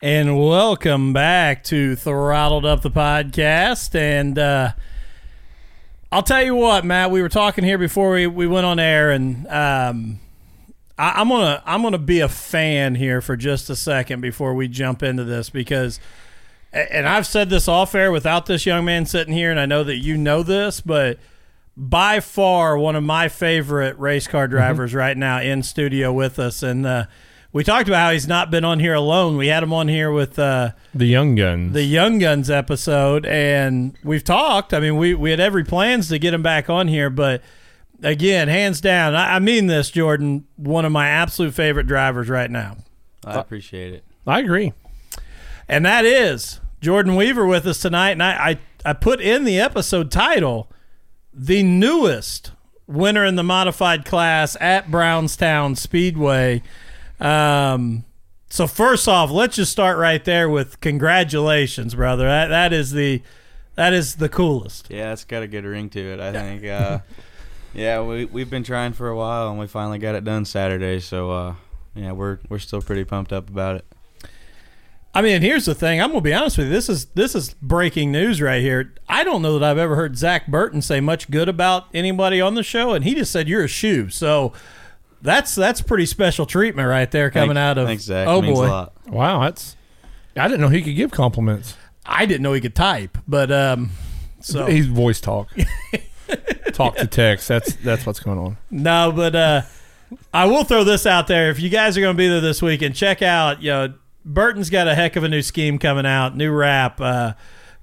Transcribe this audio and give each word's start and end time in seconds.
And 0.00 0.38
welcome 0.38 1.12
back 1.12 1.64
to 1.64 1.96
Throttled 1.96 2.64
Up 2.64 2.82
the 2.82 2.90
podcast. 2.90 3.94
And 3.94 4.38
uh, 4.38 4.72
I'll 6.12 6.22
tell 6.22 6.42
you 6.42 6.54
what, 6.54 6.84
Matt, 6.84 7.10
we 7.10 7.20
were 7.20 7.28
talking 7.28 7.64
here 7.64 7.78
before 7.78 8.12
we, 8.12 8.26
we 8.26 8.46
went 8.46 8.64
on 8.64 8.78
air, 8.78 9.10
and 9.10 9.46
um, 9.48 10.20
I, 10.96 11.20
I'm 11.20 11.28
gonna 11.28 11.62
I'm 11.66 11.82
gonna 11.82 11.98
be 11.98 12.20
a 12.20 12.28
fan 12.28 12.94
here 12.94 13.20
for 13.20 13.36
just 13.36 13.68
a 13.68 13.76
second 13.76 14.20
before 14.20 14.54
we 14.54 14.68
jump 14.68 15.02
into 15.02 15.24
this 15.24 15.50
because, 15.50 16.00
and 16.72 17.08
I've 17.08 17.26
said 17.26 17.50
this 17.50 17.68
off 17.68 17.94
air 17.94 18.12
without 18.12 18.46
this 18.46 18.64
young 18.64 18.84
man 18.84 19.04
sitting 19.04 19.34
here, 19.34 19.50
and 19.50 19.60
I 19.60 19.66
know 19.66 19.84
that 19.84 19.96
you 19.96 20.16
know 20.16 20.42
this, 20.42 20.80
but 20.80 21.18
by 21.80 22.18
far 22.18 22.76
one 22.76 22.96
of 22.96 23.04
my 23.04 23.28
favorite 23.28 23.96
race 23.98 24.26
car 24.26 24.48
drivers 24.48 24.92
right 24.94 25.16
now 25.16 25.40
in 25.40 25.62
studio 25.62 26.12
with 26.12 26.38
us, 26.40 26.62
and 26.62 26.84
uh, 26.84 27.04
we 27.52 27.62
talked 27.62 27.86
about 27.88 28.00
how 28.06 28.10
he's 28.10 28.26
not 28.26 28.50
been 28.50 28.64
on 28.64 28.80
here 28.80 28.94
alone. 28.94 29.36
We 29.36 29.46
had 29.46 29.62
him 29.62 29.72
on 29.72 29.86
here 29.88 30.10
with. 30.10 30.38
Uh, 30.38 30.72
The 30.94 31.06
Young 31.06 31.34
Guns. 31.36 31.72
the 31.72 31.84
Young 31.84 32.18
Guns 32.18 32.50
episode, 32.50 33.24
and 33.26 33.96
we've 34.02 34.24
talked. 34.24 34.74
I 34.74 34.80
mean, 34.80 34.96
we 34.96 35.14
we 35.14 35.30
had 35.30 35.38
every 35.40 35.64
plans 35.64 36.08
to 36.08 36.18
get 36.18 36.34
him 36.34 36.42
back 36.42 36.68
on 36.68 36.88
here, 36.88 37.10
but 37.10 37.42
again, 38.02 38.48
hands 38.48 38.80
down, 38.80 39.14
I, 39.14 39.36
I 39.36 39.38
mean 39.38 39.66
this, 39.68 39.90
Jordan, 39.90 40.46
one 40.56 40.84
of 40.84 40.90
my 40.92 41.08
absolute 41.08 41.54
favorite 41.54 41.86
drivers 41.86 42.28
right 42.28 42.50
now, 42.50 42.76
I 43.24 43.34
appreciate 43.38 43.94
it. 43.94 44.04
I 44.26 44.40
agree. 44.40 44.72
and 45.68 45.86
that 45.86 46.04
is 46.04 46.60
Jordan 46.80 47.14
Wever 47.14 47.46
with 47.46 47.66
us 47.66 47.80
tonight. 47.80 48.10
And 48.12 48.22
I 48.22 48.58
I, 48.84 48.90
I 48.90 48.92
put 48.94 49.20
in 49.20 49.44
the 49.44 49.58
episode 49.60 50.10
title 50.10 50.70
the 51.38 51.62
newest 51.62 52.52
winner 52.86 53.24
in 53.24 53.36
the 53.36 53.42
modified 53.42 54.04
class 54.04 54.56
at 54.60 54.90
Brownstown 54.90 55.76
Speedway. 55.76 56.62
Um, 57.20 58.04
so 58.50 58.66
first 58.66 59.06
off, 59.08 59.30
let's 59.30 59.56
just 59.56 59.70
start 59.70 59.98
right 59.98 60.24
there 60.24 60.48
with 60.48 60.80
congratulations, 60.80 61.94
brother. 61.94 62.26
That 62.26 62.48
that 62.48 62.72
is 62.72 62.92
the 62.92 63.22
that 63.76 63.92
is 63.92 64.16
the 64.16 64.28
coolest. 64.28 64.88
Yeah, 64.90 65.12
it's 65.12 65.24
got 65.24 65.42
a 65.42 65.46
good 65.46 65.64
ring 65.64 65.88
to 65.90 66.00
it. 66.00 66.20
I 66.20 66.32
think. 66.32 66.64
Uh, 66.64 67.00
yeah, 67.74 68.02
we 68.02 68.24
we've 68.24 68.50
been 68.50 68.64
trying 68.64 68.92
for 68.92 69.08
a 69.08 69.16
while, 69.16 69.50
and 69.50 69.58
we 69.58 69.66
finally 69.66 69.98
got 69.98 70.14
it 70.14 70.24
done 70.24 70.44
Saturday. 70.44 71.00
So 71.00 71.30
uh, 71.30 71.54
yeah, 71.94 72.12
we're 72.12 72.38
we're 72.48 72.58
still 72.58 72.82
pretty 72.82 73.04
pumped 73.04 73.32
up 73.32 73.48
about 73.48 73.76
it. 73.76 73.84
I 75.14 75.22
mean, 75.22 75.42
here's 75.42 75.64
the 75.64 75.74
thing. 75.74 76.00
I'm 76.00 76.08
gonna 76.10 76.20
be 76.20 76.34
honest 76.34 76.58
with 76.58 76.66
you. 76.68 76.72
This 76.72 76.88
is 76.88 77.06
this 77.06 77.34
is 77.34 77.54
breaking 77.54 78.12
news 78.12 78.40
right 78.40 78.60
here. 78.60 78.94
I 79.08 79.24
don't 79.24 79.42
know 79.42 79.58
that 79.58 79.68
I've 79.68 79.78
ever 79.78 79.96
heard 79.96 80.16
Zach 80.16 80.46
Burton 80.46 80.82
say 80.82 81.00
much 81.00 81.30
good 81.30 81.48
about 81.48 81.86
anybody 81.94 82.40
on 82.40 82.54
the 82.54 82.62
show, 82.62 82.92
and 82.92 83.04
he 83.04 83.14
just 83.14 83.32
said 83.32 83.48
you're 83.48 83.64
a 83.64 83.68
shoe. 83.68 84.10
So 84.10 84.52
that's 85.22 85.54
that's 85.54 85.80
pretty 85.80 86.06
special 86.06 86.46
treatment 86.46 86.88
right 86.88 87.10
there 87.10 87.30
coming 87.30 87.54
Thanks- 87.56 87.58
out 87.58 87.78
of. 87.78 87.86
thanks, 87.88 88.04
Zach. 88.04 88.28
Oh 88.28 88.42
Means 88.42 88.58
boy, 88.58 88.66
a 88.66 88.68
lot. 88.68 88.92
Wow, 89.08 89.40
that's. 89.42 89.76
I 90.36 90.46
didn't 90.46 90.60
know 90.60 90.68
he 90.68 90.82
could 90.82 90.94
give 90.94 91.10
compliments. 91.10 91.76
I 92.06 92.24
didn't 92.26 92.42
know 92.42 92.52
he 92.52 92.60
could 92.60 92.76
type, 92.76 93.18
but 93.26 93.50
um, 93.50 93.90
so 94.40 94.66
He's 94.66 94.86
voice 94.86 95.20
talk. 95.20 95.48
talk 96.72 96.96
to 96.96 97.06
text. 97.06 97.48
That's 97.48 97.74
that's 97.76 98.06
what's 98.06 98.20
going 98.20 98.38
on. 98.38 98.56
No, 98.70 99.12
but 99.14 99.34
uh, 99.34 99.62
I 100.32 100.46
will 100.46 100.64
throw 100.64 100.84
this 100.84 101.06
out 101.06 101.26
there. 101.26 101.50
If 101.50 101.60
you 101.60 101.70
guys 101.70 101.96
are 101.98 102.00
going 102.00 102.14
to 102.14 102.18
be 102.18 102.28
there 102.28 102.40
this 102.40 102.62
weekend, 102.62 102.94
check 102.94 103.20
out. 103.22 103.62
You 103.62 103.70
know, 103.70 103.94
Burton's 104.28 104.70
got 104.70 104.86
a 104.86 104.94
heck 104.94 105.16
of 105.16 105.24
a 105.24 105.28
new 105.28 105.42
scheme 105.42 105.78
coming 105.78 106.06
out, 106.06 106.36
new 106.36 106.52
wrap. 106.52 107.00
Uh, 107.00 107.32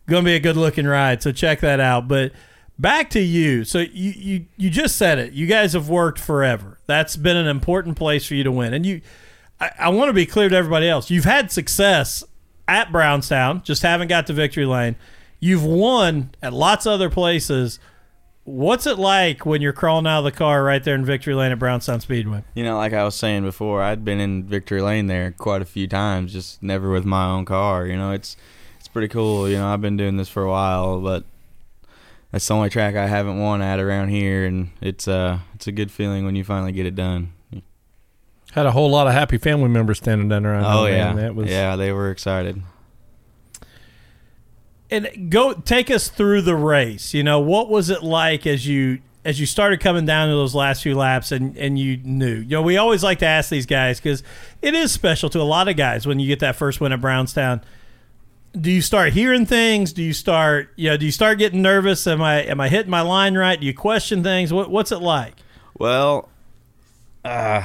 going 0.08 0.24
to 0.24 0.30
be 0.30 0.36
a 0.36 0.40
good 0.40 0.56
looking 0.56 0.86
ride. 0.86 1.22
So 1.22 1.32
check 1.32 1.60
that 1.62 1.80
out. 1.80 2.08
But 2.08 2.32
back 2.78 3.10
to 3.12 3.20
you. 3.20 3.64
So 3.64 3.80
you 3.80 4.12
you 4.16 4.46
you 4.56 4.70
just 4.70 4.96
said 4.96 5.18
it. 5.18 5.34
You 5.34 5.48
guys 5.48 5.74
have 5.74 5.90
worked 5.90 6.20
forever. 6.20 6.80
That's 6.86 7.16
been 7.16 7.38
an 7.38 7.48
important 7.48 7.98
place 7.98 8.28
for 8.28 8.36
you 8.36 8.44
to 8.44 8.52
win. 8.52 8.74
And 8.74 8.86
you, 8.86 9.02
I, 9.60 9.72
I 9.80 9.90
want 9.90 10.10
to 10.10 10.14
be 10.14 10.26
clear 10.26 10.50
to 10.50 10.56
everybody 10.56 10.88
else. 10.88 11.10
You've 11.10 11.26
had 11.26 11.52
success 11.52 12.24
at 12.68 12.92
Brownstown, 12.92 13.62
just 13.64 13.82
haven't 13.82 14.08
got 14.08 14.28
to 14.28 14.34
victory 14.34 14.66
lane. 14.66 14.96
You've 15.40 15.64
won 15.64 16.32
at 16.42 16.54
lots 16.54 16.86
of 16.86 16.94
other 16.94 17.10
places. 17.10 17.80
What's 18.46 18.86
it 18.86 19.00
like 19.00 19.44
when 19.44 19.64
you're 19.64 19.74
crawling 19.74 20.06
out 20.06 20.20
of 20.20 20.24
the 20.26 20.32
car 20.32 20.64
right 20.64 20.84
there 20.84 20.94
in 20.94 21.04
Victory 21.04 21.34
Lane 21.34 21.52
at 21.52 21.58
Brownstown 21.58 22.00
Speedway? 22.00 22.44
You 22.54 22.64
know, 22.64 22.78
like 22.78 22.94
I 22.94 23.04
was 23.04 23.16
saying 23.16 23.42
before, 23.42 23.82
I'd 23.82 24.06
been 24.06 24.20
in 24.20 24.44
victory 24.44 24.82
lane 24.82 25.08
there 25.08 25.32
quite 25.32 25.64
a 25.64 25.66
few 25.66 25.88
times, 25.88 26.32
just 26.32 26.62
never 26.62 26.92
with 26.92 27.06
my 27.06 27.26
own 27.26 27.46
car. 27.46 27.88
You 27.88 27.98
know, 27.98 28.12
it's 28.12 28.38
it's 28.78 28.88
pretty 28.88 29.08
cool. 29.08 29.50
You 29.50 29.58
know, 29.58 29.68
I've 29.68 29.82
been 29.82 29.98
doing 29.98 30.18
this 30.18 30.30
for 30.30 30.44
a 30.44 30.50
while, 30.50 31.02
but 31.02 31.24
that's 32.32 32.48
the 32.48 32.54
only 32.54 32.70
track 32.70 32.96
I 32.96 33.08
haven't 33.08 33.40
won 33.40 33.64
at 33.64 33.80
around 33.80 34.10
here, 34.10 34.46
and 34.46 34.70
it's 34.80 35.08
uh 35.08 35.40
it's 35.56 35.66
a 35.66 35.72
good 35.72 35.90
feeling 35.90 36.24
when 36.24 36.36
you 36.36 36.44
finally 36.44 36.72
get 36.72 36.86
it 36.86 36.96
done. 36.96 37.34
Had 38.52 38.68
a 38.68 38.72
whole 38.72 38.92
lot 38.92 39.08
of 39.08 39.14
happy 39.14 39.40
family 39.40 39.70
members 39.70 39.98
standing 39.98 40.30
down 40.30 40.46
around. 40.46 40.66
Oh 40.66 40.84
there, 40.84 40.96
yeah, 40.96 41.14
man. 41.14 41.16
that 41.16 41.36
was 41.36 41.50
yeah, 41.50 41.76
they 41.76 41.92
were 41.92 42.12
excited. 42.12 42.62
And 44.90 45.32
go 45.32 45.54
take 45.54 45.90
us 45.90 46.10
through 46.10 46.42
the 46.44 46.56
race. 46.56 47.14
You 47.14 47.24
know, 47.24 47.40
what 47.40 47.70
was 47.70 47.90
it 47.90 48.04
like 48.04 48.46
as 48.46 48.68
you 48.68 49.00
as 49.24 49.40
you 49.40 49.48
started 49.48 49.80
coming 49.80 50.06
down 50.06 50.30
to 50.30 50.36
those 50.36 50.54
last 50.54 50.84
few 50.84 50.96
laps 50.96 51.32
and 51.32 51.58
and 51.58 51.78
you 51.80 51.98
knew? 51.98 52.36
You 52.36 52.50
know, 52.50 52.62
we 52.62 52.78
always 52.78 53.04
like 53.04 53.20
to 53.20 53.26
ask 53.26 53.50
these 53.50 53.66
guys 53.66 54.00
because 54.00 54.22
it 54.62 54.76
is 54.76 54.92
special 54.92 55.30
to 55.32 55.42
a 55.42 55.44
lot 55.44 55.68
of 55.68 55.76
guys 55.76 56.06
when 56.06 56.20
you 56.20 56.28
get 56.28 56.40
that 56.40 56.56
first 56.56 56.80
win 56.80 56.92
at 56.92 57.02
Brownstown. 57.02 57.62
Do 58.60 58.72
you 58.72 58.82
start 58.82 59.14
hearing 59.14 59.46
things? 59.46 59.92
Do 59.92 60.02
you 60.02 60.14
start, 60.14 60.70
you 60.78 60.90
know, 60.90 60.98
do 60.98 61.06
you 61.06 61.12
start 61.12 61.40
getting 61.40 61.62
nervous? 61.62 62.06
Am 62.08 62.22
I 62.22 62.44
am 62.44 62.62
I 62.62 62.70
hitting 62.70 62.92
my 62.92 63.02
line 63.02 63.36
right? 63.38 63.60
Do 63.60 63.66
you 63.66 63.74
question 63.74 64.24
things? 64.24 64.54
What 64.54 64.70
what's 64.70 64.92
it 64.92 65.00
like? 65.00 65.34
Well, 65.78 66.30
uh, 67.26 67.64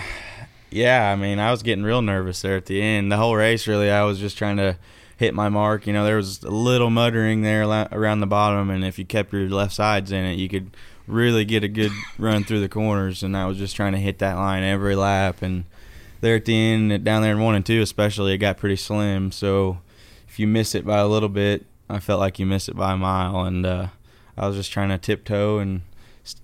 yeah, 0.70 1.12
I 1.12 1.16
mean, 1.16 1.38
I 1.38 1.50
was 1.50 1.62
getting 1.62 1.84
real 1.84 2.02
nervous 2.02 2.42
there 2.42 2.56
at 2.56 2.66
the 2.66 2.80
end. 2.80 3.12
The 3.12 3.16
whole 3.16 3.36
race, 3.36 3.66
really, 3.66 3.90
I 3.90 4.04
was 4.04 4.18
just 4.18 4.38
trying 4.38 4.56
to 4.56 4.76
hit 5.20 5.34
my 5.34 5.50
mark. 5.50 5.86
You 5.86 5.92
know, 5.92 6.02
there 6.02 6.16
was 6.16 6.42
a 6.42 6.50
little 6.50 6.88
muttering 6.88 7.42
there 7.42 7.62
around 7.92 8.20
the 8.20 8.26
bottom, 8.26 8.70
and 8.70 8.82
if 8.82 8.98
you 8.98 9.04
kept 9.04 9.34
your 9.34 9.50
left 9.50 9.74
sides 9.74 10.10
in 10.10 10.24
it, 10.24 10.38
you 10.38 10.48
could 10.48 10.74
really 11.06 11.44
get 11.44 11.62
a 11.62 11.68
good 11.68 11.92
run 12.18 12.42
through 12.42 12.60
the 12.60 12.70
corners. 12.70 13.22
And 13.22 13.36
I 13.36 13.44
was 13.44 13.58
just 13.58 13.76
trying 13.76 13.92
to 13.92 13.98
hit 13.98 14.18
that 14.20 14.36
line 14.36 14.62
every 14.62 14.96
lap. 14.96 15.42
And 15.42 15.64
there 16.22 16.36
at 16.36 16.46
the 16.46 16.56
end, 16.56 17.04
down 17.04 17.20
there 17.20 17.32
in 17.32 17.40
one 17.40 17.54
and 17.54 17.66
two, 17.66 17.82
especially, 17.82 18.32
it 18.32 18.38
got 18.38 18.56
pretty 18.56 18.76
slim. 18.76 19.30
So 19.30 19.80
if 20.26 20.38
you 20.38 20.46
miss 20.46 20.74
it 20.74 20.86
by 20.86 20.96
a 20.96 21.06
little 21.06 21.28
bit, 21.28 21.66
I 21.90 21.98
felt 21.98 22.18
like 22.18 22.38
you 22.38 22.46
missed 22.46 22.70
it 22.70 22.76
by 22.76 22.94
a 22.94 22.96
mile. 22.96 23.42
And 23.42 23.66
uh, 23.66 23.88
I 24.38 24.48
was 24.48 24.56
just 24.56 24.72
trying 24.72 24.88
to 24.88 24.96
tiptoe 24.96 25.58
and 25.58 25.82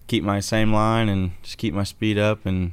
keep 0.06 0.22
my 0.22 0.40
same 0.40 0.70
line 0.70 1.08
and 1.08 1.30
just 1.42 1.56
keep 1.56 1.72
my 1.72 1.84
speed 1.84 2.18
up 2.18 2.44
and 2.44 2.72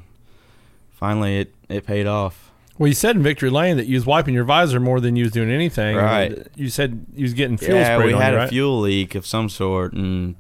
finally 0.92 1.40
it, 1.40 1.54
it 1.70 1.86
paid 1.86 2.08
off. 2.08 2.52
Well, 2.84 2.90
you 2.90 2.96
said 2.96 3.16
in 3.16 3.24
Victory 3.24 3.50
Lane 3.50 3.78
that 3.78 3.88
you 3.88 3.96
was 3.96 4.06
wiping 4.06 4.34
your 4.34 4.44
visor 4.44 4.78
more 4.78 5.00
than 5.00 5.16
you 5.16 5.24
was 5.24 5.32
doing 5.32 5.50
anything. 5.50 5.96
Right. 5.96 6.46
You 6.58 6.68
said 6.68 7.06
you 7.16 7.24
was 7.24 7.34
getting 7.34 7.56
fuel 7.56 7.78
yeah, 7.78 7.98
we 7.98 8.12
had 8.12 8.32
you, 8.32 8.36
a 8.36 8.40
right? 8.40 8.50
fuel 8.50 8.82
leak 8.82 9.16
of 9.16 9.26
some 9.26 9.48
sort 9.48 9.94
and 9.94 10.36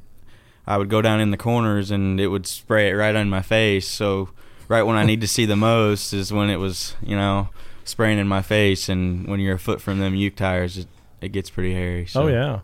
I 0.67 0.77
would 0.77 0.89
go 0.89 1.01
down 1.01 1.21
in 1.21 1.31
the 1.31 1.37
corners 1.37 1.89
and 1.89 2.19
it 2.19 2.27
would 2.27 2.45
spray 2.45 2.89
it 2.89 2.95
right 2.95 3.15
on 3.15 3.29
my 3.29 3.41
face. 3.41 3.87
So 3.87 4.31
right 4.67 4.83
when 4.83 4.97
I 4.97 5.05
need 5.05 5.21
to 5.21 5.27
see 5.27 5.45
the 5.45 5.55
most 5.55 6.11
is 6.11 6.33
when 6.33 6.49
it 6.49 6.57
was, 6.57 6.97
you 7.01 7.15
know, 7.15 7.47
spraying 7.85 8.19
in 8.19 8.27
my 8.27 8.41
face 8.41 8.89
and 8.89 9.25
when 9.25 9.39
you're 9.39 9.55
a 9.55 9.57
foot 9.57 9.79
from 9.79 9.99
them 9.99 10.13
uke 10.13 10.35
tires 10.35 10.77
it, 10.77 10.87
it 11.21 11.29
gets 11.29 11.49
pretty 11.49 11.73
hairy. 11.73 12.05
So. 12.07 12.23
Oh 12.23 12.27
yeah. 12.27 12.59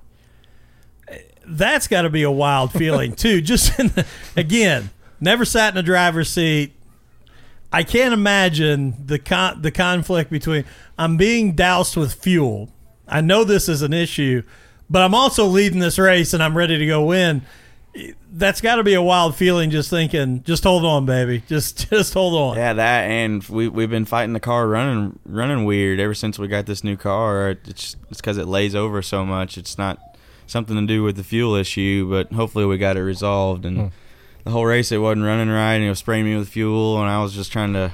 that's 1.45 1.87
got 1.87 2.01
to 2.01 2.09
be 2.09 2.23
a 2.23 2.31
wild 2.31 2.73
feeling 2.73 3.15
too. 3.15 3.39
Just 3.39 3.79
in 3.79 3.87
the, 3.87 4.05
again, 4.35 4.89
never 5.21 5.45
sat 5.45 5.73
in 5.73 5.77
a 5.77 5.83
driver's 5.83 6.29
seat. 6.29 6.73
I 7.71 7.83
can't 7.83 8.13
imagine 8.13 8.95
the 9.05 9.19
con- 9.19 9.61
the 9.61 9.71
conflict 9.71 10.31
between 10.31 10.65
I'm 10.97 11.17
being 11.17 11.53
doused 11.53 11.95
with 11.95 12.13
fuel. 12.15 12.69
I 13.07 13.21
know 13.21 13.43
this 13.43 13.69
is 13.69 13.81
an 13.81 13.93
issue, 13.93 14.43
but 14.89 15.01
I'm 15.01 15.13
also 15.15 15.45
leading 15.45 15.79
this 15.79 15.99
race 15.99 16.33
and 16.33 16.41
I'm 16.41 16.57
ready 16.57 16.77
to 16.77 16.85
go 16.85 17.05
win. 17.05 17.43
That's 18.31 18.61
got 18.61 18.75
to 18.75 18.83
be 18.83 18.93
a 18.93 19.01
wild 19.01 19.35
feeling. 19.35 19.71
Just 19.71 19.89
thinking, 19.89 20.43
just 20.43 20.63
hold 20.63 20.85
on, 20.85 21.05
baby. 21.07 21.43
Just 21.47 21.89
just 21.89 22.13
hold 22.13 22.35
on. 22.35 22.55
Yeah, 22.57 22.73
that 22.73 23.09
and 23.09 23.43
we 23.45 23.67
we've 23.67 23.89
been 23.89 24.05
fighting 24.05 24.33
the 24.33 24.39
car 24.39 24.67
running 24.67 25.17
running 25.25 25.65
weird 25.65 25.99
ever 25.99 26.13
since 26.13 26.37
we 26.37 26.47
got 26.47 26.65
this 26.67 26.83
new 26.83 26.95
car. 26.95 27.49
It's 27.65 27.95
it's 28.09 28.21
because 28.21 28.37
it 28.37 28.47
lays 28.47 28.75
over 28.75 29.01
so 29.01 29.25
much. 29.25 29.57
It's 29.57 29.77
not 29.77 29.99
something 30.45 30.75
to 30.75 30.85
do 30.85 31.01
with 31.03 31.15
the 31.17 31.23
fuel 31.23 31.55
issue, 31.55 32.07
but 32.09 32.31
hopefully 32.31 32.65
we 32.65 32.77
got 32.77 32.95
it 32.97 33.01
resolved. 33.01 33.65
And 33.65 33.77
Hmm. 33.77 33.87
The 34.43 34.51
whole 34.51 34.65
race, 34.65 34.91
it 34.91 34.97
wasn't 34.97 35.25
running 35.25 35.49
right, 35.49 35.75
and 35.75 35.83
it 35.83 35.89
was 35.89 35.99
spraying 35.99 36.25
me 36.25 36.35
with 36.35 36.49
fuel, 36.49 36.99
and 36.99 37.09
I 37.09 37.21
was 37.21 37.33
just 37.33 37.51
trying 37.51 37.73
to 37.73 37.91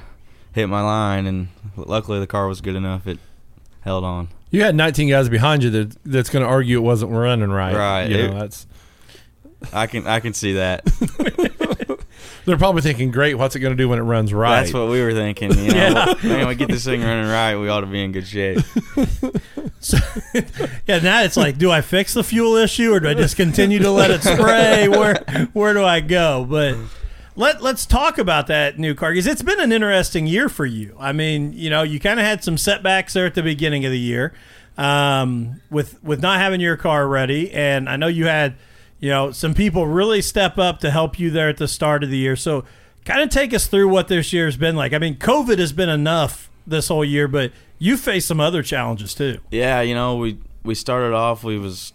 hit 0.54 0.68
my 0.68 0.82
line, 0.82 1.26
and 1.26 1.48
luckily 1.76 2.20
the 2.20 2.28
car 2.28 2.48
was 2.48 2.62
good 2.62 2.76
enough; 2.76 3.08
it 3.08 3.20
held 3.82 4.04
on. 4.04 4.30
You 4.52 4.64
had 4.64 4.76
19 4.76 5.10
guys 5.10 5.28
behind 5.28 5.64
you 5.64 5.70
that 5.72 5.98
that's 6.06 6.30
going 6.30 6.44
to 6.44 6.50
argue 6.50 6.78
it 6.78 6.82
wasn't 6.82 7.12
running 7.12 7.50
right. 7.50 7.76
Right. 7.76 8.10
You 8.10 8.28
know, 8.28 8.40
that's 8.40 8.68
I 9.74 9.88
can 9.88 10.08
I 10.08 10.20
can 10.20 10.34
see 10.34 10.54
that. 10.54 10.86
they're 12.46 12.58
probably 12.58 12.82
thinking, 12.82 13.12
great. 13.12 13.36
What's 13.36 13.56
it 13.56 13.60
going 13.60 13.72
to 13.74 13.78
do 13.78 13.90
when 13.90 14.00
it 14.00 14.04
runs 14.04 14.34
right? 14.34 14.62
That's 14.62 14.74
what 14.74 14.90
we 14.90 15.02
were 15.02 15.14
thinking. 15.14 15.52
You 15.58 15.72
know, 15.72 16.16
Yeah. 16.24 16.28
man, 16.30 16.48
we 16.48 16.56
get 16.56 16.68
this 16.70 16.86
thing 16.86 17.02
running 17.02 17.30
right, 17.30 17.56
we 17.56 17.70
ought 17.70 17.82
to 17.82 17.88
be 17.88 18.04
in 18.04 18.12
good 18.12 18.28
shape. 18.28 18.60
so, 19.80 19.98
Yeah, 20.88 21.00
now 21.00 21.24
it's 21.24 21.38
like, 21.38 21.58
do 21.58 21.72
I 21.72 21.82
fix 21.82 22.14
the 22.14 22.24
fuel 22.24 22.56
issue 22.56 22.92
or 22.94 23.00
do 23.00 23.10
I 23.10 23.14
just 23.14 23.36
continue 23.36 23.80
to 23.80 23.92
let 23.92 24.12
it 24.12 24.22
spray? 24.24 24.88
Where 24.88 25.16
where 25.54 25.74
do 25.74 25.84
I 25.84 26.00
go? 26.02 26.46
But 26.50 26.76
let 27.36 27.62
let's 27.62 27.86
talk 27.86 28.18
about 28.18 28.48
that 28.48 28.80
new 28.80 28.96
car 28.96 29.12
because 29.12 29.28
it's 29.28 29.42
been 29.42 29.60
an 29.60 29.72
interesting 29.72 30.28
year 30.28 30.48
for 30.50 30.66
you. 30.66 30.96
I 31.00 31.12
mean, 31.12 31.54
you 31.54 31.70
know, 31.70 31.84
you 31.84 32.00
kind 32.00 32.20
of 32.20 32.26
had 32.26 32.44
some 32.44 32.58
setbacks 32.58 33.14
there 33.14 33.26
at 33.26 33.36
the 33.36 33.44
beginning 33.44 33.86
of 33.86 33.92
the 33.92 34.00
year 34.00 34.34
um, 34.78 35.62
with 35.70 36.02
with 36.04 36.22
not 36.22 36.40
having 36.40 36.62
your 36.62 36.78
car 36.78 37.08
ready, 37.08 37.52
and 37.52 37.90
I 37.90 37.96
know 37.98 38.08
you 38.08 38.26
had 38.28 38.56
you 39.00 39.10
know 39.10 39.32
some 39.32 39.54
people 39.54 39.88
really 39.88 40.22
step 40.22 40.58
up 40.58 40.80
to 40.80 40.92
help 40.92 41.20
you 41.20 41.30
there 41.30 41.50
at 41.50 41.58
the 41.58 41.68
start 41.68 42.04
of 42.04 42.10
the 42.10 42.18
year. 42.18 42.36
So, 42.36 42.66
kind 43.06 43.22
of 43.22 43.30
take 43.30 43.54
us 43.54 43.68
through 43.68 43.90
what 43.90 44.08
this 44.08 44.34
year's 44.34 44.58
been 44.58 44.76
like. 44.76 44.94
I 44.94 44.98
mean, 44.98 45.16
COVID 45.16 45.60
has 45.60 45.74
been 45.74 45.90
enough 45.90 46.50
this 46.66 46.88
whole 46.88 47.06
year, 47.06 47.28
but 47.28 47.52
you 47.78 47.98
faced 47.98 48.28
some 48.28 48.40
other 48.40 48.64
challenges 48.64 49.14
too. 49.14 49.40
Yeah, 49.52 49.82
you 49.82 49.94
know, 49.94 50.16
we 50.18 50.40
we 50.64 50.76
started 50.76 51.14
off 51.14 51.44
we 51.44 51.60
was 51.60 51.94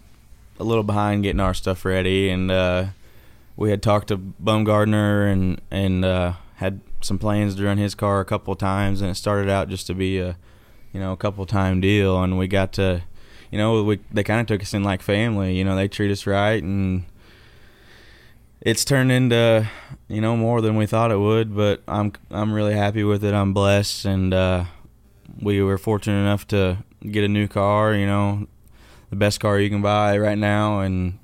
a 0.59 0.65
little 0.65 0.85
behind 0.85 1.23
getting 1.23 1.41
our 1.41 1.55
stuff 1.55 1.85
ready 1.85 2.29
and 2.29 2.51
uh 2.51 2.87
we 3.57 3.71
had 3.71 3.83
talked 3.83 4.09
to 4.09 4.19
Baumgardner 4.19 5.31
and 5.33 5.61
and 5.71 6.05
uh 6.05 6.35
had 6.57 6.81
some 7.01 7.19
plans 7.19 7.55
to 7.57 7.65
run 7.65 7.79
his 7.79 7.95
car 7.95 8.21
a 8.21 8.25
couple 8.25 8.55
times 8.55 9.01
and 9.01 9.11
it 9.11 9.15
started 9.15 9.49
out 9.49 9.69
just 9.69 9.87
to 9.87 9.95
be 9.95 10.19
a 10.19 10.37
you 10.93 10.99
know, 11.01 11.13
a 11.13 11.17
couple 11.17 11.47
time 11.47 11.81
deal 11.81 12.23
and 12.23 12.37
we 12.37 12.49
got 12.49 12.73
to 12.75 13.03
you 13.51 13.59
know, 13.59 13.83
we 13.83 14.01
they 14.13 14.23
kind 14.25 14.41
of 14.41 14.47
took 14.47 14.63
us 14.63 14.75
in 14.75 14.83
like 14.83 15.03
family, 15.03 15.57
you 15.57 15.65
know, 15.65 15.77
they 15.77 15.89
treat 15.89 16.11
us 16.11 16.27
right 16.27 16.63
and 16.63 17.05
it's 18.61 18.85
turned 18.85 19.11
into 19.11 19.67
you 20.09 20.21
know 20.21 20.37
more 20.37 20.61
than 20.61 20.77
we 20.77 20.87
thought 20.87 21.11
it 21.11 21.19
would, 21.19 21.55
but 21.57 21.83
I'm 21.89 22.13
I'm 22.31 22.53
really 22.53 22.75
happy 22.75 23.05
with 23.05 23.25
it. 23.25 23.35
I'm 23.35 23.53
blessed 23.53 24.05
and 24.05 24.35
uh 24.35 24.65
we 25.41 25.63
were 25.63 25.79
fortunate 25.79 26.21
enough 26.21 26.47
to 26.49 26.79
get 27.09 27.25
a 27.25 27.29
new 27.29 27.49
car, 27.49 27.95
you 27.95 28.07
know, 28.07 28.47
the 29.11 29.17
best 29.17 29.41
car 29.41 29.59
you 29.59 29.71
can 29.71 29.83
buy 29.83 30.19
right 30.19 30.39
now, 30.39 30.81
and 30.81 31.19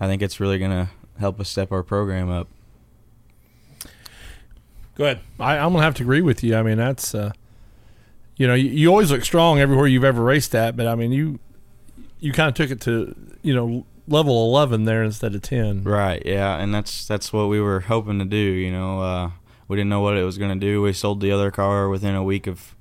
I 0.00 0.06
think 0.06 0.22
it's 0.22 0.40
really 0.40 0.58
going 0.58 0.70
to 0.70 0.90
help 1.18 1.40
us 1.40 1.48
step 1.48 1.72
our 1.72 1.82
program 1.82 2.30
up. 2.30 2.48
Go 4.94 5.04
ahead. 5.04 5.20
I, 5.40 5.56
I'm 5.58 5.72
gonna 5.72 5.84
have 5.84 5.94
to 5.94 6.02
agree 6.02 6.20
with 6.20 6.44
you. 6.44 6.54
I 6.54 6.62
mean, 6.62 6.76
that's 6.76 7.14
uh, 7.14 7.32
you 8.36 8.46
know, 8.46 8.54
you, 8.54 8.70
you 8.70 8.88
always 8.88 9.10
look 9.10 9.24
strong 9.24 9.60
everywhere 9.60 9.86
you've 9.86 10.04
ever 10.04 10.22
raced 10.22 10.54
at, 10.54 10.76
but 10.76 10.86
I 10.86 10.94
mean, 10.94 11.12
you 11.12 11.38
you 12.20 12.32
kind 12.32 12.48
of 12.48 12.54
took 12.54 12.70
it 12.70 12.80
to 12.82 13.14
you 13.42 13.54
know 13.54 13.84
level 14.08 14.46
11 14.46 14.84
there 14.84 15.02
instead 15.02 15.34
of 15.34 15.42
10. 15.42 15.84
Right, 15.84 16.22
yeah, 16.24 16.58
and 16.58 16.74
that's 16.74 17.06
that's 17.06 17.32
what 17.32 17.48
we 17.48 17.60
were 17.60 17.80
hoping 17.80 18.18
to 18.18 18.24
do, 18.24 18.36
you 18.36 18.70
know. 18.70 19.00
Uh, 19.00 19.30
we 19.68 19.76
didn't 19.76 19.90
know 19.90 20.00
what 20.00 20.16
it 20.16 20.24
was 20.24 20.38
going 20.38 20.58
to 20.58 20.66
do. 20.66 20.82
We 20.82 20.92
sold 20.92 21.20
the 21.20 21.32
other 21.32 21.50
car 21.50 21.88
within 21.88 22.14
a 22.14 22.22
week 22.22 22.46
of, 22.46 22.74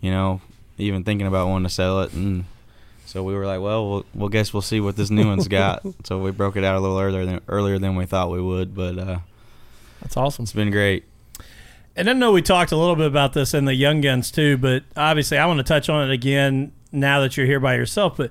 you 0.00 0.10
know, 0.10 0.40
even 0.78 1.04
thinking 1.04 1.26
about 1.26 1.48
wanting 1.48 1.68
to 1.68 1.74
sell 1.74 2.02
it, 2.02 2.12
and 2.12 2.44
so 3.06 3.22
we 3.22 3.34
were 3.34 3.46
like, 3.46 3.60
well, 3.60 3.88
we'll, 3.88 4.06
we'll 4.14 4.28
guess 4.28 4.52
we'll 4.52 4.62
see 4.62 4.80
what 4.80 4.96
this 4.96 5.10
new 5.10 5.26
one's 5.26 5.46
got. 5.48 5.84
so 6.04 6.18
we 6.18 6.30
broke 6.32 6.56
it 6.56 6.64
out 6.64 6.76
a 6.76 6.80
little 6.80 6.98
earlier 6.98 7.24
than 7.24 7.40
earlier 7.48 7.78
than 7.78 7.94
we 7.94 8.06
thought 8.06 8.30
we 8.30 8.40
would, 8.40 8.74
but 8.74 8.98
uh, 8.98 9.18
That's 10.00 10.16
awesome. 10.16 10.42
it's 10.44 10.52
been 10.52 10.70
great. 10.70 11.04
And 11.96 12.10
I 12.10 12.12
know 12.12 12.32
we 12.32 12.42
talked 12.42 12.72
a 12.72 12.76
little 12.76 12.96
bit 12.96 13.06
about 13.06 13.34
this 13.34 13.54
in 13.54 13.66
the 13.66 13.74
Young 13.74 14.00
Guns 14.00 14.30
too, 14.30 14.56
but 14.56 14.82
obviously 14.96 15.38
I 15.38 15.46
want 15.46 15.58
to 15.58 15.64
touch 15.64 15.88
on 15.88 16.08
it 16.08 16.12
again 16.12 16.72
now 16.90 17.20
that 17.20 17.36
you're 17.36 17.46
here 17.46 17.60
by 17.60 17.76
yourself. 17.76 18.16
But 18.16 18.30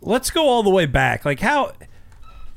let's 0.00 0.30
go 0.30 0.46
all 0.48 0.62
the 0.62 0.70
way 0.70 0.86
back. 0.86 1.24
Like 1.24 1.40
how 1.40 1.72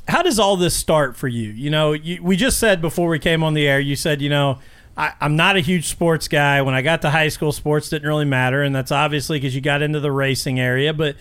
how 0.08 0.22
does 0.22 0.38
all 0.38 0.58
this 0.58 0.76
start 0.76 1.16
for 1.16 1.28
you? 1.28 1.50
You 1.50 1.70
know, 1.70 1.94
you, 1.94 2.22
we 2.22 2.36
just 2.36 2.60
said 2.60 2.82
before 2.82 3.08
we 3.10 3.20
came 3.20 3.44
on 3.44 3.54
the 3.54 3.68
air, 3.68 3.80
you 3.80 3.96
said, 3.96 4.22
you 4.22 4.30
know, 4.30 4.60
I, 4.98 5.14
I'm 5.22 5.36
not 5.36 5.56
a 5.56 5.60
huge 5.62 5.88
sports 5.88 6.28
guy. 6.28 6.62
When 6.62 6.76
I 6.76 6.82
got 6.82 7.02
to 7.04 7.10
high 7.10 7.30
school, 7.30 7.52
sports 7.52 7.90
didn't 7.90 8.08
really 8.08 8.26
matter, 8.26 8.62
and 8.62 8.76
that's 8.76 8.92
obviously 8.92 9.40
because 9.40 9.56
you 9.56 9.62
got 9.62 9.82
into 9.82 10.00
the 10.00 10.12
racing 10.12 10.60
area. 10.60 10.94
But 10.94 11.16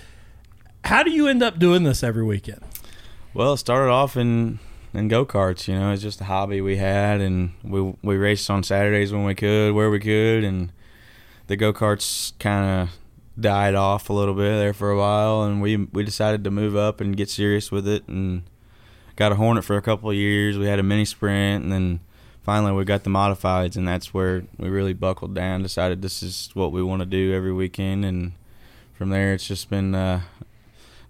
how 0.85 1.03
do 1.03 1.11
you 1.11 1.29
end 1.29 1.43
up 1.43 1.59
doing 1.59 1.85
this 1.85 2.03
every 2.03 2.25
weekend? 2.25 2.61
Well, 3.35 3.55
it 3.55 3.59
started 3.59 3.91
off 3.91 4.17
in 4.17 4.59
in 4.95 5.09
go 5.09 5.25
karts. 5.25 5.69
You 5.69 5.79
know, 5.79 5.93
it's 5.93 6.03
just 6.03 6.21
a 6.21 6.25
hobby 6.25 6.61
we 6.61 6.77
had, 6.77 7.21
and 7.21 7.53
we 7.63 7.95
we 8.03 8.17
raced 8.17 8.51
on 8.51 8.63
Saturdays 8.63 9.13
when 9.13 9.25
we 9.25 9.35
could, 9.35 9.75
where 9.75 9.91
we 9.91 9.99
could, 10.01 10.45
and 10.45 10.73
the 11.47 11.57
go 11.57 11.73
karts 11.73 12.33
kind 12.39 12.83
of 12.83 12.97
died 13.41 13.75
off 13.75 14.11
a 14.11 14.13
little 14.13 14.35
bit 14.35 14.57
there 14.57 14.75
for 14.75 14.91
a 14.91 14.99
while, 14.99 15.43
and 15.43 15.63
we 15.63 15.77
we 15.77 16.05
decided 16.05 16.45
to 16.45 16.51
move 16.51 16.77
up 16.77 17.01
and 17.01 17.17
get 17.17 17.31
serious 17.31 17.71
with 17.71 17.89
it, 17.89 18.07
and 18.09 18.43
got 19.17 19.33
a 19.33 19.37
Hornet 19.37 19.65
for 19.65 19.77
a 19.77 19.83
couple 19.83 20.11
of 20.11 20.17
years. 20.17 20.59
We 20.59 20.67
had 20.67 20.79
a 20.79 20.83
mini 20.83 21.05
sprint, 21.05 21.65
and 21.65 21.73
then 21.73 22.01
finally 22.43 22.73
we 22.73 22.85
got 22.85 23.05
the 23.05 23.11
modifieds, 23.11 23.77
and 23.77 23.87
that's 23.87 24.13
where 24.13 24.45
we 24.59 24.69
really 24.69 24.95
buckled 24.95 25.35
down. 25.35 25.63
Decided 25.63 26.03
this 26.03 26.23
is 26.23 26.51
what 26.55 26.73
we 26.73 26.83
want 26.83 27.01
to 27.01 27.07
do 27.07 27.33
every 27.33 27.53
weekend, 27.53 28.05
and 28.05 28.33
from 28.93 29.11
there 29.11 29.33
it's 29.33 29.47
just 29.47 29.71
been 29.71 29.95
uh, 29.95 30.21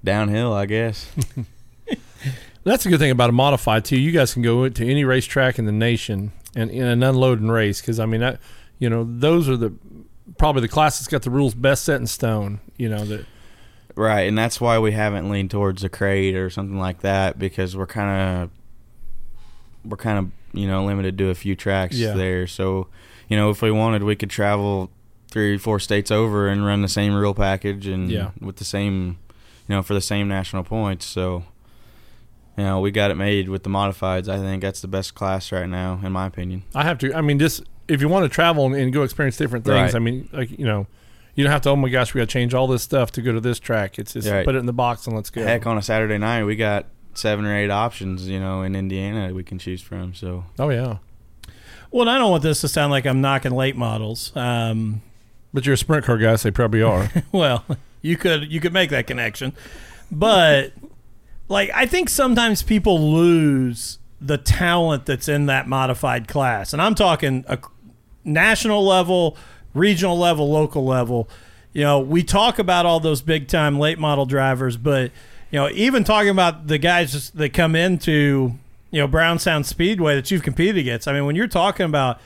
downhill, 0.05 0.53
I 0.53 0.67
guess. 0.67 1.11
That's 2.65 2.87
a 2.87 2.89
good 2.91 2.99
thing 3.01 3.11
about 3.11 3.31
a 3.31 3.33
modified 3.33 3.85
too. 3.85 3.99
You 3.99 4.13
guys 4.13 4.33
can 4.33 4.43
go 4.43 4.69
to 4.69 4.89
any 4.91 5.05
racetrack 5.05 5.59
in 5.59 5.65
the 5.67 5.73
nation 5.73 6.33
and 6.55 6.71
in 6.71 6.85
an 6.85 7.03
unloading 7.03 7.49
race 7.49 7.81
because 7.81 7.99
I 7.99 8.07
mean, 8.07 8.21
that, 8.21 8.41
you 8.79 8.89
know, 8.89 9.05
those 9.09 9.49
are 9.49 9.57
the 9.57 9.73
probably 10.39 10.63
the 10.63 10.69
class 10.69 10.99
that's 10.99 11.09
got 11.09 11.23
the 11.23 11.31
rules 11.31 11.55
best 11.55 11.85
set 11.85 12.01
in 12.01 12.07
stone. 12.07 12.61
You 12.77 12.89
know 12.89 13.05
that 13.05 13.27
Right, 13.95 14.23
and 14.23 14.39
that's 14.39 14.61
why 14.61 14.79
we 14.79 14.93
haven't 14.93 15.29
leaned 15.29 15.51
towards 15.51 15.85
a 15.85 15.89
crate 15.91 16.35
or 16.35 16.49
something 16.49 16.79
like 16.79 17.01
that 17.01 17.39
because 17.39 17.77
we're 17.77 17.87
kind 17.87 18.43
of 18.45 18.51
we're 19.85 19.97
kind 19.99 20.19
of 20.19 20.31
you 20.59 20.67
know 20.67 20.85
limited 20.85 21.19
to 21.19 21.29
a 21.31 21.35
few 21.35 21.57
tracks 21.57 21.97
Yeah. 21.97 22.13
there. 22.13 22.47
So 22.47 22.87
you 23.29 23.37
know 23.37 23.51
if 23.51 23.61
we 23.61 23.71
wanted, 23.71 24.03
we 24.05 24.17
could 24.17 24.31
travel 24.31 24.91
three, 25.29 25.59
four 25.59 25.81
states 25.81 26.11
over 26.11 26.47
and 26.49 26.65
run 26.65 26.83
the 26.83 26.89
same 26.89 27.15
reel 27.15 27.35
package 27.35 27.87
and 27.87 28.11
Yeah. 28.11 28.31
with 28.41 28.57
the 28.57 28.65
same 28.65 29.19
you 29.69 29.75
know 29.75 29.83
for 29.83 29.95
the 29.95 30.01
same 30.01 30.29
national 30.29 30.63
points. 30.65 31.05
So 31.07 31.45
you 32.57 32.65
know 32.65 32.81
we 32.81 32.91
got 32.91 33.11
it 33.11 33.17
made 33.17 33.49
with 33.49 33.63
the 33.63 33.71
modifieds. 33.71 34.29
I 34.29 34.39
think 34.39 34.63
that's 34.63 34.81
the 34.81 34.89
best 34.89 35.15
class 35.15 35.51
right 35.53 35.69
now, 35.69 36.01
in 36.03 36.13
my 36.13 36.27
opinion. 36.27 36.65
I 36.75 36.85
have 36.85 36.99
to. 36.99 37.15
I 37.15 37.21
mean, 37.21 37.39
just 37.39 37.63
if 37.89 38.01
you 38.01 38.09
want 38.09 38.25
to 38.25 38.29
travel 38.29 38.67
and, 38.67 38.75
and 38.75 38.93
go 38.93 39.03
experience 39.03 39.37
different 39.37 39.65
things, 39.65 39.93
Right. 39.93 39.95
I 39.95 39.99
mean, 39.99 40.29
like 40.33 40.51
you 40.59 40.65
know, 40.65 40.87
you 41.35 41.45
don't 41.45 41.53
have 41.53 41.63
to. 41.63 41.71
Oh 41.71 41.77
my 41.77 41.89
gosh, 41.89 42.15
we 42.15 42.21
got 42.21 42.29
to 42.29 42.33
change 42.33 42.55
all 42.55 42.67
this 42.67 42.83
stuff 42.83 43.11
to 43.13 43.23
go 43.23 43.33
to 43.33 43.41
this 43.41 43.59
track. 43.59 43.99
It's 43.99 44.13
just 44.13 44.29
Right. 44.29 44.45
put 44.45 44.55
it 44.55 44.59
in 44.59 44.67
the 44.67 44.73
box 44.73 45.07
and 45.07 45.17
let's 45.17 45.31
go. 45.31 45.43
Heck, 45.43 45.67
on 45.67 45.79
a 45.79 45.83
Saturday 45.83 46.19
night, 46.19 46.45
we 46.45 46.57
got 46.57 46.87
seven 47.15 47.45
or 47.45 47.55
eight 47.57 47.71
options, 47.71 48.29
you 48.29 48.41
know, 48.41 48.63
in 48.63 48.75
Indiana 48.75 49.35
we 49.35 49.43
can 49.45 49.59
choose 49.59 49.83
from. 49.83 50.15
So 50.15 50.45
oh 50.59 50.71
yeah, 50.71 50.99
Well, 51.91 52.03
and 52.03 52.11
I 52.11 52.19
don't 52.19 52.31
want 52.31 52.43
this 52.43 52.61
to 52.63 52.69
sound 52.69 52.91
like 52.91 53.07
I'm 53.07 53.21
knocking 53.21 53.53
late 53.53 53.77
models. 53.77 54.33
Um, 54.35 55.03
but 55.55 55.67
you're 55.67 55.75
a 55.75 55.79
sprint 55.79 56.07
car 56.07 56.17
guy, 56.17 56.37
so 56.37 56.49
they 56.49 56.53
probably 56.53 56.83
are. 56.83 57.11
well, 57.33 57.65
you 58.01 58.17
could 58.17 58.51
you 58.51 58.61
could 58.61 58.73
make 58.73 58.89
that 58.91 59.07
connection, 59.07 59.53
but 60.11 60.73
like 61.49 61.71
I 61.75 61.87
think 61.87 62.09
sometimes 62.09 62.63
people 62.63 63.13
lose 63.13 63.99
the 64.21 64.39
talent 64.39 65.07
that's 65.07 65.29
in 65.29 65.47
that 65.47 65.69
modified 65.69 66.29
class, 66.29 66.73
and 66.73 66.81
I'm 66.81 66.95
talking 66.95 67.45
a 67.49 67.59
national 68.25 68.85
level, 68.85 69.37
regional 69.75 70.19
level, 70.19 70.51
local 70.51 70.85
level. 70.85 71.29
You 71.73 71.83
know, 71.83 72.01
we 72.01 72.23
talk 72.23 72.59
about 72.59 72.87
all 72.87 73.01
those 73.01 73.23
big 73.23 73.49
time 73.49 73.79
late 73.79 73.99
model 73.99 74.27
drivers, 74.27 74.77
but 74.77 75.11
you 75.51 75.59
know, 75.59 75.69
even 75.71 76.05
talking 76.05 76.31
about 76.31 76.67
the 76.67 76.79
guys 76.79 77.31
that 77.31 77.51
come 77.51 77.75
into 77.75 78.55
you 78.91 79.01
know 79.01 79.09
Brownstown 79.09 79.65
Speedway 79.65 80.15
that 80.15 80.31
you've 80.31 80.43
competed 80.43 80.79
against. 80.79 81.09
I 81.09 81.13
mean, 81.13 81.27
when 81.27 81.35
you're 81.35 81.49
talking 81.49 81.87
about 81.87 82.21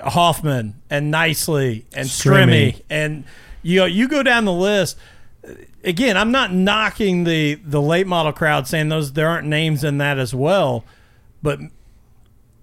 Hoffman 0.00 0.74
and 0.90 1.10
Nicely 1.10 1.86
and 1.94 2.08
Strimmy, 2.08 2.74
Strimmy. 2.74 2.82
and 2.90 3.24
you 3.62 3.80
know, 3.80 3.86
you 3.86 4.08
go 4.08 4.22
down 4.22 4.44
the 4.44 4.52
list. 4.52 4.98
Again, 5.84 6.16
I'm 6.16 6.30
not 6.30 6.52
knocking 6.52 7.24
the 7.24 7.54
the 7.56 7.80
late 7.82 8.06
model 8.06 8.32
crowd, 8.32 8.66
saying 8.68 8.88
those 8.88 9.12
there 9.14 9.28
aren't 9.28 9.48
names 9.48 9.82
in 9.84 9.98
that 9.98 10.18
as 10.18 10.34
well, 10.34 10.84
but 11.42 11.58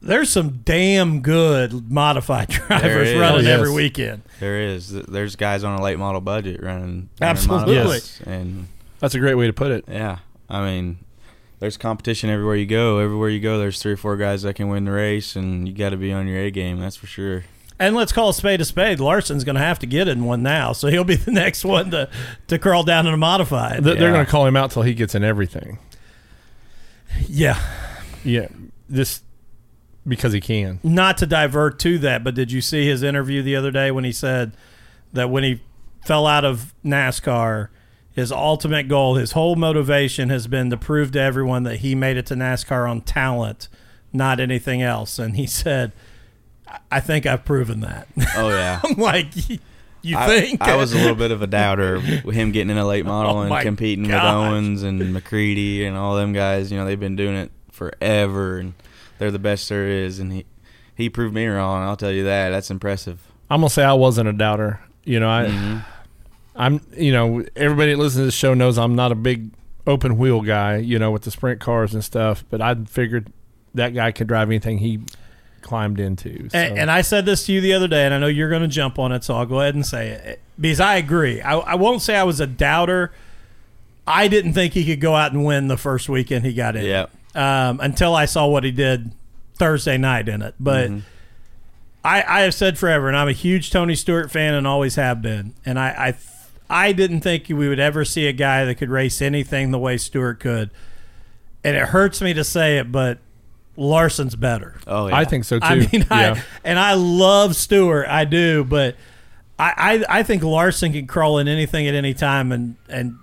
there's 0.01 0.29
some 0.29 0.61
damn 0.63 1.21
good 1.21 1.91
modified 1.91 2.47
drivers 2.49 3.13
running 3.15 3.39
Oh, 3.45 3.49
yes. 3.49 3.59
every 3.59 3.71
weekend. 3.73 4.21
There 4.39 4.61
is. 4.61 4.89
There's 4.89 5.35
guys 5.35 5.65
on 5.65 5.77
a 5.77 5.83
late 5.83 5.99
model 5.99 6.21
budget 6.21 6.63
running. 6.63 6.81
running 6.81 7.09
Absolutely. 7.21 7.75
models. 7.75 8.21
And 8.25 8.67
That's 8.99 9.15
a 9.15 9.19
great 9.19 9.35
way 9.35 9.47
to 9.47 9.53
put 9.53 9.71
it. 9.71 9.83
yeah, 9.89 10.19
I 10.49 10.63
mean, 10.63 10.99
there's 11.59 11.75
competition 11.75 12.29
everywhere 12.29 12.55
you 12.55 12.65
go. 12.65 12.99
Everywhere 12.99 13.27
you 13.27 13.41
go, 13.41 13.59
there's 13.59 13.81
three 13.81 13.91
or 13.91 13.97
four 13.97 14.15
guys 14.15 14.43
that 14.43 14.53
can 14.53 14.69
win 14.69 14.85
the 14.85 14.91
race, 14.91 15.35
and 15.35 15.67
you 15.67 15.73
got 15.73 15.89
to 15.89 15.97
be 15.97 16.13
on 16.13 16.25
your 16.25 16.37
A 16.37 16.51
game. 16.51 16.79
That's 16.79 16.95
for 16.95 17.07
sure. 17.07 17.43
And 17.79 17.95
let's 17.95 18.11
call 18.11 18.29
a 18.29 18.33
spade 18.33 18.59
a 18.59 18.65
spade. 18.65 18.99
Larson's 18.99 19.43
going 19.45 19.55
to 19.55 19.61
have 19.61 19.79
to 19.79 19.85
get 19.85 20.07
in 20.09 20.25
one 20.25 20.43
now, 20.43 20.73
so 20.73 20.87
he'll 20.89 21.05
be 21.05 21.15
the 21.15 21.31
next 21.45 21.63
one 21.63 21.91
to, 21.91 22.09
to 22.47 22.59
crawl 22.59 22.83
down 22.83 23.07
in 23.07 23.13
a 23.13 23.17
modified. 23.17 23.83
They're 23.83 23.93
Yeah. 23.95 24.11
going 24.11 24.25
to 24.25 24.29
call 24.31 24.45
him 24.45 24.57
out 24.57 24.71
till 24.71 24.81
he 24.83 24.93
gets 24.93 25.15
in 25.15 25.23
everything. 25.23 25.79
Yeah. 27.27 27.59
Yeah, 28.23 28.47
this 28.89 29.21
because 30.07 30.33
he 30.33 30.41
can. 30.41 30.79
Not 30.83 31.17
to 31.19 31.25
divert 31.25 31.79
to 31.79 31.97
that, 31.99 32.23
but 32.23 32.35
did 32.35 32.51
you 32.51 32.61
see 32.61 32.85
his 32.85 33.01
interview 33.03 33.41
the 33.41 33.55
other 33.55 33.71
day 33.71 33.91
when 33.91 34.03
he 34.03 34.11
said 34.11 34.53
that 35.13 35.29
when 35.29 35.43
he 35.43 35.61
fell 36.05 36.27
out 36.27 36.43
of 36.43 36.73
NASCAR, 36.83 37.69
his 38.11 38.31
ultimate 38.31 38.87
goal, 38.89 39.15
his 39.15 39.31
whole 39.33 39.55
motivation 39.55 40.29
has 40.29 40.47
been 40.47 40.69
to 40.69 40.77
prove 40.77 41.11
to 41.13 41.19
everyone 41.21 41.63
that 41.63 41.77
he 41.77 41.95
made 41.95 42.17
it 42.17 42.25
to 42.27 42.33
NASCAR 42.35 42.89
on 42.89 43.01
talent, 43.01 43.69
not 44.11 44.39
anything 44.41 44.81
else. 44.81 45.17
And 45.19 45.35
he 45.37 45.45
said, 45.47 45.93
"I- 46.69 46.79
I 46.91 46.99
think 46.99 47.25
I've 47.25 47.45
proven 47.45 47.81
that. 47.81 48.07
Oh 48.35 48.49
yeah. 48.49 48.79
I'm 48.83 48.95
like, 48.97 49.27
you 50.01 50.17
I, 50.17 50.27
think? 50.27 50.61
I 50.61 50.75
was 50.75 50.93
a 50.93 50.97
little 50.97 51.15
bit 51.15 51.31
of 51.31 51.41
a 51.41 51.47
doubter 51.47 51.95
with 52.23 52.35
him 52.35 52.51
getting 52.51 52.69
in 52.69 52.77
a 52.77 52.85
late 52.87 53.05
model 53.05 53.37
Oh 53.37 53.41
and 53.41 53.61
competing 53.63 54.05
gosh. 54.07 54.13
with 54.23 54.23
Owens 54.53 54.83
and 54.83 55.01
McCreadie 55.15 55.85
and 55.85 55.97
all 55.97 56.15
them 56.15 56.33
guys. 56.33 56.71
You 56.71 56.77
know, 56.77 56.85
they've 56.85 56.99
been 56.99 57.15
doing 57.15 57.35
it 57.35 57.51
forever 57.71 58.57
and 58.59 58.73
they're 59.17 59.31
the 59.31 59.39
best 59.39 59.67
there 59.69 59.87
is. 59.87 60.19
And 60.19 60.31
he 60.31 60.45
he 60.95 61.09
proved 61.09 61.33
me 61.33 61.45
wrong. 61.47 61.83
I'll 61.83 61.95
tell 61.97 62.11
you 62.11 62.23
that. 62.25 62.49
That's 62.49 62.69
impressive. 62.71 63.19
I'm 63.49 63.61
gonna 63.61 63.69
say 63.69 63.83
I 63.83 63.93
wasn't 63.93 64.29
a 64.29 64.33
doubter. 64.33 64.79
You 65.05 65.19
know, 65.19 65.29
I, 65.29 65.45
Mhm. 65.45 65.85
I'm, 66.55 66.81
you 66.95 67.11
know, 67.13 67.45
everybody 67.55 67.91
that 67.93 67.97
listens 67.97 68.21
to 68.21 68.25
this 68.25 68.33
show 68.33 68.53
knows 68.53 68.77
I'm 68.77 68.95
not 68.95 69.11
a 69.11 69.15
big 69.15 69.49
open 69.87 70.17
wheel 70.17 70.41
guy. 70.41 70.77
You 70.77 70.99
know, 70.99 71.09
with 71.11 71.23
the 71.23 71.31
sprint 71.31 71.59
cars 71.61 71.93
and 71.93 72.03
stuff. 72.03 72.43
But 72.49 72.61
I 72.61 72.75
figured 72.85 73.31
that 73.75 73.93
guy 73.93 74.11
could 74.11 74.27
drive 74.27 74.49
anything 74.49 74.79
he 74.79 74.99
climbed 75.61 75.99
into. 75.99 76.49
So. 76.49 76.57
And, 76.57 76.79
and 76.79 76.91
I 76.91 77.01
said 77.01 77.25
this 77.25 77.45
to 77.45 77.53
you 77.53 77.61
the 77.61 77.73
other 77.73 77.87
day, 77.87 78.05
and 78.05 78.13
I 78.13 78.19
know 78.19 78.27
you're 78.27 78.49
going 78.49 78.61
to 78.61 78.67
jump 78.67 78.99
on 78.99 79.11
it, 79.11 79.23
so 79.23 79.35
I'll 79.35 79.45
go 79.45 79.61
ahead 79.61 79.75
and 79.75 79.85
say 79.85 80.09
it 80.09 80.39
because 80.59 80.79
I 80.79 80.95
agree. 80.95 81.41
I, 81.41 81.57
I 81.57 81.75
won't 81.75 82.01
say 82.01 82.15
I 82.15 82.23
was 82.23 82.39
a 82.39 82.47
doubter. 82.47 83.11
I 84.07 84.27
didn't 84.27 84.53
think 84.53 84.73
he 84.73 84.85
could 84.85 84.99
go 84.99 85.15
out 85.15 85.31
and 85.31 85.45
win 85.45 85.67
the 85.67 85.77
first 85.77 86.09
weekend 86.09 86.45
he 86.45 86.53
got 86.53 86.75
in. 86.75 86.85
Yeah. 86.85 87.05
Um, 87.35 87.79
until 87.79 88.15
I 88.15 88.25
saw 88.25 88.47
what 88.47 88.63
he 88.63 88.71
did 88.71 89.11
Thursday 89.55 89.97
night 89.97 90.29
in 90.29 90.41
it, 90.41 90.55
but. 90.59 90.89
Mm-hmm. 90.89 90.99
I, 92.01 92.23
I 92.25 92.39
have 92.41 92.53
said 92.53 92.77
forever, 92.77 93.09
and 93.09 93.17
I'm 93.17 93.27
a 93.27 93.33
huge 93.33 93.71
Tony 93.71 93.93
Stewart 93.93 94.31
fan 94.31 94.53
and 94.53 94.65
always 94.65 94.95
have 94.95 95.21
been. 95.21 95.53
And 95.65 95.77
I, 95.77 96.15
I, 96.69 96.87
I 96.87 96.91
didn't 96.93 97.21
think 97.21 97.49
we 97.49 97.67
would 97.67 97.79
ever 97.79 98.05
see 98.05 98.25
a 98.27 98.31
guy 98.31 98.63
that 98.63 98.75
could 98.75 98.89
race 98.89 99.21
anything 99.21 99.71
the 99.71 99.79
way 99.79 99.97
Stewart 99.97 100.39
could. 100.39 100.69
And 101.61 101.75
it 101.75 101.89
hurts 101.89 102.21
me 102.21 102.33
to 102.35 102.43
say 102.45 102.77
it, 102.77 102.89
but 102.89 103.19
Larson's 103.79 104.35
better. 104.35 104.75
Oh 104.85 105.07
yeah. 105.07 105.15
I 105.17 105.25
think 105.25 105.45
so 105.45 105.57
too. 105.59 105.65
I 105.65 105.75
mean, 105.75 105.89
yeah. 106.11 106.35
I, 106.35 106.43
and 106.63 106.77
I 106.77 106.93
love 106.93 107.55
Stewart, 107.55 108.07
I 108.07 108.25
do, 108.25 108.63
but 108.63 108.95
I, 109.57 110.03
I, 110.09 110.19
I 110.19 110.23
think 110.23 110.43
Larson 110.43 110.91
can 110.93 111.07
crawl 111.07 111.37
in 111.39 111.47
anything 111.47 111.87
at 111.87 111.95
any 111.95 112.13
time, 112.13 112.51
and 112.51 112.75
and 112.89 113.15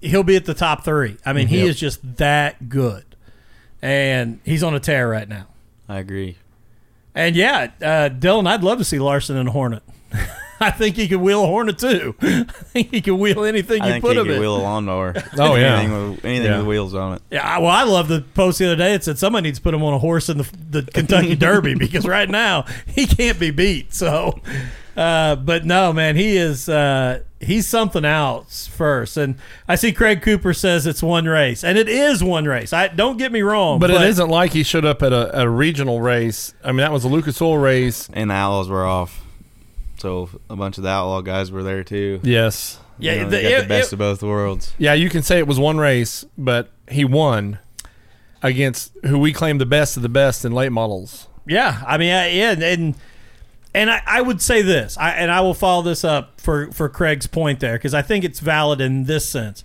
he'll 0.00 0.22
be 0.22 0.36
at 0.36 0.44
the 0.44 0.54
top 0.54 0.84
three. 0.84 1.16
I 1.26 1.32
mean, 1.32 1.48
he 1.48 1.58
Yep. 1.58 1.66
is 1.68 1.78
just 1.80 2.16
that 2.16 2.68
good, 2.68 3.04
and 3.82 4.40
he's 4.44 4.62
on 4.62 4.74
a 4.74 4.80
tear 4.80 5.08
right 5.08 5.28
now. 5.28 5.46
I 5.88 5.98
agree. 5.98 6.36
And 7.14 7.36
yeah, 7.36 7.70
uh, 7.80 8.08
Dylan, 8.08 8.46
I'd 8.48 8.62
love 8.64 8.78
to 8.78 8.84
see 8.84 8.98
Larson 8.98 9.36
in 9.36 9.48
a 9.48 9.50
Hornet. 9.50 9.82
I 10.60 10.70
think 10.70 10.96
he 10.96 11.08
could 11.08 11.20
wheel 11.20 11.42
a 11.44 11.46
Hornet 11.46 11.78
too. 11.78 12.14
I 12.22 12.44
think 12.44 12.90
he 12.90 13.00
could 13.00 13.14
wheel 13.14 13.44
anything 13.44 13.82
I 13.82 13.86
you 13.86 13.92
think 13.94 14.04
put 14.04 14.12
he 14.16 14.20
him 14.20 14.26
could 14.26 14.34
in. 14.36 14.40
wheel 14.40 14.56
a 14.56 14.62
lawnmower. 14.62 15.14
Oh, 15.38 15.56
yeah. 15.56 15.78
anything, 15.80 16.10
with, 16.12 16.24
anything 16.24 16.46
Yeah. 16.50 16.58
with 16.58 16.66
wheels 16.66 16.94
on 16.94 17.14
it. 17.14 17.22
Yeah, 17.30 17.46
I- 17.46 17.58
well, 17.58 17.70
I 17.70 17.82
love 17.84 18.08
the 18.08 18.20
post 18.34 18.58
the 18.58 18.66
other 18.66 18.76
day. 18.76 18.94
It 18.94 19.04
said 19.04 19.18
somebody 19.18 19.48
needs 19.48 19.58
to 19.58 19.62
put 19.62 19.74
him 19.74 19.82
on 19.82 19.92
a 19.94 19.98
horse 19.98 20.28
in 20.28 20.38
the, 20.38 20.50
the 20.70 20.82
Kentucky 20.82 21.34
Derby 21.36 21.74
because 21.74 22.06
right 22.06 22.28
now 22.28 22.64
he 22.86 23.06
can't 23.06 23.38
be 23.38 23.50
beat. 23.50 23.92
So, 23.92 24.40
uh, 24.96 25.36
but 25.36 25.64
no, 25.64 25.92
man, 25.92 26.14
he 26.16 26.36
is 26.36 26.68
uh, 26.68 27.20
he's 27.40 27.66
something 27.66 28.04
else 28.04 28.66
first. 28.68 29.16
And 29.16 29.34
I 29.68 29.74
see 29.74 29.92
Craig 29.92 30.22
Cooper 30.22 30.54
says 30.54 30.86
it's 30.86 31.02
one 31.02 31.24
race, 31.26 31.64
and 31.64 31.76
it 31.76 31.88
is 31.88 32.22
one 32.22 32.44
race. 32.44 32.72
I 32.72 32.88
don't 32.88 33.16
get 33.16 33.32
me 33.32 33.42
wrong, 33.42 33.80
But, 33.80 33.90
it 33.90 34.00
isn't 34.02 34.28
like 34.28 34.52
he 34.52 34.62
showed 34.62 34.84
up 34.84 35.02
at 35.02 35.12
a, 35.12 35.42
a 35.42 35.48
regional 35.48 36.00
race. 36.00 36.54
I 36.62 36.68
mean, 36.68 36.78
that 36.78 36.92
was 36.92 37.04
a 37.04 37.08
Lucas 37.08 37.42
Oil 37.42 37.58
race. 37.58 38.08
And 38.12 38.30
the 38.30 38.34
Outlaws 38.34 38.68
were 38.68 38.86
off. 38.86 39.23
So 40.04 40.28
a 40.50 40.54
bunch 40.56 40.76
of 40.76 40.82
the 40.84 40.90
Outlaw 40.90 41.22
guys 41.22 41.50
were 41.50 41.62
there 41.62 41.82
too. 41.82 42.20
Yes. 42.22 42.78
Yeah, 42.98 43.22
know, 43.22 43.24
the- 43.24 43.36
they 43.38 43.42
got 43.44 43.52
it- 43.52 43.62
the 43.62 43.68
best 43.68 43.88
it- 43.88 43.92
of 43.94 43.98
both 44.00 44.22
worlds. 44.22 44.74
Yeah, 44.76 44.92
you 44.92 45.08
can 45.08 45.22
say 45.22 45.38
it 45.38 45.46
was 45.46 45.58
one 45.58 45.78
race, 45.78 46.26
but 46.36 46.68
he 46.90 47.06
won 47.06 47.58
against 48.42 48.92
who 49.06 49.18
we 49.18 49.32
claim 49.32 49.56
the 49.56 49.64
best 49.64 49.96
of 49.96 50.02
the 50.02 50.10
best 50.10 50.44
in 50.44 50.52
late 50.52 50.72
models. 50.72 51.26
Yeah, 51.46 51.82
I 51.86 51.96
mean, 51.96 52.12
I, 52.12 52.28
yeah, 52.32 52.50
and 52.52 52.94
and 53.74 53.90
I, 53.90 54.02
I 54.06 54.20
would 54.20 54.42
say 54.42 54.60
this, 54.60 54.98
I, 54.98 55.12
and 55.12 55.30
I 55.30 55.40
will 55.40 55.54
follow 55.54 55.80
this 55.82 56.04
up 56.04 56.38
for 56.38 56.70
for 56.72 56.90
Craig's 56.90 57.26
point 57.26 57.60
there 57.60 57.72
because 57.78 57.94
I 57.94 58.02
think 58.02 58.24
it's 58.24 58.40
valid 58.40 58.82
in 58.82 59.04
this 59.04 59.26
sense. 59.26 59.64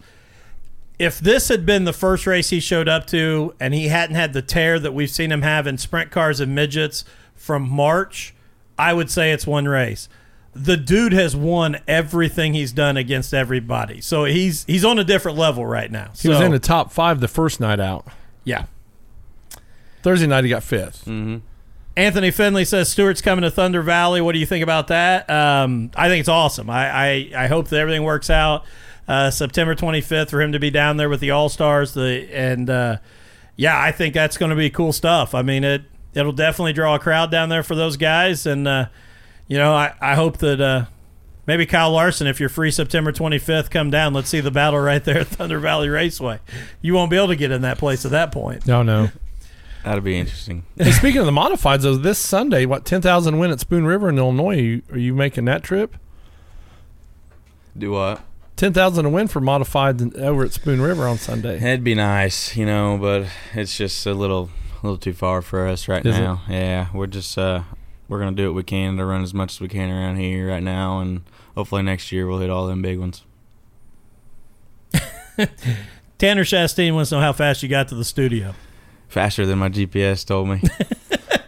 If 0.98 1.20
this 1.20 1.50
had 1.50 1.66
been 1.66 1.84
the 1.84 1.92
first 1.94 2.26
race 2.26 2.50
he 2.50 2.62
showed 2.62 2.88
up 2.88 3.08
to, 3.08 3.54
and 3.60 3.74
he 3.74 3.90
hadn't 3.90 4.16
had 4.16 4.32
the 4.32 4.42
tear 4.42 4.80
that 4.80 4.94
we've 4.94 5.10
seen 5.10 5.34
him 5.34 5.42
have 5.42 5.68
in 5.68 5.78
sprint 5.78 6.12
cars 6.12 6.40
and 6.40 6.56
midgets 6.56 7.04
from 7.36 7.70
March, 7.70 8.34
I 8.78 8.94
would 8.94 9.12
say 9.12 9.32
it's 9.34 9.46
one 9.46 9.66
race. 9.68 10.08
The 10.54 10.78
dude 10.78 11.14
has 11.14 11.36
won 11.36 11.78
everything 11.88 12.54
he's 12.54 12.72
done 12.72 12.98
against 12.98 13.34
everybody, 13.34 14.02
so 14.02 14.26
he's 14.26 14.66
he's 14.66 14.84
on 14.84 14.98
a 15.00 15.04
different 15.04 15.38
level 15.38 15.66
right 15.66 15.92
now. 15.92 16.12
He 16.20 16.28
was 16.28 16.42
in 16.42 16.52
the 16.52 16.60
top 16.60 16.92
five 16.92 17.20
the 17.20 17.28
first 17.28 17.60
night 17.60 17.80
out. 17.80 18.08
yeah. 18.44 18.66
Thursday 20.02 20.28
night 20.28 20.46
he 20.46 20.50
got 20.50 20.64
fifth. 20.64 21.06
Mm-hmm. 21.06 21.38
Anthony 21.98 22.32
Finley 22.32 22.64
says 22.64 22.88
Stewart's 22.90 23.22
coming 23.22 23.44
to 23.44 23.52
Thunder 23.52 23.82
Valley. 23.82 24.22
What 24.22 24.32
do 24.32 24.40
you 24.40 24.46
think 24.46 24.64
about 24.64 24.88
that? 24.88 25.30
Um, 25.30 25.92
I 25.96 26.08
think 26.08 26.22
it's 26.22 26.30
awesome. 26.30 26.70
I, 26.70 26.90
I, 26.90 27.32
I 27.36 27.48
hope 27.48 27.68
that 27.68 27.80
everything 27.80 28.04
works 28.04 28.30
out. 28.30 28.64
Uh, 29.08 29.30
September 29.30 29.76
25th 29.76 30.30
for 30.30 30.42
him 30.42 30.54
to 30.54 30.60
be 30.60 30.70
down 30.70 30.96
there 30.96 31.10
with 31.10 31.20
the 31.20 31.32
All 31.32 31.50
Stars. 31.50 31.94
The 31.94 32.30
and 32.34 32.70
uh, 32.70 32.98
yeah, 33.58 33.80
I 33.80 33.92
think 33.92 34.14
that's 34.14 34.38
going 34.38 34.52
to 34.52 34.56
be 34.56 34.70
cool 34.70 34.94
stuff. 34.94 35.36
I 35.36 35.42
mean 35.42 35.64
it 35.66 35.84
it'll 36.14 36.32
definitely 36.32 36.74
draw 36.74 36.96
a 36.96 37.00
crowd 37.00 37.32
down 37.32 37.50
there 37.50 37.64
for 37.64 37.76
those 37.76 37.98
guys. 37.98 38.46
And 38.46 38.68
uh, 38.68 38.86
you 39.50 39.58
know 39.58 39.74
I, 39.74 39.94
I 40.00 40.16
hope 40.16 40.38
that 40.38 40.62
uh, 40.62 40.86
maybe 41.46 41.66
Kyle 41.66 41.92
Larson, 41.92 42.28
if 42.28 42.40
you're 42.40 42.48
free 42.48 42.72
September 42.72 43.12
25th, 43.12 43.70
come 43.70 43.90
down. 43.90 44.14
Let's 44.14 44.30
see 44.30 44.40
the 44.40 44.52
battle 44.52 44.80
right 44.80 45.04
there 45.04 45.18
at 45.20 45.28
Thunder 45.28 45.60
Valley 45.60 45.90
Raceway. 45.90 46.40
You 46.82 46.94
won't 46.94 47.12
be 47.12 47.18
able 47.18 47.28
to 47.28 47.36
get 47.36 47.52
in 47.52 47.64
that 47.64 47.78
place 47.78 48.06
at 48.06 48.12
that 48.12 48.32
point. 48.32 48.66
No, 48.66 48.84
no. 48.84 49.10
That'd 49.84 50.04
be 50.04 50.18
interesting. 50.18 50.64
hey, 50.78 50.92
speaking 50.92 51.20
of 51.22 51.26
the 51.26 51.32
modifieds, 51.32 51.82
though, 51.82 51.96
this 51.96 52.20
Sunday, 52.20 52.66
what 52.66 52.86
ten 52.86 53.02
thousand 53.02 53.40
win 53.40 53.50
at 53.52 53.60
Spoon 53.60 53.86
River 53.86 54.10
in 54.10 54.18
Illinois? 54.18 54.56
Are 54.58 54.62
you, 54.62 54.82
are 54.92 54.98
you 54.98 55.14
making 55.14 55.46
that 55.46 55.64
trip? 55.64 55.96
Do 57.78 57.92
what? 57.92 58.22
Ten 58.58 58.74
thousand 58.74 59.06
to 59.06 59.10
win 59.10 59.30
for 59.30 59.40
modified 59.40 60.16
over 60.18 60.44
at 60.44 60.52
Spoon 60.52 60.82
River 60.82 61.08
on 61.08 61.18
Sunday. 61.18 61.56
It'd 61.56 61.84
be 61.84 61.96
nice, 61.96 62.58
you 62.58 62.66
know, 62.66 62.98
but 63.00 63.28
it's 63.54 63.78
just 63.78 64.06
a 64.06 64.14
little, 64.14 64.50
a 64.84 64.86
little 64.86 64.98
too 64.98 65.14
far 65.14 65.42
for 65.42 65.66
us 65.66 65.88
right 65.88 66.06
Is 66.06 66.18
it? 66.18 66.20
now. 66.22 66.42
Yeah, 66.50 66.88
we're 66.94 67.08
just, 67.08 67.38
uh, 67.38 67.64
we're 68.10 68.20
gonna 68.20 68.36
do 68.36 68.48
what 68.48 68.56
we 68.56 68.64
can 68.64 68.98
to 68.98 69.06
run 69.06 69.24
as 69.24 69.34
much 69.34 69.54
as 69.54 69.62
we 69.62 69.70
can 69.70 69.90
around 69.90 70.18
here 70.18 70.50
right 70.50 70.64
now, 70.64 71.00
and 71.00 71.22
hopefully 71.56 71.84
next 71.84 72.12
year 72.12 72.28
we'll 72.28 72.40
hit 72.40 72.50
all 72.50 72.68
them 72.68 72.82
big 72.82 73.00
ones. 73.00 73.24
Tanner 76.18 76.44
Shasteen 76.44 76.94
wants 76.96 77.10
to 77.12 77.16
know 77.16 77.22
how 77.22 77.32
fast 77.32 77.64
you 77.64 77.70
got 77.70 77.88
to 77.90 77.96
the 77.96 78.04
studio. 78.04 78.54
Faster 79.08 79.46
than 79.46 79.60
my 79.60 79.70
GPS 79.70 80.26
told 80.26 80.50
me. 80.50 80.62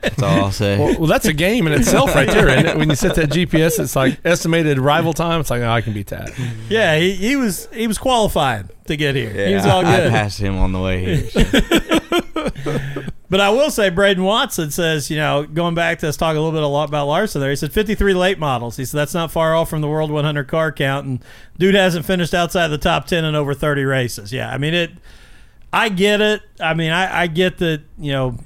That's 0.02 0.24
all 0.24 0.46
I'll 0.46 0.52
say. 0.52 0.80
Well, 0.80 0.98
well, 1.00 1.08
that's 1.08 1.26
a 1.26 1.34
game 1.34 1.68
in 1.68 1.74
itself, 1.74 2.16
right 2.16 2.28
there. 2.28 2.48
Isn't 2.50 2.66
it? 2.66 2.78
When 2.78 2.90
you 2.90 2.96
set 2.96 3.16
that 3.16 3.30
GPS, 3.30 3.80
it's 3.80 3.96
like 3.96 4.20
estimated 4.26 4.78
arrival 4.80 5.14
time. 5.14 5.42
It's 5.42 5.50
like, 5.50 5.62
oh, 5.62 5.70
I 5.70 5.82
can 5.82 5.94
beat 5.94 6.08
that. 6.08 6.32
Yeah, 6.70 6.98
he, 6.98 7.12
he 7.14 7.36
was 7.36 7.68
he 7.74 7.86
was 7.86 7.98
qualified 7.98 8.70
to 8.86 8.98
get 8.98 9.16
here. 9.16 9.32
yeah, 9.32 9.48
he 9.50 9.54
was 9.56 9.66
all 9.66 9.86
I, 9.86 10.06
I 10.06 10.10
passed 10.10 10.40
him 10.40 10.58
on 10.58 10.72
the 10.72 10.80
way 10.80 11.18
here. 11.18 11.30
so. 11.30 12.80
But 13.32 13.40
I 13.40 13.50
will 13.50 13.72
say, 13.72 13.90
Braden 13.90 14.26
Watson 14.26 14.72
says, 14.72 15.10
you 15.10 15.16
know, 15.16 15.46
going 15.46 15.74
back 15.74 16.00
to 16.00 16.10
us 16.10 16.18
talking 16.18 16.36
a 16.36 16.42
little 16.42 16.52
bit 16.52 16.64
a 16.64 16.68
lot 16.68 16.90
about 16.90 17.08
Larson 17.08 17.40
there, 17.40 17.50
he 17.50 17.56
said 17.56 17.72
53 17.72 18.14
late 18.14 18.38
models. 18.38 18.76
He 18.76 18.84
said 18.84 18.98
that's 18.98 19.14
not 19.14 19.32
far 19.32 19.56
off 19.56 19.70
from 19.70 19.80
the 19.80 19.88
World 19.88 20.12
100 20.12 20.50
car 20.50 20.70
count, 20.74 21.06
and 21.08 21.24
dude 21.58 21.74
hasn't 21.74 22.06
finished 22.06 22.34
outside 22.34 22.68
the 22.68 22.78
top 22.78 23.06
10 23.06 23.24
in 23.24 23.34
over 23.34 23.54
30 23.54 23.86
races. 23.86 24.34
Yeah, 24.34 24.52
I 24.52 24.58
mean 24.58 24.74
it. 24.74 24.92
I 25.72 25.88
get 25.88 26.20
it. 26.20 26.42
I 26.60 26.74
mean, 26.74 26.92
I, 26.92 27.22
I 27.22 27.28
get 27.28 27.60
that 27.60 27.84
you 27.98 28.12
know 28.12 28.38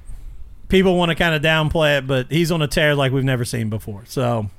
people 0.67 0.95
want 0.95 1.09
to 1.09 1.15
kind 1.15 1.33
of 1.33 1.41
downplay 1.41 1.97
it, 1.97 2.05
but 2.05 2.31
he's 2.31 2.51
on 2.51 2.61
a 2.61 2.67
tear 2.67 2.93
like 2.93 3.11
we've 3.11 3.23
never 3.23 3.43
seen 3.43 3.71
before. 3.71 4.03
So, 4.05 4.51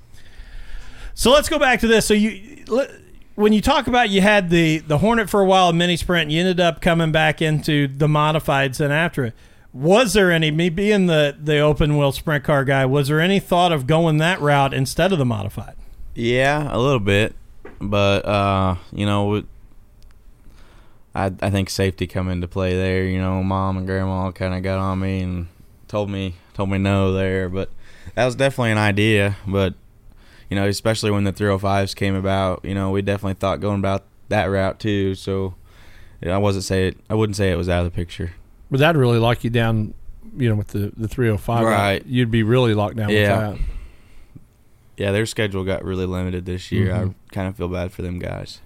so 1.14 1.30
let's 1.30 1.49
go 1.49 1.61
back 1.61 1.78
to 1.80 1.87
this. 1.87 2.04
So 2.04 2.14
you. 2.14 2.64
Let, 2.66 2.90
when 3.37 3.52
you 3.52 3.61
talk 3.61 3.87
about 3.87 4.09
you 4.09 4.23
had 4.23 4.50
the 4.50 4.78
the 4.78 4.99
Hornet 4.99 5.30
for 5.30 5.40
a 5.40 5.45
while, 5.45 5.73
mini 5.73 5.97
sprint, 5.97 6.33
you 6.33 6.40
ended 6.40 6.59
up 6.59 6.80
coming 6.80 7.12
back 7.12 7.40
into 7.40 7.87
the 7.87 8.09
modifieds 8.09 8.80
and 8.80 8.92
after 8.92 9.26
it. 9.26 9.35
Was 9.76 10.14
there 10.14 10.33
any 10.33 10.50
me 10.50 10.71
being 10.71 11.06
the 11.06 11.37
the 11.38 11.59
open 11.59 11.99
wheel 11.99 12.11
sprint 12.11 12.45
car 12.45 12.64
guy? 12.64 12.87
Was 12.87 13.09
there 13.09 13.21
any 13.21 13.38
thought 13.38 13.73
of 13.73 13.87
going 13.87 14.16
that 14.18 14.40
route 14.40 14.73
instead 14.73 15.12
of 15.12 15.18
the 15.18 15.26
modified? 15.26 15.76
Yeah, 16.14 16.75
a 16.75 16.78
little 16.78 16.99
bit, 16.99 17.35
but 17.78 18.25
uh, 18.25 18.76
you 18.90 19.04
know, 19.04 19.42
I 21.14 21.26
I 21.42 21.50
think 21.50 21.68
safety 21.68 22.06
come 22.06 22.30
into 22.30 22.49
play 22.49 22.75
there. 22.75 23.04
You 23.04 23.21
know, 23.21 23.42
mom 23.42 23.76
and 23.76 23.87
grandma 23.87 24.30
kind 24.30 24.54
of 24.54 24.62
got 24.62 24.78
on 24.78 25.00
me 25.00 25.21
and 25.21 25.49
told 25.88 26.09
me 26.09 26.37
told 26.54 26.71
me 26.71 26.78
no 26.78 27.12
there, 27.12 27.50
but 27.50 27.68
that 28.14 28.25
was 28.25 28.35
definitely 28.35 28.73
an 28.73 28.78
idea. 28.78 29.37
But 29.47 29.75
you 30.49 30.56
know, 30.56 30.66
especially 30.66 31.11
when 31.11 31.25
the 31.25 31.35
305s 31.35 31.95
came 31.95 32.14
about, 32.14 32.64
you 32.64 32.75
know, 32.75 32.92
we 32.92 33.02
definitely 33.02 33.35
thought 33.35 33.61
going 33.61 33.80
about 33.80 34.04
that 34.30 34.47
route 34.47 34.80
too. 34.80 35.14
So 35.14 35.54
I 36.25 36.38
wasn't 36.38 36.64
say 36.64 36.88
it. 36.88 36.97
I 37.11 37.14
wouldn't 37.14 37.37
say 37.37 37.50
it 37.50 37.56
was 37.56 37.68
out 37.68 37.85
of 37.85 37.92
the 37.92 37.95
picture. 37.95 38.33
But 38.70 38.80
that'd 38.80 38.99
really 39.00 39.18
lock 39.18 39.44
you 39.44 39.50
down, 39.50 39.94
you 40.37 40.49
know, 40.49 40.54
with 40.56 40.68
the 40.68 40.92
the 40.96 41.08
305. 41.08 41.64
Right. 41.64 42.04
You'd 42.06 42.30
be 42.30 42.42
really 42.42 42.75
locked 42.75 42.96
down 42.96 43.11
Yeah. 43.11 43.50
with 43.50 43.58
that. 43.58 43.64
Yeah, 44.96 45.12
their 45.12 45.26
schedule 45.26 45.62
got 45.64 45.85
really 45.85 46.06
limited 46.06 46.46
this 46.46 46.73
year. 46.73 46.88
Mhm. 46.88 47.11
I 47.11 47.35
kind 47.35 47.49
of 47.49 47.56
feel 47.56 47.68
bad 47.68 47.92
for 47.92 48.02
them 48.02 48.18
guys. 48.18 48.61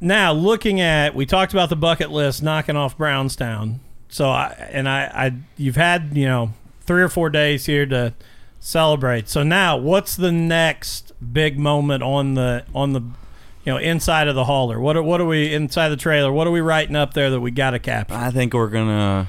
Now, 0.00 0.32
looking 0.32 0.80
at, 0.80 1.14
we 1.14 1.24
talked 1.26 1.52
about 1.52 1.70
the 1.70 1.76
bucket 1.76 2.10
list 2.10 2.42
knocking 2.42 2.76
off 2.76 2.96
Brownstown. 2.98 3.80
So, 4.08 4.28
I, 4.28 4.54
and 4.70 4.88
I, 4.88 5.02
I, 5.06 5.32
you've 5.56 5.76
had, 5.76 6.10
you 6.16 6.26
know, 6.26 6.52
three 6.82 7.02
or 7.02 7.08
four 7.08 7.30
days 7.30 7.66
here 7.66 7.86
to 7.86 8.12
celebrate. 8.60 9.28
So 9.28 9.42
now, 9.42 9.76
what's 9.76 10.14
the 10.14 10.30
next 10.30 11.12
big 11.32 11.58
moment 11.58 12.02
on 12.02 12.34
the, 12.34 12.64
on 12.74 12.92
the, 12.92 13.02
you 13.64 13.72
know, 13.72 13.78
inside 13.78 14.28
of 14.28 14.34
the 14.34 14.44
hauler? 14.44 14.78
What 14.78 14.96
are, 14.96 15.02
what 15.02 15.20
are 15.20 15.26
we 15.26 15.52
inside 15.52 15.88
the 15.88 15.96
trailer? 15.96 16.32
What 16.32 16.46
are 16.46 16.50
we 16.50 16.60
writing 16.60 16.96
up 16.96 17.14
there 17.14 17.30
that 17.30 17.40
we 17.40 17.50
got 17.50 17.70
to 17.70 17.78
capture? 17.78 18.14
I 18.14 18.30
think 18.30 18.54
we're 18.54 18.68
gonna 18.68 19.28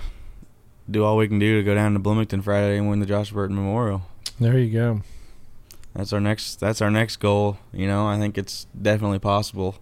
do 0.89 1.03
all 1.03 1.17
we 1.17 1.27
can 1.27 1.39
do 1.39 1.57
to 1.57 1.63
go 1.63 1.73
down 1.73 1.93
to 1.93 1.99
Bloomington 1.99 2.41
Friday 2.41 2.77
and 2.77 2.89
win 2.89 2.99
the 2.99 3.05
Josh 3.05 3.31
Burton 3.31 3.55
Memorial. 3.55 4.03
There 4.39 4.57
you 4.57 4.71
go. 4.71 5.01
That's 5.95 6.11
our 6.11 6.19
next. 6.19 6.59
That's 6.59 6.81
our 6.81 6.91
next 6.91 7.17
goal. 7.17 7.57
You 7.71 7.87
know, 7.87 8.05
I 8.07 8.19
think 8.19 8.37
it's 8.37 8.67
definitely 8.79 9.19
possible. 9.19 9.77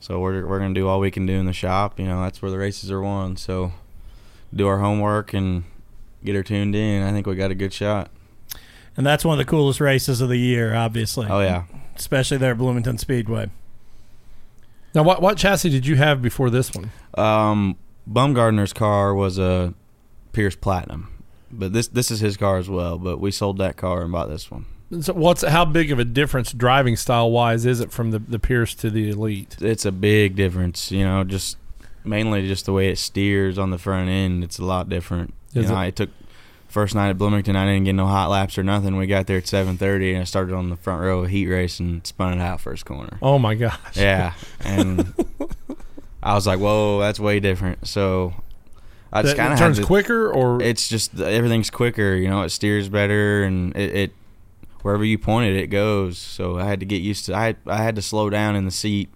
So 0.00 0.18
we're 0.18 0.46
we're 0.46 0.58
gonna 0.58 0.74
do 0.74 0.88
all 0.88 1.00
we 1.00 1.10
can 1.10 1.26
do 1.26 1.34
in 1.34 1.44
the 1.46 1.52
shop. 1.52 2.00
You 2.00 2.06
know, 2.06 2.22
that's 2.22 2.40
where 2.40 2.50
the 2.50 2.58
races 2.58 2.90
are 2.90 3.02
won. 3.02 3.36
So 3.36 3.72
do 4.54 4.66
our 4.66 4.78
homework 4.78 5.34
and 5.34 5.64
get 6.24 6.34
her 6.34 6.42
tuned 6.42 6.74
in. 6.74 7.02
I 7.02 7.12
think 7.12 7.26
we 7.26 7.34
got 7.34 7.50
a 7.50 7.54
good 7.54 7.72
shot. 7.72 8.10
And 8.96 9.04
that's 9.04 9.24
one 9.24 9.38
of 9.38 9.44
the 9.44 9.50
coolest 9.50 9.80
races 9.80 10.20
of 10.20 10.28
the 10.28 10.36
year, 10.36 10.74
obviously. 10.74 11.26
Oh 11.28 11.40
yeah. 11.40 11.64
Especially 11.94 12.38
there 12.38 12.52
at 12.52 12.58
Bloomington 12.58 12.96
Speedway. 12.98 13.50
Now, 14.94 15.02
what 15.02 15.20
what 15.20 15.36
chassis 15.36 15.70
did 15.70 15.86
you 15.86 15.96
have 15.96 16.22
before 16.22 16.50
this 16.50 16.72
one? 16.72 16.90
Um, 17.14 17.76
Baumgardner's 18.08 18.72
car 18.72 19.14
was 19.14 19.38
a 19.38 19.74
Pierce 20.32 20.56
Platinum, 20.56 21.12
but 21.50 21.72
this 21.72 21.88
this 21.88 22.10
is 22.10 22.20
his 22.20 22.36
car 22.36 22.58
as 22.58 22.68
well. 22.68 22.98
But 22.98 23.18
we 23.18 23.30
sold 23.30 23.58
that 23.58 23.76
car 23.76 24.02
and 24.02 24.12
bought 24.12 24.28
this 24.28 24.50
one. 24.50 24.66
So 25.00 25.12
what's 25.12 25.42
how 25.42 25.64
big 25.64 25.90
of 25.90 25.98
a 25.98 26.04
difference 26.04 26.52
driving 26.52 26.94
style 26.96 27.30
wise 27.30 27.66
is 27.66 27.80
it 27.80 27.90
from 27.90 28.12
the 28.12 28.20
the 28.20 28.38
Pierce 28.38 28.74
to 28.76 28.90
the 28.90 29.10
Elite? 29.10 29.56
It's 29.60 29.84
a 29.84 29.92
big 29.92 30.36
difference. 30.36 30.92
You 30.92 31.04
know, 31.04 31.24
just 31.24 31.56
mainly 32.04 32.46
just 32.46 32.66
the 32.66 32.72
way 32.72 32.90
it 32.90 32.98
steers 32.98 33.58
on 33.58 33.70
the 33.70 33.78
front 33.78 34.08
end. 34.10 34.44
It's 34.44 34.58
a 34.58 34.64
lot 34.64 34.88
different. 34.88 35.34
You 35.52 35.62
know, 35.62 35.68
it? 35.70 35.78
I 35.78 35.90
took 35.90 36.10
first 36.74 36.94
night 36.94 37.08
at 37.08 37.16
Bloomington. 37.16 37.54
I 37.56 37.64
didn't 37.64 37.84
get 37.84 37.94
no 37.94 38.06
hot 38.06 38.28
laps 38.28 38.58
or 38.58 38.64
nothing. 38.64 38.96
We 38.96 39.06
got 39.06 39.26
there 39.26 39.38
at 39.38 39.46
seven 39.46 39.78
thirty, 39.78 40.12
and 40.12 40.20
I 40.20 40.24
started 40.24 40.54
on 40.54 40.68
the 40.68 40.76
front 40.76 41.00
row 41.00 41.22
of 41.22 41.30
heat 41.30 41.46
race 41.46 41.80
and 41.80 42.06
spun 42.06 42.38
it 42.38 42.42
out 42.42 42.60
first 42.60 42.84
corner. 42.84 43.16
Oh 43.22 43.38
my 43.38 43.54
gosh! 43.54 43.96
Yeah, 43.96 44.34
and 44.60 45.14
I 46.22 46.34
was 46.34 46.46
like, 46.46 46.58
"Whoa, 46.58 47.00
that's 47.00 47.18
way 47.18 47.40
different." 47.40 47.86
So 47.86 48.34
I 49.12 49.22
just 49.22 49.36
kind 49.36 49.52
of 49.52 49.58
turns 49.58 49.78
to, 49.78 49.84
quicker, 49.84 50.30
or 50.30 50.60
It's 50.60 50.88
just 50.88 51.18
everything's 51.18 51.70
quicker. 51.70 52.16
You 52.16 52.28
know, 52.28 52.42
it 52.42 52.50
steers 52.50 52.88
better, 52.88 53.44
and 53.44 53.74
it, 53.76 53.94
it 53.94 54.12
wherever 54.82 55.04
you 55.04 55.16
point 55.16 55.50
it, 55.50 55.56
it 55.56 55.68
goes. 55.68 56.18
So 56.18 56.58
I 56.58 56.64
had 56.64 56.80
to 56.80 56.86
get 56.86 57.00
used 57.00 57.26
to. 57.26 57.34
I 57.34 57.54
I 57.66 57.82
had 57.82 57.94
to 57.96 58.02
slow 58.02 58.28
down 58.28 58.56
in 58.56 58.64
the 58.64 58.72
seat. 58.72 59.08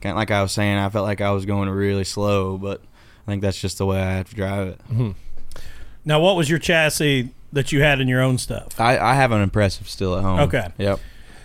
Kind 0.00 0.12
of 0.12 0.16
like 0.16 0.30
I 0.30 0.40
was 0.40 0.52
saying, 0.52 0.78
I 0.78 0.88
felt 0.88 1.04
like 1.04 1.20
I 1.20 1.32
was 1.32 1.44
going 1.44 1.68
really 1.68 2.04
slow, 2.04 2.56
but 2.56 2.80
I 3.26 3.30
think 3.30 3.42
that's 3.42 3.60
just 3.60 3.76
the 3.76 3.84
way 3.84 4.00
I 4.00 4.12
have 4.12 4.30
to 4.30 4.34
drive 4.34 4.68
it. 4.68 4.78
Mm-hmm. 4.88 5.10
Now, 6.04 6.20
what 6.20 6.36
was 6.36 6.48
your 6.48 6.58
chassis 6.58 7.30
that 7.52 7.72
you 7.72 7.82
had 7.82 8.00
in 8.00 8.08
your 8.08 8.20
own 8.22 8.38
stuff? 8.38 8.80
I, 8.80 8.98
I 8.98 9.14
have 9.14 9.32
an 9.32 9.40
impressive 9.42 9.88
still 9.88 10.16
at 10.16 10.22
home. 10.22 10.40
Okay. 10.40 10.68
Yep. 10.78 11.00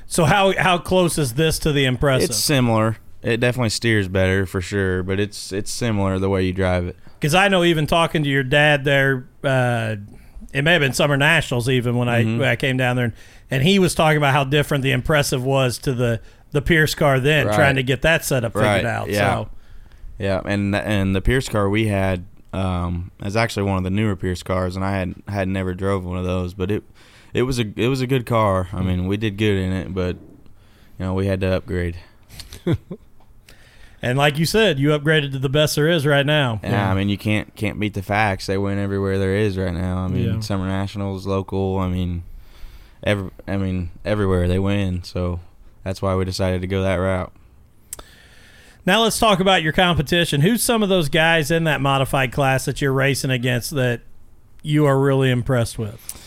So 0.08 0.26
how 0.26 0.54
how 0.58 0.78
close 0.78 1.18
is 1.18 1.34
this 1.34 1.58
to 1.60 1.72
the 1.72 1.86
impressive? 1.86 2.30
It's 2.30 2.38
similar. 2.38 2.98
It 3.24 3.38
definitely 3.40 3.70
steers 3.72 4.08
better 4.08 4.46
for 4.46 4.62
sure, 4.62 5.02
but 5.04 5.20
it's 5.20 5.52
it's 5.52 5.72
similar 5.72 6.20
the 6.20 6.30
way 6.30 6.44
you 6.44 6.54
drive 6.54 6.86
it. 6.86 6.96
Because 7.20 7.34
I 7.34 7.48
know 7.48 7.64
even 7.64 7.88
talking 7.88 8.24
to 8.24 8.30
your 8.30 8.44
dad 8.44 8.84
there, 8.84 9.28
uh, 9.44 9.96
it 10.54 10.62
may 10.62 10.74
have 10.74 10.82
been 10.82 10.94
Summer 10.94 11.18
Nationals 11.18 11.68
even 11.68 11.96
when 11.98 12.08
I 12.08 12.24
Mhm. 12.24 12.38
when 12.38 12.48
I 12.48 12.56
came 12.56 12.78
down 12.78 12.96
there, 12.98 13.06
and, 13.06 13.14
and 13.50 13.64
he 13.64 13.80
was 13.80 13.96
talking 13.96 14.18
about 14.18 14.34
how 14.34 14.44
different 14.44 14.84
the 14.84 14.92
impressive 14.92 15.44
was 15.44 15.80
to 15.80 15.94
the 15.94 16.22
the 16.52 16.62
Pierce 16.62 16.94
car 16.94 17.20
then, 17.20 17.48
Right. 17.48 17.56
trying 17.56 17.76
to 17.76 17.84
get 17.84 18.04
that 18.04 18.24
setup 18.24 18.54
figured 18.54 18.68
Right, 18.68 18.86
out. 18.86 19.10
yeah. 19.10 19.18
So 19.34 19.50
Yeah, 20.20 20.42
and 20.46 20.76
and 20.76 21.16
the 21.16 21.22
Pierce 21.22 21.50
car 21.50 21.68
we 21.68 21.88
had 21.88 22.26
um, 22.56 23.12
is 23.24 23.36
actually 23.36 23.64
one 23.64 23.78
of 23.78 23.84
the 23.84 23.90
newer 23.90 24.16
Pierce 24.16 24.44
cars, 24.44 24.76
and 24.76 24.86
I 24.86 24.92
had 24.98 25.16
had 25.28 25.48
never 25.48 25.74
drove 25.74 26.06
one 26.06 26.18
of 26.18 26.26
those, 26.26 26.54
but 26.54 26.72
it 26.72 26.84
it 27.34 27.44
was 27.44 27.60
a 27.60 27.66
it 27.76 27.88
was 27.88 28.02
a 28.02 28.08
good 28.08 28.26
car. 28.26 28.70
I 28.74 28.82
mean, 28.82 29.08
we 29.08 29.18
did 29.18 29.38
good 29.38 29.58
in 29.58 29.72
it, 29.74 29.94
but 29.94 30.16
you 30.98 31.06
know 31.06 31.14
we 31.14 31.28
had 31.28 31.42
to 31.42 31.48
upgrade. 31.58 31.98
and 34.02 34.18
like 34.18 34.38
you 34.38 34.46
said, 34.46 34.80
you 34.80 34.90
upgraded 34.90 35.32
to 35.34 35.40
the 35.40 35.50
best 35.50 35.76
there 35.76 35.88
is 35.90 36.06
right 36.06 36.26
now. 36.26 36.60
Yeah, 36.64 36.90
I 36.90 36.94
mean 36.96 37.10
you 37.10 37.18
can't 37.18 37.54
can't 37.56 37.80
beat 37.80 37.94
the 37.94 38.02
facts. 38.02 38.46
They 38.46 38.58
win 38.58 38.78
everywhere 38.80 39.18
there 39.20 39.36
is 39.36 39.58
right 39.58 39.74
now. 39.74 39.98
I 40.00 40.08
mean 40.08 40.36
Yeah. 40.36 40.40
Summer 40.40 40.68
Nationals, 40.68 41.26
local. 41.26 41.78
I 41.80 41.88
mean, 41.90 42.24
every 43.04 43.32
I 43.48 43.58
mean 43.58 43.92
everywhere 44.04 44.48
they 44.48 44.60
win. 44.60 45.04
So 45.04 45.40
that's 45.84 46.02
why 46.02 46.16
we 46.16 46.26
decided 46.26 46.62
to 46.62 46.68
go 46.68 46.84
that 46.84 46.96
route. 46.96 47.34
Now 48.86 49.02
let's 49.02 49.18
talk 49.18 49.40
about 49.40 49.64
your 49.64 49.74
competition. 49.74 50.42
Who's 50.42 50.62
some 50.62 50.84
of 50.84 50.90
those 50.90 51.10
guys 51.10 51.50
in 51.50 51.64
that 51.64 51.82
modified 51.82 52.32
class 52.32 52.66
that 52.66 52.82
you're 52.82 52.94
racing 52.94 53.32
against 53.32 53.72
that 53.72 54.02
you 54.62 54.86
are 54.86 55.00
really 55.00 55.32
impressed 55.32 55.80
with? 55.80 56.22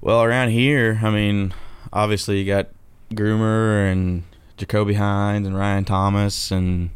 Well, 0.00 0.22
around 0.22 0.50
here, 0.50 1.00
I 1.02 1.10
mean, 1.10 1.52
obviously 1.92 2.38
you 2.38 2.46
got 2.46 2.68
Groomer 3.12 3.90
and 3.92 4.22
Jacoby 4.56 4.94
Hines 4.94 5.46
and 5.46 5.56
Ryan 5.56 5.84
Thomas 5.84 6.50
and 6.50 6.88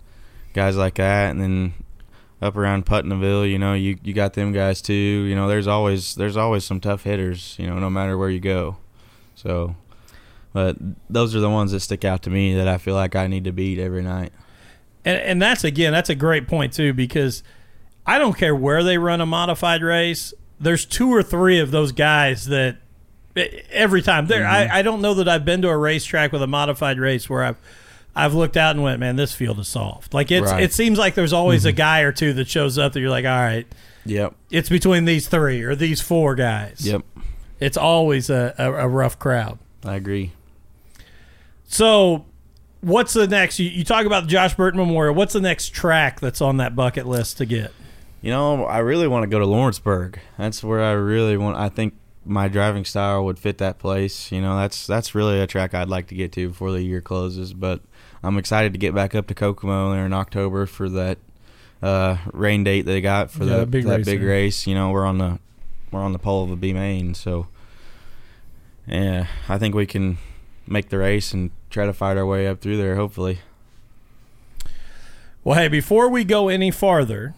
guys 0.54 0.76
like 0.76 0.94
that, 0.94 1.32
and 1.32 1.40
then 1.40 1.74
up 2.40 2.56
around 2.56 2.87
Putnamville, 2.87 3.46
you 3.46 3.58
know, 3.58 3.74
you 3.74 3.98
you 4.02 4.14
got 4.14 4.32
them 4.32 4.52
guys 4.52 4.80
too. 4.80 4.94
You 4.94 5.35
know, 5.35 5.48
there's 5.48 5.66
always 5.66 6.14
there's 6.14 6.37
always 6.37 6.64
some 6.64 6.80
tough 6.80 7.04
hitters. 7.04 7.56
You 7.58 7.66
know, 7.66 7.78
no 7.78 7.90
matter 7.90 8.16
where 8.16 8.30
you 8.30 8.40
go. 8.40 8.78
So, 9.35 9.76
but 10.54 10.76
those 11.11 11.35
are 11.35 11.40
the 11.40 11.50
ones 11.50 11.72
that 11.72 11.80
stick 11.80 12.04
out 12.04 12.22
to 12.22 12.30
me 12.30 12.54
that 12.54 12.68
I 12.68 12.78
feel 12.78 12.94
like 12.94 13.14
I 13.14 13.26
need 13.26 13.44
to 13.44 13.52
beat 13.52 13.78
every 13.78 14.02
night. 14.02 14.32
And, 15.04 15.18
and 15.18 15.42
that's 15.42 15.64
again, 15.64 15.92
that's 15.92 16.10
a 16.10 16.14
great 16.14 16.46
point 16.46 16.72
too 16.72 16.92
because 16.92 17.42
I 18.06 18.18
don't 18.18 18.36
care 18.36 18.54
where 18.54 18.82
they 18.82 18.98
run 18.98 19.20
a 19.20 19.26
modified 19.26 19.82
race. 19.82 20.34
There's 20.60 20.84
two 20.84 21.10
or 21.10 21.22
three 21.22 21.58
of 21.58 21.70
those 21.70 21.92
guys 21.92 22.46
that 22.46 22.78
every 23.70 24.02
time 24.02 24.26
there. 24.26 24.46
I, 24.46 24.64
mm-hmm. 24.64 24.76
I 24.76 24.82
don't 24.82 25.00
know 25.00 25.14
that 25.14 25.28
I've 25.28 25.44
been 25.44 25.62
to 25.62 25.68
a 25.68 25.76
racetrack 25.76 26.32
with 26.32 26.42
a 26.42 26.46
modified 26.46 26.98
race 26.98 27.28
where 27.28 27.44
I've 27.44 27.56
I've 28.14 28.34
looked 28.34 28.56
out 28.56 28.76
and 28.76 28.82
went, 28.82 29.00
man, 29.00 29.16
this 29.16 29.34
field 29.34 29.58
is 29.58 29.68
soft. 29.68 30.12
Like 30.12 30.30
it's 30.30 30.50
Right. 30.50 30.62
it 30.62 30.72
seems 30.72 30.98
like 30.98 31.14
there's 31.14 31.32
always 31.32 31.64
a 31.64 31.70
mm-hmm. 31.70 31.78
guy 31.78 32.00
or 32.00 32.12
two 32.12 32.32
that 32.34 32.48
shows 32.48 32.78
up 32.78 32.92
that 32.92 33.00
you're 33.00 33.10
like, 33.10 33.24
all 33.24 33.30
right, 33.30 33.66
Yep. 34.04 34.34
it's 34.50 34.68
between 34.68 35.06
these 35.06 35.28
three 35.28 35.62
or 35.62 35.74
these 35.74 36.00
four 36.00 36.34
guys. 36.34 36.86
Yep. 36.86 37.02
It's 37.58 37.76
always 37.76 38.28
a, 38.28 38.54
a, 38.58 38.72
a 38.72 38.88
rough 38.88 39.18
crowd. 39.18 39.58
I 39.84 39.94
agree. 39.94 40.32
So, 41.64 42.26
what's 42.83 43.14
the 43.14 43.27
next? 43.27 43.59
You, 43.59 43.68
you 43.71 43.85
talk 43.85 44.05
about 44.07 44.25
the 44.25 44.29
Josh 44.29 44.55
Burton 44.55 44.79
Memorial. 44.79 45.14
What's 45.14 45.33
the 45.33 45.40
next 45.40 45.71
track 45.71 46.21
that's 46.21 46.40
on 46.42 46.59
that 46.59 46.77
bucket 46.77 47.07
list 47.07 47.38
to 47.38 47.47
get? 47.47 47.73
You 48.21 48.31
know, 48.31 48.64
I 48.66 48.79
really 48.79 49.09
want 49.09 49.23
to 49.25 49.27
go 49.27 49.38
to 49.38 49.47
Lawrenceburg. 49.47 50.21
That's 50.38 50.62
where 50.62 50.83
I 50.83 50.92
really 50.92 51.37
want. 51.37 51.57
I 51.57 51.68
think 51.68 51.95
my 52.25 52.47
driving 52.47 52.85
style 52.85 53.25
would 53.25 53.38
fit 53.38 53.59
that 53.59 53.79
place. 53.81 54.31
You 54.31 54.40
know, 54.40 54.57
that's 54.57 54.87
that's 54.87 55.14
really 55.14 55.40
a 55.40 55.47
track 55.47 55.75
I'd 55.75 55.88
like 55.88 56.07
to 56.09 56.14
get 56.14 56.31
to 56.33 56.49
before 56.49 56.71
the 56.71 56.83
year 56.83 57.01
closes. 57.01 57.53
But 57.53 57.81
I'm 58.23 58.38
excited 58.38 58.73
to 58.75 58.79
get 58.79 58.95
back 58.95 59.14
up 59.16 59.27
to 59.29 59.35
Kokomo 59.35 59.92
there 59.92 60.07
in 60.07 60.12
October 60.12 60.66
for 60.66 60.88
that 60.90 61.18
uh, 61.83 62.18
rain 62.33 62.62
date 62.62 62.83
they 62.83 63.01
got 63.01 63.31
for 63.33 63.42
Yeah, 63.45 63.51
the, 63.51 63.57
that 63.59 63.71
big 63.73 63.85
that 63.87 63.97
race 63.99 64.07
big 64.07 64.21
there. 64.21 64.29
race. 64.29 64.66
You 64.68 64.77
know, 64.77 64.90
we're 64.90 65.05
on 65.07 65.18
the 65.18 65.40
we're 65.90 66.01
on 66.01 66.12
the 66.12 66.21
pole 66.21 66.45
of 66.45 66.51
a 66.53 66.57
B 66.57 66.73
main, 66.73 67.14
so 67.14 67.49
yeah, 68.87 69.27
I 69.49 69.59
think 69.59 69.75
we 69.75 69.87
can 69.87 70.18
make 70.66 70.88
the 70.90 70.99
race 70.99 71.33
and 71.33 71.51
try 71.72 71.87
to 71.87 71.92
fight 71.92 72.16
our 72.16 72.26
way 72.26 72.46
up 72.46 72.61
through 72.61 72.76
there. 72.76 72.96
Hopefully. 72.96 73.40
Well, 75.44 75.58
hey, 75.58 75.68
before 75.68 76.08
we 76.08 76.22
go 76.22 76.48
any 76.48 76.70
farther, 76.70 77.35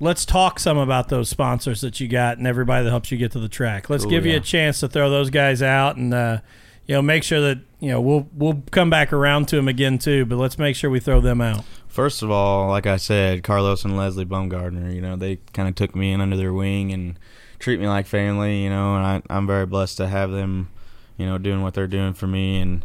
let's 0.00 0.24
talk 0.24 0.58
some 0.58 0.78
about 0.78 1.10
those 1.10 1.28
sponsors 1.28 1.82
that 1.82 2.00
you 2.00 2.08
got 2.08 2.38
and 2.38 2.46
everybody 2.46 2.84
that 2.84 2.90
helps 2.90 3.12
you 3.12 3.18
get 3.18 3.32
to 3.32 3.38
the 3.38 3.48
track. 3.48 3.90
Let's 3.90 4.06
give 4.06 4.24
you 4.24 4.36
a 4.36 4.40
chance 4.40 4.80
to 4.80 4.88
throw 4.88 5.10
those 5.10 5.28
guys 5.28 5.60
out 5.60 5.96
and 5.96 6.14
uh, 6.14 6.38
you 6.86 6.94
know 6.94 7.02
make 7.02 7.22
sure 7.22 7.40
that 7.42 7.58
you 7.78 7.90
know 7.90 8.00
we'll 8.00 8.28
we'll 8.32 8.62
come 8.70 8.88
back 8.88 9.12
around 9.12 9.48
to 9.48 9.56
them 9.56 9.68
again 9.68 9.98
too. 9.98 10.24
But 10.24 10.36
let's 10.36 10.58
make 10.58 10.76
sure 10.76 10.88
we 10.88 11.00
throw 11.00 11.20
them 11.20 11.40
out. 11.40 11.64
First 11.88 12.22
of 12.22 12.30
all, 12.30 12.68
like 12.68 12.86
I 12.86 12.96
said, 12.96 13.42
Carlos 13.42 13.84
and 13.84 13.98
Leslie 13.98 14.24
Baumgardner, 14.24 14.94
you 14.94 15.02
know, 15.02 15.14
they 15.14 15.36
kind 15.52 15.68
of 15.68 15.74
took 15.74 15.94
me 15.94 16.12
in 16.12 16.22
under 16.22 16.38
their 16.38 16.54
wing 16.54 16.90
and 16.90 17.18
treat 17.58 17.78
me 17.78 17.86
like 17.86 18.06
family, 18.06 18.62
you 18.64 18.70
know, 18.70 18.96
and 18.96 19.04
I, 19.04 19.22
I'm 19.28 19.46
very 19.46 19.66
blessed 19.66 19.98
to 19.98 20.08
have 20.08 20.30
them, 20.30 20.70
you 21.18 21.26
know, 21.26 21.36
doing 21.36 21.60
what 21.60 21.74
they're 21.74 21.86
doing 21.86 22.14
for 22.14 22.26
me. 22.26 22.58
And 22.58 22.82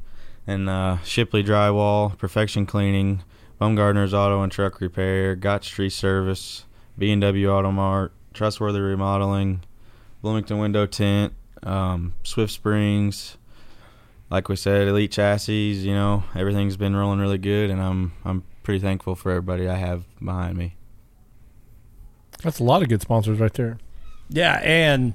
and 0.48 0.70
uh, 0.70 0.98
Shipley 1.04 1.44
Drywall, 1.44 2.18
Perfection 2.18 2.66
Cleaning, 2.66 3.22
Baumgardner's 3.60 4.14
Auto 4.14 4.42
and 4.42 4.52
Truck 4.52 4.80
Repair, 4.80 5.36
Gotch 5.36 5.70
Tree 5.70 5.90
Service, 5.90 6.66
B&W 6.98 7.52
Auto 7.52 7.72
Mart, 7.72 8.14
Trustworthy 8.34 8.80
Remodeling, 8.80 9.64
Bloomington 10.22 10.58
Window 10.60 10.86
Tint, 10.86 11.34
um, 11.64 12.14
Swift 12.24 12.54
Springs. 12.54 13.38
Like 14.30 14.50
we 14.50 14.56
said, 14.56 14.88
Elite 14.88 15.12
Chassis. 15.12 15.54
You 15.54 15.94
know, 15.94 16.24
everything's 16.36 16.78
been 16.78 16.96
rolling 16.96 17.20
really 17.20 17.38
good, 17.38 17.70
and 17.70 17.82
I'm 17.82 18.12
I'm 18.26 18.44
pretty 18.64 18.80
thankful 18.80 19.16
for 19.16 19.32
everybody 19.32 19.70
I 19.70 19.76
have 19.76 20.04
behind 20.20 20.58
me. 20.58 20.76
That's 22.44 22.60
a 22.60 22.64
lot 22.64 22.82
of 22.82 22.90
good 22.90 23.02
sponsors 23.02 23.40
right 23.40 23.54
there. 23.54 23.78
Yeah, 24.30 24.60
and 24.64 25.14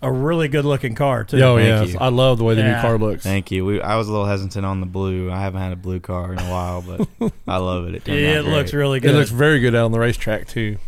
a 0.00 0.10
really 0.12 0.48
good 0.48 0.64
looking 0.64 0.94
car 0.94 1.24
too. 1.24 1.40
Oh 1.42 1.56
thank 1.56 1.68
yeah, 1.68 1.82
you. 1.94 1.98
I 1.98 2.08
love 2.08 2.38
the 2.38 2.44
way 2.44 2.54
the 2.54 2.60
Yeah. 2.62 2.76
new 2.76 2.80
car 2.80 2.98
looks. 2.98 3.22
Thank 3.24 3.50
you. 3.50 3.64
We, 3.64 3.80
I 3.80 3.96
was 3.96 4.08
a 4.08 4.12
little 4.12 4.26
hesitant 4.26 4.64
on 4.64 4.80
the 4.80 4.86
blue. 4.86 5.30
I 5.30 5.40
haven't 5.40 5.60
had 5.60 5.72
a 5.72 5.76
blue 5.76 5.98
car 6.00 6.32
in 6.32 6.38
a 6.38 6.50
while, 6.50 6.82
but 6.82 7.32
I 7.48 7.56
love 7.56 7.86
it. 7.88 7.94
It, 7.96 8.04
turned 8.04 8.18
it 8.18 8.36
out 8.38 8.44
looks 8.44 8.70
great. 8.70 8.78
really 8.80 8.98
It 8.98 9.12
looks 9.12 9.30
very 9.30 9.60
good 9.60 9.74
out 9.74 9.86
on 9.86 9.92
the 9.92 9.98
racetrack 9.98 10.46
too. 10.46 10.78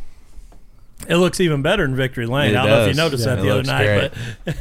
It 1.08 1.16
looks 1.16 1.40
even 1.40 1.62
better 1.62 1.84
in 1.84 1.96
Victory 1.96 2.26
Lane. 2.26 2.54
It 2.54 2.58
I 2.58 2.62
don't 2.62 2.70
know 2.70 2.80
if 2.82 2.86
you 2.88 2.92
does. 2.92 2.96
noticed 2.96 3.26
Yeah. 3.26 3.34
that 3.34 3.38
It 3.38 3.42
the 3.42 3.50
other 3.50 3.56
looks 3.58 3.68
night, 3.68 4.12
but 4.44 4.56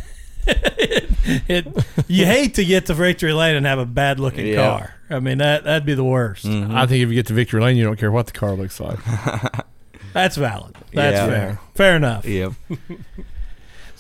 it, 0.48 1.10
it 1.48 1.86
you 2.08 2.26
hate 2.26 2.56
to 2.56 2.66
get 2.66 2.88
to 2.88 2.94
Victory 2.94 3.34
Lane 3.34 3.56
and 3.56 3.66
have 3.66 3.78
a 3.80 3.86
bad 3.86 4.20
looking 4.20 4.48
Yeah. 4.48 4.56
car. 4.56 4.96
I 5.12 5.20
mean 5.20 5.38
that 5.40 5.64
that'd 5.66 5.86
be 5.86 5.94
the 5.96 6.04
worst. 6.04 6.46
Mhm. 6.46 6.74
I 6.74 6.86
think 6.88 7.04
if 7.04 7.10
you 7.10 7.16
get 7.16 7.28
to 7.28 7.34
Victory 7.34 7.62
Lane, 7.62 7.78
you 7.78 7.84
don't 7.84 8.00
care 8.00 8.12
what 8.12 8.26
the 8.28 8.32
car 8.34 8.54
looks 8.54 8.80
like. 8.80 8.98
That's 10.14 10.38
valid. 10.38 10.76
That's 10.94 11.18
Yeah. 11.18 11.28
fair. 11.28 11.60
Fair 11.76 11.96
enough. 11.98 12.26
Yep. 12.26 12.54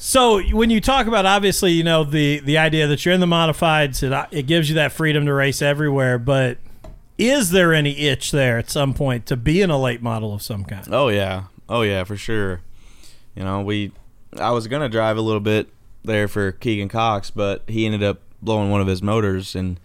So 0.01 0.41
when 0.41 0.69
you 0.69 0.79
talk 0.79 1.07
about 1.07 1.25
obviously, 1.25 1.73
you 1.73 1.83
know 1.83 2.05
the 2.05 2.39
the 2.39 2.57
idea 2.57 2.87
that 2.87 3.05
you're 3.05 3.13
in 3.13 3.19
the 3.19 3.27
modifieds, 3.27 4.01
it 4.01 4.13
uh, 4.13 4.27
it 4.31 4.47
gives 4.47 4.69
you 4.69 4.75
that 4.75 4.93
freedom 4.93 5.25
to 5.25 5.33
race 5.33 5.61
everywhere. 5.61 6.17
But 6.17 6.57
is 7.17 7.51
there 7.51 7.73
any 7.73 7.97
itch 8.07 8.31
there 8.31 8.57
at 8.57 8.69
some 8.69 8.93
point 8.93 9.25
to 9.25 9.35
be 9.35 9.61
in 9.61 9.69
a 9.69 9.77
late 9.77 10.01
model 10.01 10.33
of 10.33 10.41
some 10.41 10.63
kind? 10.63 10.87
Oh 10.89 11.09
yeah, 11.09 11.43
oh 11.67 11.81
yeah, 11.81 12.05
for 12.05 12.15
sure. 12.15 12.61
You 13.35 13.43
know, 13.43 13.59
we. 13.59 13.91
I 14.37 14.51
was 14.51 14.67
gonna 14.67 14.87
drive 14.87 15.17
a 15.17 15.21
little 15.21 15.41
bit 15.41 15.67
there 16.05 16.29
for 16.29 16.53
Keegan 16.53 16.87
Cox, 16.87 17.29
but 17.29 17.63
he 17.67 17.85
ended 17.85 18.01
up 18.01 18.21
blowing 18.41 18.71
one 18.71 18.79
of 18.79 18.87
his 18.87 19.03
motors, 19.03 19.53
and 19.53 19.81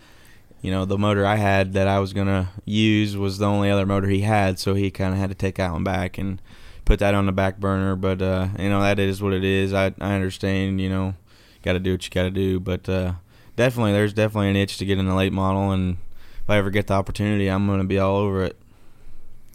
you 0.63 0.71
know 0.71 0.85
the 0.85 0.97
motor 0.97 1.27
I 1.27 1.37
had 1.37 1.73
that 1.73 1.89
I 1.89 1.99
was 1.99 2.13
gonna 2.13 2.51
use 2.65 3.17
was 3.17 3.39
the 3.39 3.47
only 3.47 3.69
other 3.69 3.85
motor 3.85 4.07
he 4.07 4.21
had, 4.21 4.61
so 4.61 4.75
he 4.75 4.93
kind 4.93 5.13
of 5.13 5.19
had 5.19 5.31
to 5.31 5.35
take 5.35 5.57
that 5.57 5.73
one 5.73 5.83
back 5.83 6.19
and 6.19 6.41
put 6.85 6.99
that 7.01 7.15
on 7.15 7.27
the 7.27 7.33
back 7.33 7.59
burner. 7.59 7.97
But 7.97 8.21
uh, 8.23 8.49
you 8.59 8.69
know 8.69 8.81
that 8.81 8.99
is 8.99 9.23
what 9.23 9.33
it 9.33 9.45
is. 9.45 9.73
I 9.73 9.87
I 10.01 10.15
understand. 10.15 10.81
You 10.81 10.89
know, 10.89 11.15
got 11.63 11.75
to 11.75 11.79
do 11.81 11.93
what 11.93 12.05
you 12.05 12.11
got 12.11 12.25
to 12.25 12.31
do, 12.31 12.61
but 12.61 12.89
uh, 12.89 13.13
definitely 13.57 13.93
there's 13.93 14.13
definitely 14.13 14.51
an 14.51 14.57
itch 14.57 14.79
to 14.79 14.85
get 14.85 14.99
in 14.99 15.07
the 15.07 15.15
late 15.15 15.33
model, 15.33 15.71
and 15.73 15.99
if 16.43 16.51
I 16.51 16.57
ever 16.59 16.71
get 16.71 16.87
the 16.89 16.95
opportunity, 16.95 17.49
I'm 17.49 17.67
gonna 17.67 17.85
be 17.85 17.99
all 17.99 18.17
over 18.17 18.45
it. 18.45 18.57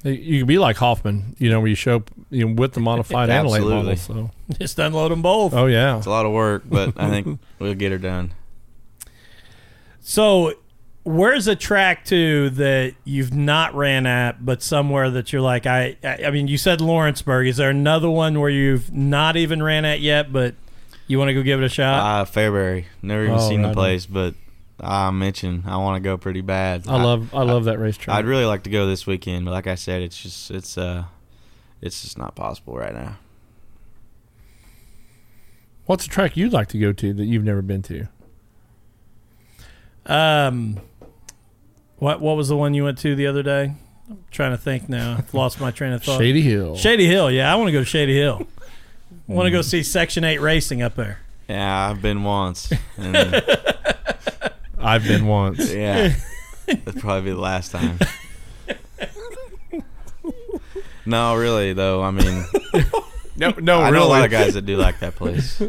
You 0.03 0.39
can 0.39 0.47
be 0.47 0.57
like 0.57 0.77
Hoffman, 0.77 1.35
you 1.39 1.49
know, 1.49 1.59
where 1.59 1.67
you 1.67 1.75
show 1.75 1.97
up 1.97 2.09
you 2.29 2.47
know, 2.47 2.53
with 2.53 2.71
the 2.71 2.79
modified 2.79 3.29
and 3.29 3.49
late 3.49 3.61
model. 3.61 3.89
Absolutely. 3.89 4.31
So, 4.55 4.57
Just 4.57 4.79
unload 4.79 5.11
them 5.11 5.21
both. 5.21 5.53
oh 5.53 5.65
yeah, 5.65 5.97
It's 5.97 6.05
a 6.05 6.09
lot 6.09 6.25
of 6.25 6.31
work, 6.31 6.63
but 6.65 6.93
I 6.95 7.09
think 7.09 7.37
we'll 7.59 7.73
get 7.73 7.91
her 7.91 7.97
done. 7.97 8.31
So, 9.99 10.53
where's 11.03 11.47
a 11.47 11.55
track 11.55 12.05
to 12.05 12.49
that 12.51 12.93
you've 13.03 13.33
not 13.33 13.73
ran 13.73 14.05
at, 14.05 14.45
but 14.45 14.61
somewhere 14.61 15.09
that 15.11 15.31
you're 15.33 15.41
like, 15.41 15.65
I, 15.65 15.97
I, 16.03 16.25
I 16.25 16.31
mean, 16.31 16.47
you 16.47 16.57
said 16.57 16.81
Lawrenceburg. 16.81 17.47
Is 17.47 17.57
there 17.57 17.69
another 17.69 18.09
one 18.09 18.39
where 18.39 18.49
you've 18.49 18.93
not 18.93 19.35
even 19.37 19.63
ran 19.63 19.85
at 19.85 19.99
yet, 20.01 20.31
but 20.31 20.55
you 21.07 21.17
want 21.17 21.29
to 21.29 21.33
go 21.33 21.41
give 21.41 21.61
it 21.61 21.65
a 21.65 21.69
shot? 21.69 21.99
Uh, 22.21 22.25
Fairbury. 22.25 22.85
Never 23.01 23.23
even 23.23 23.35
Oh, 23.35 23.49
seen 23.49 23.61
right 23.63 23.69
the 23.69 23.73
place, 23.73 24.05
but 24.05 24.35
I 24.79 25.09
mentioned 25.11 25.63
I 25.65 25.77
want 25.77 26.01
to 26.01 26.07
go 26.07 26.17
pretty 26.17 26.41
bad. 26.41 26.87
I 26.87 27.01
love 27.01 27.33
I 27.33 27.43
love 27.43 27.65
that 27.65 27.79
racetrack. 27.79 28.15
I'd 28.15 28.25
really 28.25 28.45
like 28.45 28.63
to 28.63 28.69
go 28.69 28.85
this 28.87 29.07
weekend, 29.07 29.45
but 29.45 29.51
like 29.51 29.67
I 29.67 29.75
said, 29.75 30.01
it's 30.01 30.21
just 30.21 30.51
it's 30.51 30.77
uh, 30.77 31.05
it's 31.81 32.01
just 32.03 32.17
not 32.17 32.35
possible 32.35 32.77
right 32.77 32.93
now. 32.93 33.17
What's 35.85 36.05
a 36.05 36.09
track 36.09 36.37
you'd 36.37 36.53
like 36.53 36.67
to 36.69 36.77
go 36.77 36.93
to 36.93 37.13
that 37.13 37.25
you've 37.25 37.43
never 37.43 37.61
been 37.63 37.81
to? 37.83 38.07
um, 40.05 40.79
what 41.99 42.21
what 42.21 42.35
was 42.35 42.47
the 42.47 42.57
one 42.57 42.73
you 42.73 42.85
went 42.85 42.97
to 42.99 43.15
the 43.15 43.27
other 43.27 43.43
day? 43.43 43.73
I'm 44.09 44.23
trying 44.31 44.51
to 44.51 44.57
think 44.57 44.89
now. 44.89 45.17
I've 45.19 45.33
lost 45.33 45.61
my 45.61 45.71
train 45.71 45.93
of 45.93 46.03
thought. 46.03 46.17
Shady 46.19 46.41
Hill. 46.41 46.75
Shady 46.75 47.05
Hill. 47.05 47.29
Yeah, 47.29 47.51
I 47.51 47.55
want 47.55 47.67
to 47.67 47.71
go 47.71 47.79
to 47.79 47.85
Shady 47.85 48.15
Hill. 48.15 48.47
I 49.29 49.33
want 49.33 49.45
to 49.45 49.51
go 49.51 49.59
mm. 49.59 49.63
see 49.63 49.83
Section 49.83 50.23
Eight 50.23 50.41
racing 50.41 50.81
up 50.81 50.95
there. 50.95 51.19
Yeah, 51.47 51.89
I've 51.89 52.01
been 52.01 52.23
once, 52.23 52.71
and 52.97 53.43
I've 54.79 55.03
been 55.03 55.27
once. 55.27 55.71
yeah, 55.71 56.15
that'd 56.65 56.99
probably 56.99 57.29
be 57.29 57.35
the 57.35 57.41
last 57.41 57.71
time. 57.71 57.99
No, 61.05 61.35
really 61.35 61.73
though. 61.73 62.03
I 62.03 62.11
mean, 62.11 62.45
No, 63.35 63.51
no, 63.59 63.79
I 63.79 63.89
really. 63.89 63.99
know 63.99 64.05
a 64.05 64.09
lot 64.09 64.25
of 64.25 64.29
guys 64.29 64.53
that 64.53 64.67
do 64.67 64.77
like 64.77 64.99
that 64.99 65.15
place. 65.15 65.59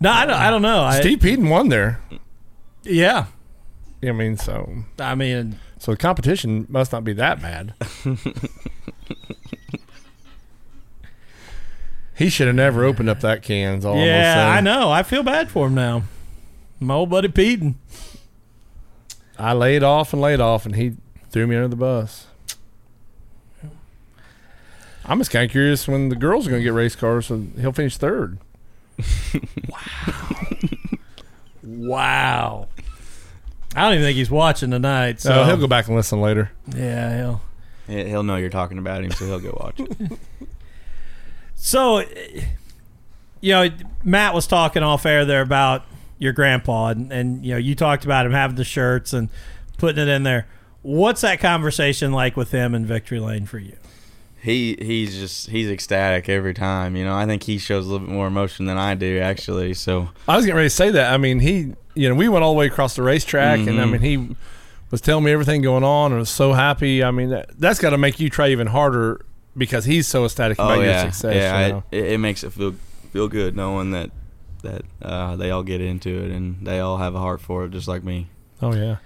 No, 0.00 0.10
I 0.10 0.24
don't. 0.24 0.36
I 0.36 0.50
don't 0.50 0.62
know. 0.62 0.82
I, 0.82 1.00
Steve 1.00 1.18
Peden 1.18 1.48
won 1.48 1.68
there. 1.68 2.00
Yeah, 2.84 3.26
I 4.02 4.12
mean, 4.12 4.36
so 4.36 4.84
I 4.98 5.14
mean, 5.14 5.58
so 5.78 5.90
the 5.92 5.96
competition 5.96 6.66
must 6.68 6.92
not 6.92 7.02
be 7.04 7.12
that 7.14 7.42
bad. 7.42 7.74
he 12.14 12.28
should 12.28 12.46
have 12.46 12.56
never 12.56 12.84
opened 12.84 13.08
up 13.08 13.20
that 13.20 13.42
cans. 13.42 13.84
All 13.84 13.96
yeah. 13.96 14.52
I 14.56 14.60
know. 14.60 14.90
I 14.90 15.02
feel 15.02 15.24
bad 15.24 15.50
for 15.50 15.66
him 15.66 15.74
now. 15.74 16.04
My 16.78 16.94
old 16.94 17.10
buddy 17.10 17.28
Peden. 17.28 17.76
I 19.36 19.52
laid 19.52 19.82
off 19.82 20.12
and 20.12 20.22
laid 20.22 20.40
off, 20.40 20.64
and 20.64 20.76
he 20.76 20.96
threw 21.30 21.46
me 21.46 21.56
under 21.56 21.68
the 21.68 21.76
bus. 21.76 22.26
I'm 25.04 25.18
just 25.18 25.30
kind 25.30 25.44
of 25.44 25.50
curious 25.50 25.88
when 25.88 26.08
the 26.08 26.16
girls 26.16 26.46
are 26.46 26.50
going 26.50 26.60
to 26.60 26.64
get 26.64 26.74
race 26.74 26.94
cars, 26.94 27.26
so 27.26 27.42
he'll 27.58 27.72
finish 27.72 27.96
third. 27.96 28.38
wow. 29.68 30.28
Wow. 31.62 32.68
I 33.76 33.82
don't 33.82 33.94
even 33.94 34.04
think 34.04 34.16
he's 34.16 34.30
watching 34.30 34.70
tonight. 34.70 35.16
Uh, 35.16 35.18
so 35.18 35.28
So 35.30 35.44
he'll 35.44 35.56
go 35.58 35.66
back 35.66 35.86
and 35.86 35.96
listen 35.96 36.20
later. 36.20 36.50
Yeah, 36.74 37.16
he'll. 37.16 37.40
He- 37.86 38.04
He'll 38.08 38.22
know 38.22 38.36
you're 38.36 38.50
talking 38.50 38.78
about 38.78 39.02
him, 39.02 39.10
so 39.12 39.24
he'll 39.26 39.40
go 39.40 39.56
watch 39.60 39.80
it. 39.80 40.18
So, 41.60 42.04
you 43.40 43.52
know, 43.52 43.68
Matt 44.04 44.34
was 44.34 44.46
talking 44.46 44.82
off 44.82 45.04
air 45.06 45.24
there 45.24 45.40
about 45.42 45.84
your 46.18 46.32
grandpa, 46.32 46.88
and, 46.88 47.12
and 47.12 47.44
you 47.44 47.52
know, 47.52 47.58
you 47.58 47.74
talked 47.74 48.04
about 48.04 48.26
him 48.26 48.32
having 48.32 48.56
the 48.56 48.64
shirts 48.64 49.12
and 49.12 49.28
putting 49.76 50.00
it 50.02 50.08
in 50.08 50.22
there. 50.22 50.46
What's 50.82 51.20
that 51.22 51.40
conversation 51.40 52.12
like 52.12 52.36
with 52.36 52.52
him 52.52 52.74
in 52.74 52.86
Victory 52.86 53.18
Lane 53.20 53.44
for 53.46 53.58
you? 53.58 53.76
He 54.40 54.76
he's 54.80 55.18
just 55.18 55.50
he's 55.50 55.68
ecstatic 55.68 56.28
every 56.28 56.54
time. 56.54 56.94
You 56.94 57.04
know, 57.04 57.14
I 57.16 57.26
think 57.26 57.42
he 57.42 57.58
shows 57.58 57.86
a 57.86 57.90
little 57.90 58.06
bit 58.06 58.14
more 58.14 58.28
emotion 58.28 58.66
than 58.66 58.78
I 58.78 58.94
do 58.94 59.18
actually. 59.18 59.74
So 59.74 60.10
I 60.28 60.36
was 60.36 60.44
getting 60.46 60.56
ready 60.56 60.68
to 60.68 60.74
say 60.74 60.90
that. 60.92 61.12
I 61.12 61.16
mean, 61.16 61.40
he, 61.40 61.74
you 61.98 62.08
know, 62.08 62.14
we 62.14 62.28
went 62.28 62.44
all 62.44 62.52
the 62.52 62.58
way 62.58 62.66
across 62.66 62.94
the 62.96 63.02
racetrack, 63.02 63.58
and 63.60 63.80
I 63.80 63.84
Mhm. 63.84 63.92
mean, 63.92 64.00
he 64.00 64.36
was 64.90 65.00
telling 65.00 65.24
me 65.24 65.32
everything 65.32 65.62
going 65.62 65.84
on, 65.84 66.12
and 66.12 66.20
was 66.20 66.30
so 66.30 66.52
happy. 66.52 67.02
I 67.02 67.10
mean, 67.10 67.30
that, 67.30 67.50
that's 67.58 67.78
got 67.80 67.90
to 67.90 67.98
make 67.98 68.20
you 68.20 68.30
try 68.30 68.48
even 68.48 68.68
harder 68.68 69.24
because 69.56 69.84
he's 69.84 70.06
so 70.06 70.24
ecstatic 70.24 70.58
about 70.58 70.70
oh 70.78 70.80
your 70.80 70.84
yeah, 70.84 71.10
success. 71.10 71.34
yeah, 71.34 71.66
you 71.66 71.72
know? 71.72 71.82
it, 71.90 72.04
it 72.12 72.18
makes 72.18 72.44
it 72.44 72.52
feel 72.52 72.74
feel 73.12 73.26
good 73.28 73.56
knowing 73.56 73.90
that 73.90 74.10
that 74.62 74.82
uh, 75.02 75.34
they 75.36 75.50
all 75.50 75.62
get 75.62 75.80
into 75.80 76.10
it 76.24 76.30
and 76.30 76.64
they 76.66 76.78
all 76.80 76.98
have 76.98 77.14
a 77.14 77.18
heart 77.18 77.40
for 77.40 77.64
it, 77.64 77.70
just 77.72 77.88
like 77.88 78.02
me. 78.04 78.28
oh 78.62 78.74
yeah. 78.74 78.96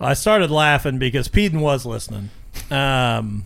I 0.00 0.14
started 0.14 0.50
laughing 0.50 0.98
because 0.98 1.28
Peden 1.28 1.60
was 1.60 1.84
listening. 1.84 2.30
Um, 2.70 3.44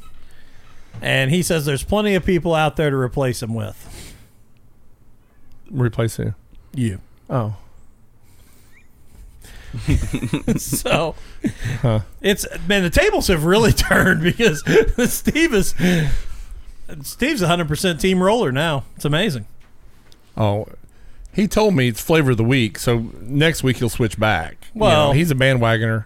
and 1.02 1.30
he 1.32 1.42
says 1.42 1.64
there's 1.66 1.82
plenty 1.82 2.14
of 2.14 2.24
people 2.24 2.54
out 2.54 2.76
there 2.76 2.90
to 2.90 2.96
replace 2.96 3.42
him 3.42 3.54
with. 3.54 3.76
Replace 5.70 6.16
who? 6.16 6.34
You. 6.74 7.00
Oh, 7.28 7.56
so 10.56 11.14
Huh. 11.82 12.00
it's 12.20 12.46
man, 12.68 12.82
the 12.82 12.90
tables 12.90 13.28
have 13.28 13.44
really 13.44 13.72
turned 13.72 14.22
because 14.22 14.62
Steve 15.12 15.52
is 15.54 15.74
Steve's 17.02 17.40
hundred 17.42 17.68
percent 17.68 18.00
team 18.00 18.22
roller 18.22 18.52
now. 18.52 18.84
It's 18.96 19.04
amazing. 19.04 19.46
oh. 20.36 20.66
He 21.32 21.48
told 21.48 21.74
me 21.74 21.88
it's 21.88 22.00
flavor 22.00 22.30
of 22.30 22.36
the 22.36 22.44
week, 22.44 22.78
so 22.78 23.10
next 23.20 23.64
week 23.64 23.78
he'll 23.78 23.88
switch 23.88 24.20
back. 24.20 24.68
You 24.72 24.80
know, 24.82 24.86
Well- 24.86 25.12
he's 25.12 25.32
a 25.32 25.34
bandwagoner. 25.34 26.04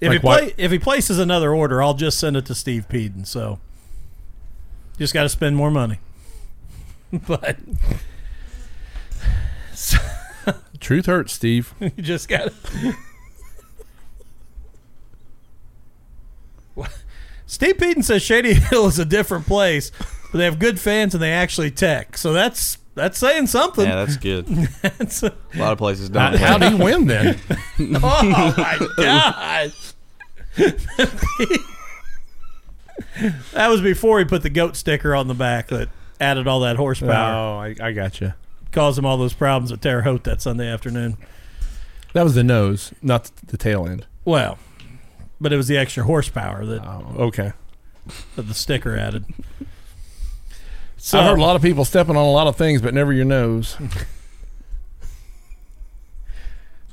If 0.00 0.08
Like 0.08 0.12
he 0.12 0.18
play, 0.18 0.54
if 0.56 0.72
he 0.72 0.78
places 0.78 1.18
another 1.18 1.52
order, 1.54 1.82
I'll 1.82 1.92
just 1.94 2.18
send 2.18 2.36
it 2.36 2.46
to 2.46 2.54
Steve 2.54 2.88
Peden. 2.88 3.24
So 3.26 3.60
just 4.98 5.12
got 5.14 5.22
to 5.24 5.28
spend 5.28 5.56
more 5.56 5.70
money. 5.70 5.98
but 7.12 7.56
so, 9.74 9.98
Truth 10.82 11.06
hurts, 11.06 11.32
Steve. 11.32 11.72
you 11.80 11.90
just 11.98 12.28
got 12.28 12.52
to. 12.52 12.94
Steve 17.46 17.78
Peden 17.78 18.02
says 18.02 18.22
Shady 18.22 18.54
Hill 18.70 18.86
is 18.86 18.98
a 18.98 19.04
different 19.04 19.46
place, 19.46 19.92
but 20.32 20.38
they 20.38 20.44
have 20.44 20.58
good 20.58 20.80
fans 20.80 21.14
and 21.14 21.22
they 21.22 21.32
actually 21.32 21.70
tech. 21.70 22.16
So 22.16 22.32
that's 22.32 22.78
that's 22.94 23.16
saying 23.18 23.46
something. 23.46 23.86
Yeah, 23.86 24.04
that's 24.04 24.16
good. 24.16 24.46
That's 24.46 25.22
a- 25.22 25.34
A 25.54 25.58
lot 25.58 25.72
of 25.72 25.78
places 25.78 26.08
don't. 26.10 26.34
How, 26.36 26.58
do 26.58 26.68
you 26.70 26.76
win 26.82 27.06
then? 27.06 27.38
oh 28.02 28.54
my 28.56 28.86
god! 28.96 29.72
that 33.52 33.68
was 33.68 33.80
before 33.82 34.18
he 34.18 34.24
put 34.24 34.42
the 34.42 34.50
goat 34.50 34.74
sticker 34.76 35.14
on 35.14 35.28
the 35.28 35.34
back 35.34 35.68
that 35.68 35.88
added 36.20 36.48
all 36.48 36.60
that 36.60 36.76
horsepower. 36.76 37.34
oh, 37.34 37.58
I, 37.58 37.76
I 37.88 37.92
got 37.92 38.20
you. 38.20 38.32
Caused 38.72 38.98
him 38.98 39.04
all 39.06 39.16
those 39.18 39.34
problems 39.34 39.70
at 39.70 39.80
Terre 39.82 40.02
Haute 40.02 40.24
that 40.24 40.40
Sunday 40.42 40.66
afternoon. 40.68 41.16
That 42.14 42.22
was 42.24 42.34
the 42.34 42.42
nose, 42.44 42.92
not 43.02 43.30
the 43.46 43.56
tail 43.56 43.86
end. 43.86 44.06
Well, 44.24 44.58
but 45.40 45.52
it 45.52 45.56
was 45.56 45.68
the 45.68 45.76
extra 45.76 46.04
horsepower 46.04 46.64
that 46.66 46.82
Oh, 46.82 47.14
okay. 47.18 47.52
with 48.36 48.48
the 48.48 48.54
sticker 48.54 48.96
added. 48.96 49.24
So 50.96 51.18
I've 51.18 51.26
heard 51.26 51.38
a 51.38 51.42
lot 51.42 51.56
of 51.56 51.62
people 51.62 51.84
stepping 51.84 52.16
on 52.16 52.24
a 52.24 52.30
lot 52.30 52.46
of 52.46 52.56
things, 52.56 52.80
but 52.80 52.94
never 52.94 53.12
your 53.12 53.24
nose. 53.24 53.76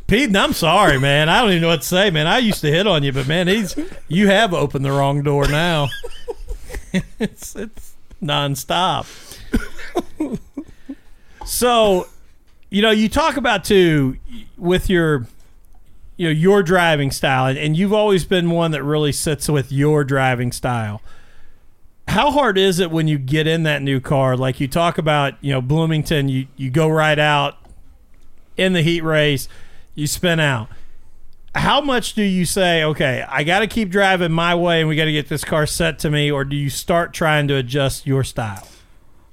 Pete, 0.08 0.36
I'm 0.36 0.54
sorry, 0.54 1.00
man. 1.00 1.30
I 1.30 1.42
don't 1.42 1.52
even 1.52 1.62
know 1.62 1.68
what 1.68 1.82
to 1.82 1.88
say, 1.88 2.10
man. 2.10 2.26
I 2.26 2.40
used 2.40 2.62
to 2.62 2.72
hit 2.72 2.88
on 2.88 3.04
you, 3.04 3.12
but 3.12 3.28
man, 3.28 3.48
he's 3.48 3.76
you 4.08 4.28
have 4.28 4.54
opened 4.54 4.84
the 4.84 4.92
wrong 4.92 5.22
door 5.22 5.48
now. 5.48 5.90
it's 7.20 7.56
it's 7.56 7.94
nonstop. 8.22 9.06
So, 11.50 12.08
you 12.70 12.84
know, 12.84 12.92
you 12.92 13.10
talk 13.10 13.36
about 13.36 13.64
too 13.64 14.18
with 14.56 14.88
your 14.88 15.26
you 16.16 16.28
know 16.28 16.32
your 16.32 16.62
driving 16.62 17.10
style, 17.10 17.58
and, 17.58 17.76
you've 17.76 17.92
always 17.92 18.24
been 18.24 18.52
one 18.52 18.70
that 18.72 18.84
really 18.84 19.12
sits 19.12 19.50
with 19.50 19.72
your 19.72 20.04
driving 20.04 20.52
style. 20.52 21.02
How 22.08 22.30
hard 22.30 22.58
is 22.60 22.80
it 22.80 22.92
when 22.92 23.08
you 23.08 23.18
get 23.18 23.48
in 23.48 23.64
that 23.64 23.82
new 23.82 24.00
car? 24.00 24.38
Like 24.38 24.60
you 24.60 24.68
talk 24.68 25.00
about, 25.00 25.36
you 25.42 25.52
know, 25.52 25.62
Bloomington, 25.62 26.30
you, 26.30 26.48
you 26.56 26.70
go 26.70 26.88
right 26.88 27.18
out 27.18 27.58
in 28.56 28.74
the 28.74 28.82
heat 28.84 29.02
race, 29.02 29.48
you 29.96 30.06
spin 30.06 30.40
out. 30.40 30.70
How 31.56 31.82
much 31.82 32.14
do 32.14 32.22
you 32.22 32.46
say, 32.46 32.84
okay, 32.84 33.26
I 33.28 33.44
got 33.44 33.60
to 33.60 33.68
keep 33.68 33.90
driving 33.90 34.32
my 34.32 34.54
way 34.54 34.82
and 34.82 34.90
we 34.90 34.96
got 34.96 35.06
to 35.06 35.12
get 35.12 35.30
this 35.30 35.44
car 35.44 35.66
set 35.66 35.98
to 36.00 36.12
me, 36.12 36.30
or 36.30 36.44
do 36.44 36.56
you 36.56 36.70
start 36.70 37.12
trying 37.12 37.48
to 37.48 37.56
adjust 37.56 38.06
your 38.06 38.24
style? 38.24 38.68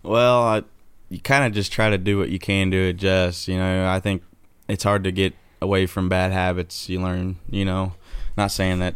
Well, 0.02 0.42
I, 0.42 0.62
you 1.08 1.20
kind 1.20 1.44
of 1.44 1.52
just 1.52 1.72
try 1.72 1.90
to 1.90 1.98
do 1.98 2.18
what 2.18 2.30
you 2.30 2.38
can 2.38 2.70
to 2.70 2.88
adjust. 2.88 3.48
You 3.48 3.58
know, 3.58 3.88
I 3.88 4.00
think 4.00 4.22
it's 4.68 4.84
hard 4.84 5.04
to 5.04 5.12
get 5.12 5.34
away 5.60 5.86
from 5.86 6.08
bad 6.08 6.32
habits. 6.32 6.88
You 6.88 7.00
learn, 7.00 7.36
you 7.48 7.64
know, 7.64 7.94
not 8.36 8.50
saying 8.50 8.80
that 8.80 8.94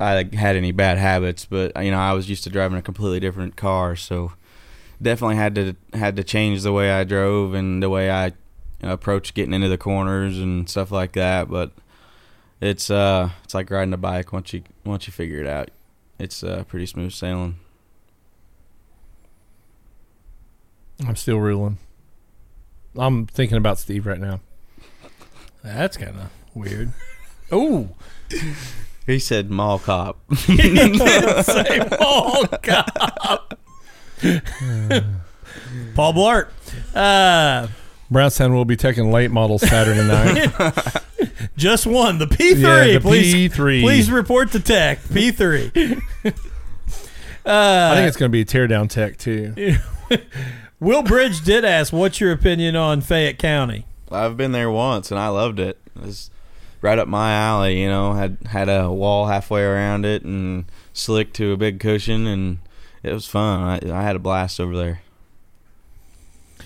I 0.00 0.28
had 0.32 0.56
any 0.56 0.72
bad 0.72 0.98
habits, 0.98 1.44
but 1.44 1.72
you 1.82 1.90
know, 1.90 1.98
I 1.98 2.12
was 2.12 2.30
used 2.30 2.44
to 2.44 2.50
driving 2.50 2.78
a 2.78 2.82
completely 2.82 3.20
different 3.20 3.56
car, 3.56 3.96
so 3.96 4.32
definitely 5.00 5.36
had 5.36 5.54
to 5.56 5.76
had 5.94 6.16
to 6.16 6.24
change 6.24 6.62
the 6.62 6.72
way 6.72 6.90
I 6.90 7.04
drove 7.04 7.54
and 7.54 7.82
the 7.82 7.90
way 7.90 8.10
I 8.10 8.32
approached 8.82 9.34
getting 9.34 9.54
into 9.54 9.68
the 9.68 9.78
corners 9.78 10.38
and 10.38 10.68
stuff 10.68 10.92
like 10.92 11.12
that. 11.12 11.50
But 11.50 11.72
it's 12.60 12.90
uh, 12.90 13.30
it's 13.42 13.54
like 13.54 13.70
riding 13.70 13.92
a 13.92 13.98
bike 13.98 14.32
once 14.32 14.52
you 14.52 14.62
once 14.84 15.06
you 15.06 15.12
figure 15.12 15.40
it 15.40 15.48
out. 15.48 15.70
It's 16.18 16.42
uh, 16.42 16.64
pretty 16.68 16.86
smooth 16.86 17.12
sailing. 17.12 17.58
I'm 21.06 21.16
still 21.16 21.38
ruling. 21.38 21.78
I'm 22.96 23.26
thinking 23.26 23.56
about 23.58 23.78
Steve 23.78 24.06
right 24.06 24.20
now. 24.20 24.40
That's 25.62 25.96
kind 25.96 26.16
of 26.16 26.30
weird. 26.54 26.92
Oh, 27.52 27.90
He 29.06 29.18
said 29.18 29.50
mall 29.50 29.78
cop. 29.78 30.18
say 30.34 31.80
Paul 31.98 32.46
Cobb. 32.62 33.58
Paul 35.94 36.12
Blart. 36.12 36.48
Uh, 36.94 37.68
Brownstown 38.10 38.54
will 38.54 38.64
be 38.64 38.76
taking 38.76 39.10
late 39.10 39.30
models 39.30 39.62
Saturday 39.62 40.06
night. 40.06 40.50
just 41.56 41.86
one, 41.86 42.18
the 42.18 42.26
P3. 42.26 42.60
yeah, 42.60 42.92
the 42.94 43.00
please, 43.00 43.34
P3. 43.52 43.82
please 43.82 44.10
report 44.10 44.52
to 44.52 44.60
tech. 44.60 45.00
P3. 45.00 46.00
I 47.44 47.94
think 47.94 48.08
it's 48.08 48.16
going 48.16 48.30
to 48.30 48.32
be 48.32 48.40
a 48.42 48.44
teardown 48.44 48.88
tech 48.90 49.16
too. 49.18 49.54
Will 50.80 51.02
Bridge 51.02 51.42
did 51.42 51.64
ask, 51.64 51.92
"What's 51.92 52.20
your 52.20 52.32
opinion 52.32 52.76
on 52.76 53.00
Fayette 53.00 53.38
County?" 53.38 53.84
I've 54.10 54.36
been 54.36 54.52
there 54.52 54.70
once 54.70 55.10
and 55.10 55.18
I 55.18 55.28
loved 55.28 55.58
it. 55.58 55.78
It 55.96 56.02
was 56.02 56.30
right 56.80 56.98
up 56.98 57.08
my 57.08 57.32
alley. 57.32 57.80
You 57.82 57.88
know, 57.88 58.12
had 58.12 58.38
had 58.46 58.68
a 58.68 58.90
wall 58.90 59.26
halfway 59.26 59.62
around 59.62 60.04
it 60.04 60.22
and 60.22 60.64
slick 60.92 61.32
to 61.34 61.52
a 61.52 61.56
big 61.56 61.80
cushion, 61.80 62.26
and 62.26 62.58
it 63.02 63.12
was 63.12 63.26
fun. 63.26 63.60
I, 63.62 63.92
I 63.92 64.02
had 64.02 64.16
a 64.16 64.20
blast 64.20 64.60
over 64.60 64.76
there. 64.76 65.00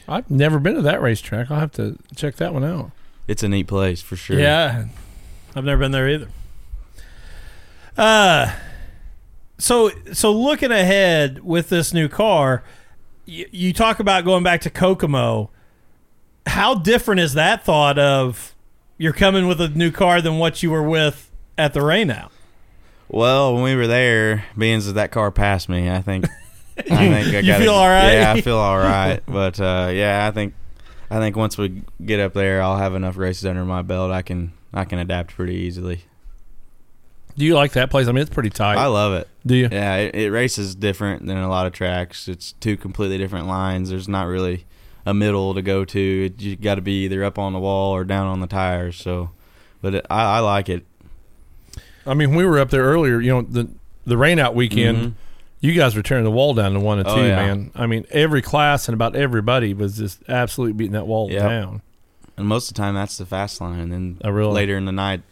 I've 0.09 0.31
never 0.31 0.59
been 0.59 0.75
to 0.75 0.83
that 0.83 1.01
racetrack. 1.01 1.51
I'll 1.51 1.61
have 1.61 1.72
to 1.72 1.96
check 2.16 2.37
that 2.37 2.53
one 2.53 2.64
out. 2.64 2.90
It's 3.29 3.42
a 3.42 3.48
neat 3.48 3.68
place 3.68 4.03
for 4.03 4.16
sure. 4.16 4.38
Yeah, 4.38 4.87
I've 5.55 5.64
never 5.64 5.81
been 5.81 5.92
there 5.92 6.09
either. 6.09 6.29
Uh, 7.96 8.53
so 9.59 9.90
so 10.12 10.33
looking 10.33 10.72
ahead 10.72 11.44
with 11.44 11.68
this 11.68 11.94
new 11.94 12.09
car, 12.09 12.62
you, 13.24 13.46
you 13.50 13.72
talk 13.72 14.00
about 14.00 14.24
going 14.24 14.42
back 14.42 14.62
to 14.62 14.70
Kokomo. 14.70 15.50
How 16.46 16.74
different 16.74 17.20
is 17.20 17.35
that 17.35 17.64
thought 17.64 17.98
of 17.98 18.54
you're 18.98 19.12
coming 19.12 19.46
with 19.46 19.61
a 19.61 19.68
new 19.68 19.90
car 19.90 20.20
than 20.20 20.38
what 20.38 20.62
you 20.62 20.70
were 20.70 20.82
with 20.82 21.30
at 21.56 21.72
the 21.72 21.82
rain 21.82 22.11
out? 22.11 22.32
Well, 23.08 23.54
when 23.54 23.62
we 23.62 23.76
were 23.76 23.87
there, 23.87 24.46
being 24.56 24.80
that 24.80 24.92
that 24.92 25.11
car 25.11 25.30
passed 25.30 25.68
me, 25.68 25.90
I 25.90 26.00
think. 26.00 26.24
I 26.78 26.82
think 26.82 26.90
I 26.98 27.40
You 27.40 27.46
gotta, 27.46 27.64
feel 27.64 27.74
all 27.74 27.88
right? 27.88 28.12
Yeah, 28.14 28.32
I 28.32 28.40
feel 28.40 28.56
all 28.56 28.78
right. 28.78 29.20
But 29.26 29.61
uh, 29.61 29.90
yeah, 29.92 30.26
I 30.26 30.30
think 30.30 30.54
I 31.11 31.18
think 31.18 31.37
once 31.37 31.58
we 31.58 31.82
get 32.04 32.20
up 32.20 32.32
there, 32.32 32.62
I'll 32.62 32.78
have 32.78 32.94
enough 32.94 33.18
races 33.18 33.44
under 33.44 33.64
my 33.64 33.82
belt. 33.82 34.11
I 34.11 34.22
can 34.22 34.52
I 34.72 34.85
can 34.85 34.98
adapt 34.98 35.35
pretty 35.35 35.56
easily. 35.56 36.04
Do 37.36 37.44
you 37.44 37.54
like 37.54 37.72
that 37.72 37.90
place? 37.90 38.08
I 38.08 38.12
mean, 38.12 38.22
it's 38.22 38.30
pretty 38.30 38.50
tight. 38.50 38.76
I 38.76 38.86
love 38.86 39.14
it. 39.14 39.28
Do 39.46 39.54
you? 39.54 39.68
Yeah, 39.72 39.96
it, 39.96 40.14
it 40.14 40.30
races 40.30 40.74
different 40.74 41.26
than 41.26 41.36
a 41.38 41.48
lot 41.48 41.66
of 41.66 41.72
tracks. 41.72 42.28
It's 42.28 42.52
two 42.52 42.76
completely 42.76 43.18
different 43.18 43.46
lines. 43.46 43.90
There's 43.90 44.08
not 44.08 44.26
really 44.26 44.66
a 45.06 45.14
middle 45.14 45.54
to 45.54 45.62
go 45.62 45.84
to. 45.84 46.32
You 46.38 46.56
got 46.56 46.74
to 46.76 46.82
be 46.82 47.04
either 47.04 47.24
up 47.24 47.38
on 47.38 47.52
the 47.52 47.58
wall 47.58 47.94
or 47.94 48.04
down 48.04 48.26
on 48.26 48.40
the 48.40 48.46
tires. 48.46 48.96
So, 48.96 49.30
but 49.80 49.94
it, 49.94 50.06
I, 50.10 50.36
I 50.36 50.38
like 50.40 50.68
it. 50.68 50.84
I 52.06 52.14
mean, 52.14 52.30
when 52.30 52.38
we 52.38 52.44
were 52.44 52.58
up 52.58 52.70
there 52.70 52.82
earlier, 52.84 53.20
you 53.20 53.30
know, 53.32 53.42
the 53.42 53.68
the 54.04 54.16
rain 54.16 54.38
out 54.38 54.54
weekend, 54.54 54.98
Mhm. 54.98 55.12
you 55.60 55.72
guys 55.74 55.94
were 55.94 56.02
tearing 56.02 56.24
the 56.24 56.30
wall 56.30 56.52
down 56.54 56.72
to 56.74 56.80
one 56.80 56.98
and 56.98 57.06
two, 57.08 57.14
Oh, 57.14 57.24
yeah. 57.24 57.36
man. 57.36 57.70
I 57.74 57.86
mean, 57.86 58.04
every 58.10 58.42
class 58.42 58.88
and 58.88 58.94
about 58.94 59.14
everybody 59.14 59.72
was 59.74 59.96
just 59.96 60.20
absolutely 60.28 60.72
beating 60.74 60.92
that 60.94 61.06
wall 61.06 61.30
Yep. 61.30 61.42
down. 61.48 61.82
And 62.36 62.46
most 62.48 62.68
of 62.68 62.74
the 62.74 62.82
time, 62.82 62.94
that's 62.94 63.16
the 63.18 63.26
fast 63.26 63.60
line. 63.60 63.78
And 63.78 63.92
then 63.92 64.18
Oh, 64.24 64.30
really? 64.30 64.52
later 64.52 64.76
in 64.76 64.84
the 64.86 64.92
night, 64.92 65.22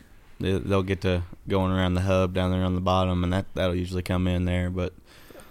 they'll 0.40 0.82
get 0.82 1.00
to 1.02 1.22
going 1.48 1.70
around 1.72 1.94
the 1.94 2.00
hub 2.02 2.34
down 2.34 2.50
there 2.50 2.62
on 2.64 2.74
the 2.74 2.80
bottom, 2.80 3.22
and 3.24 3.32
that 3.32 3.46
that'll 3.54 3.76
usually 3.76 4.02
come 4.02 4.26
in 4.26 4.44
there. 4.44 4.70
But 4.70 4.92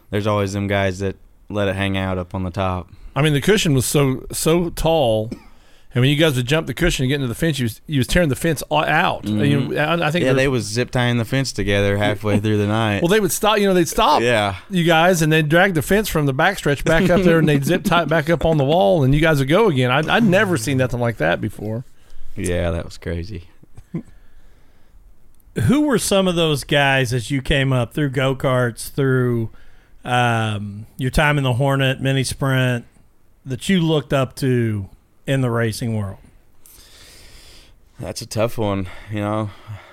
there's 0.10 0.28
always 0.28 0.54
them 0.54 0.68
guys 0.68 1.00
that 1.00 1.16
let 1.50 1.68
it 1.68 1.76
hang 1.76 1.98
out 1.98 2.18
up 2.18 2.36
on 2.36 2.44
the 2.44 2.52
top. 2.52 2.90
I 3.16 3.22
mean, 3.22 3.34
the 3.34 3.42
cushion 3.42 3.74
was 3.74 3.86
so 3.86 4.26
so 4.32 4.70
tall, 4.70 5.30
and 5.32 6.02
when 6.02 6.10
you 6.10 6.16
guys 6.16 6.36
would 6.36 6.46
jump 6.48 6.68
the 6.68 6.74
cushion 6.74 7.04
and 7.04 7.10
get 7.10 7.16
into 7.16 7.28
the 7.28 7.34
fence, 7.36 7.58
you 7.60 7.66
was, 7.66 7.82
you 7.88 7.98
was 8.00 8.08
tearing 8.08 8.30
the 8.30 8.36
fence 8.36 8.62
out. 8.72 9.24
Mhm. 9.24 9.50
You 9.72 9.78
I, 9.78 10.08
I 10.08 10.12
think 10.12 10.26
Yeah, 10.26 10.34
they 10.34 10.48
was 10.48 10.66
zip 10.66 10.92
tying 10.92 11.18
the 11.18 11.26
fence 11.26 11.52
together 11.52 11.98
halfway 11.98 12.40
through 12.40 12.58
the 12.60 12.68
night. 12.68 13.02
well 13.02 13.10
they 13.10 13.20
would 13.20 13.32
stop. 13.32 13.58
You 13.58 13.68
know, 13.68 13.74
they'd 13.74 13.88
stop. 13.88 14.22
yeah, 14.22 14.58
You 14.70 14.84
guys, 14.84 15.22
and 15.22 15.32
they'd 15.34 15.50
drag 15.50 15.74
the 15.74 15.82
fence 15.82 16.08
from 16.08 16.28
the 16.28 16.34
backstretch 16.34 16.84
back 16.84 17.10
up 17.10 17.22
there, 17.24 17.40
and 17.40 17.50
they'd 17.50 17.66
zip 17.66 17.84
tie 17.84 18.04
it 18.04 18.10
back 18.10 18.30
up 18.30 18.46
on 18.46 18.58
the 18.58 18.66
wall, 18.66 19.04
and 19.04 19.14
you 19.14 19.22
guys 19.22 19.40
would 19.40 19.50
go 19.50 19.68
again. 19.68 19.90
I, 19.92 20.16
I'd 20.18 20.24
never 20.24 20.56
seen 20.58 20.78
nothing 20.78 21.00
like 21.00 21.18
that 21.18 21.42
before. 21.42 21.84
yeah, 22.36 22.70
that 22.72 22.86
was 22.86 22.98
crazy. 22.98 23.46
Who 25.64 25.82
were 25.82 25.98
some 25.98 26.28
of 26.28 26.36
those 26.36 26.64
guys 26.64 27.14
as 27.14 27.32
you 27.32 27.42
came 27.42 27.74
up 27.74 27.94
through 27.94 28.12
go 28.12 28.36
karts, 28.36 28.90
through 28.90 29.50
um, 30.04 30.86
your 30.98 31.12
time 31.12 31.38
in 31.38 31.44
the 31.44 31.54
Hornet 31.54 32.02
mini 32.02 32.24
sprint, 32.24 32.86
that 33.46 33.68
you 33.70 33.82
looked 33.82 34.14
up 34.14 34.36
to 34.38 34.90
in 35.26 35.42
the 35.42 35.50
racing 35.50 35.98
world? 35.98 36.20
That's 38.00 38.22
a 38.22 38.26
tough 38.26 38.58
one. 38.58 38.88
You 39.12 39.20
know, 39.20 39.50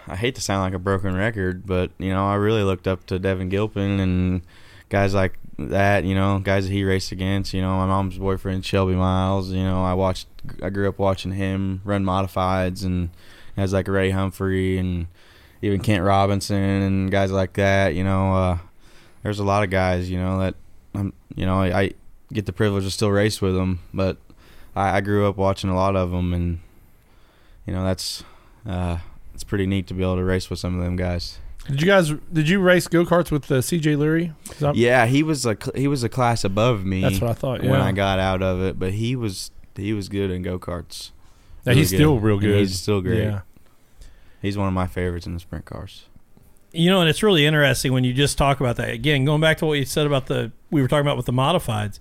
I 0.07 0.16
hate 0.16 0.35
to 0.37 0.40
sound 0.40 0.62
like 0.62 0.74
a 0.74 0.79
broken 0.79 1.16
record, 1.16 1.66
but 1.66 1.90
you 1.98 2.11
know, 2.11 2.26
I 2.26 2.35
really 2.35 2.62
looked 2.62 2.87
up 2.87 3.07
to 3.07 3.18
Devin 3.18 3.48
Gilpin 3.48 3.98
and 3.98 4.42
guys 4.88 5.14
like 5.14 5.38
that. 5.59 6.05
You 6.05 6.14
know, 6.14 6.38
guys 6.38 6.66
that 6.66 6.72
he 6.72 6.85
raced 6.85 7.11
against. 7.11 7.52
You 7.52 7.62
know, 7.62 7.76
my 7.76 7.87
mom's 7.87 8.18
boyfriend 8.18 8.64
Shelby 8.64 8.94
Miles. 8.94 9.50
You 9.50 9.64
know, 9.64 9.85
I 9.85 9.94
watched. 9.94 10.29
I 10.62 10.70
grew 10.70 10.88
up 10.88 10.98
watching 10.98 11.33
him 11.33 11.81
run 11.85 12.05
modifieds 12.05 12.85
and 12.85 13.11
guys 13.57 13.72
like 13.72 13.88
Ray 13.88 14.11
Humphrey 14.11 14.79
and 14.79 15.09
even 15.62 15.80
Kent 15.80 16.04
Robinson 16.04 16.56
and 16.56 17.10
guys 17.10 17.30
like 17.30 17.54
that. 17.54 17.94
You 17.94 18.04
know, 18.04 18.34
uh, 18.34 18.58
there's 19.22 19.38
a 19.38 19.44
lot 19.44 19.62
of 19.64 19.70
guys. 19.70 20.10
You 20.10 20.18
know 20.18 20.38
that 20.40 20.54
I'm. 20.94 21.12
You 21.34 21.44
know, 21.44 21.60
I, 21.60 21.80
I 21.80 21.90
get 22.32 22.46
the 22.46 22.52
privilege 22.52 22.84
to 22.84 22.90
still 22.90 23.10
race 23.10 23.40
with 23.42 23.54
them, 23.54 23.80
but 23.92 24.16
I, 24.74 24.96
I 24.96 25.00
grew 25.00 25.28
up 25.28 25.36
watching 25.36 25.70
a 25.70 25.74
lot 25.74 25.96
of 25.96 26.10
them 26.10 26.32
and 26.32 26.60
you 27.66 27.72
know 27.72 27.84
that's 27.84 28.24
uh, 28.66 28.98
it's 29.34 29.44
pretty 29.44 29.66
neat 29.66 29.86
to 29.88 29.94
be 29.94 30.02
able 30.02 30.16
to 30.16 30.24
race 30.24 30.48
with 30.48 30.58
some 30.58 30.78
of 30.78 30.84
them 30.84 30.96
guys. 30.96 31.38
Did 31.68 31.82
you 31.82 31.86
guys? 31.86 32.12
Did 32.32 32.48
you 32.48 32.60
race 32.60 32.86
go 32.86 33.04
karts 33.04 33.32
with 33.32 33.50
uh, 33.50 33.60
C.J. 33.60 33.96
Leary? 33.96 34.32
Yeah, 34.74 35.06
he 35.06 35.24
was 35.24 35.44
a 35.44 35.56
he 35.74 35.88
was 35.88 36.04
a 36.04 36.08
class 36.08 36.44
above 36.44 36.84
me. 36.84 37.00
That's 37.00 37.20
what 37.20 37.30
I 37.30 37.34
thought. 37.34 37.64
Yeah, 37.64 37.70
when 37.72 37.80
I 37.80 37.90
got 37.90 38.20
out 38.20 38.40
of 38.40 38.62
it, 38.62 38.78
but 38.78 38.92
he 38.92 39.16
was 39.16 39.50
he 39.74 39.92
was 39.92 40.08
good 40.08 40.30
in 40.30 40.42
go 40.42 40.60
karts. 40.60 41.10
Yeah, 41.64 41.72
he's 41.72 41.88
still 41.88 42.20
real 42.20 42.38
good. 42.38 42.60
He's 42.60 42.78
still 42.80 43.00
great. 43.00 43.24
Yeah. 43.24 43.40
He's 44.46 44.56
one 44.56 44.68
of 44.68 44.74
my 44.74 44.87
favorites 44.87 45.26
in 45.26 45.35
the 45.35 45.40
sprint 45.40 45.64
cars. 45.66 46.04
You 46.72 46.90
know, 46.90 47.00
and 47.00 47.09
it's 47.11 47.22
really 47.22 47.46
interesting 47.46 47.92
when 47.92 48.04
you 48.04 48.12
just 48.12 48.37
talk 48.38 48.61
about 48.61 48.76
that. 48.76 48.90
Again, 48.90 49.24
going 49.24 49.40
back 49.40 49.59
to 49.59 49.66
what 49.66 49.78
you 49.78 49.85
said 49.85 50.06
about 50.06 50.26
the 50.26 50.52
we 50.70 50.80
were 50.82 50.88
talking 50.88 51.06
about 51.06 51.16
with 51.16 51.26
the 51.26 51.32
modifieds. 51.32 51.98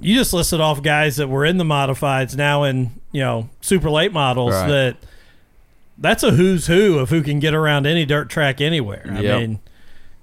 You 0.00 0.14
just 0.16 0.32
listed 0.32 0.60
off 0.60 0.82
guys 0.82 1.16
that 1.16 1.28
were 1.28 1.44
in 1.44 1.56
the 1.58 1.64
modifieds 1.64 2.36
now 2.36 2.64
in, 2.64 3.00
you 3.12 3.20
know, 3.20 3.48
super 3.60 3.90
late 3.90 4.12
models 4.12 4.52
Right. 4.52 4.68
that 4.68 4.96
that's 5.98 6.22
a 6.22 6.32
who's 6.32 6.66
who 6.66 6.98
of 6.98 7.10
who 7.10 7.22
can 7.22 7.38
get 7.40 7.54
around 7.54 7.86
any 7.86 8.04
dirt 8.04 8.28
track 8.28 8.60
anywhere. 8.60 9.06
I 9.10 9.20
Yep. 9.20 9.40
mean, 9.40 9.60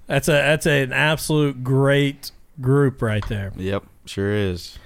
That's 0.08 0.28
a 0.28 0.32
that's 0.32 0.66
an 0.66 0.92
absolute 0.92 1.62
great 1.64 2.32
group 2.60 3.00
right 3.00 3.26
there. 3.28 3.52
Yep, 3.56 3.84
sure 4.04 4.30
is. 4.32 4.78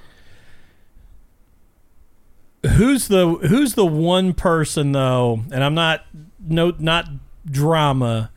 Who's 2.76 3.08
the 3.08 3.28
who's 3.34 3.74
the 3.74 3.86
one 3.86 4.32
person 4.34 4.92
though? 4.92 5.40
And 5.52 5.62
I'm 5.62 5.74
not 5.74 6.04
no 6.46 6.74
not 6.78 7.08
drama, 7.44 8.30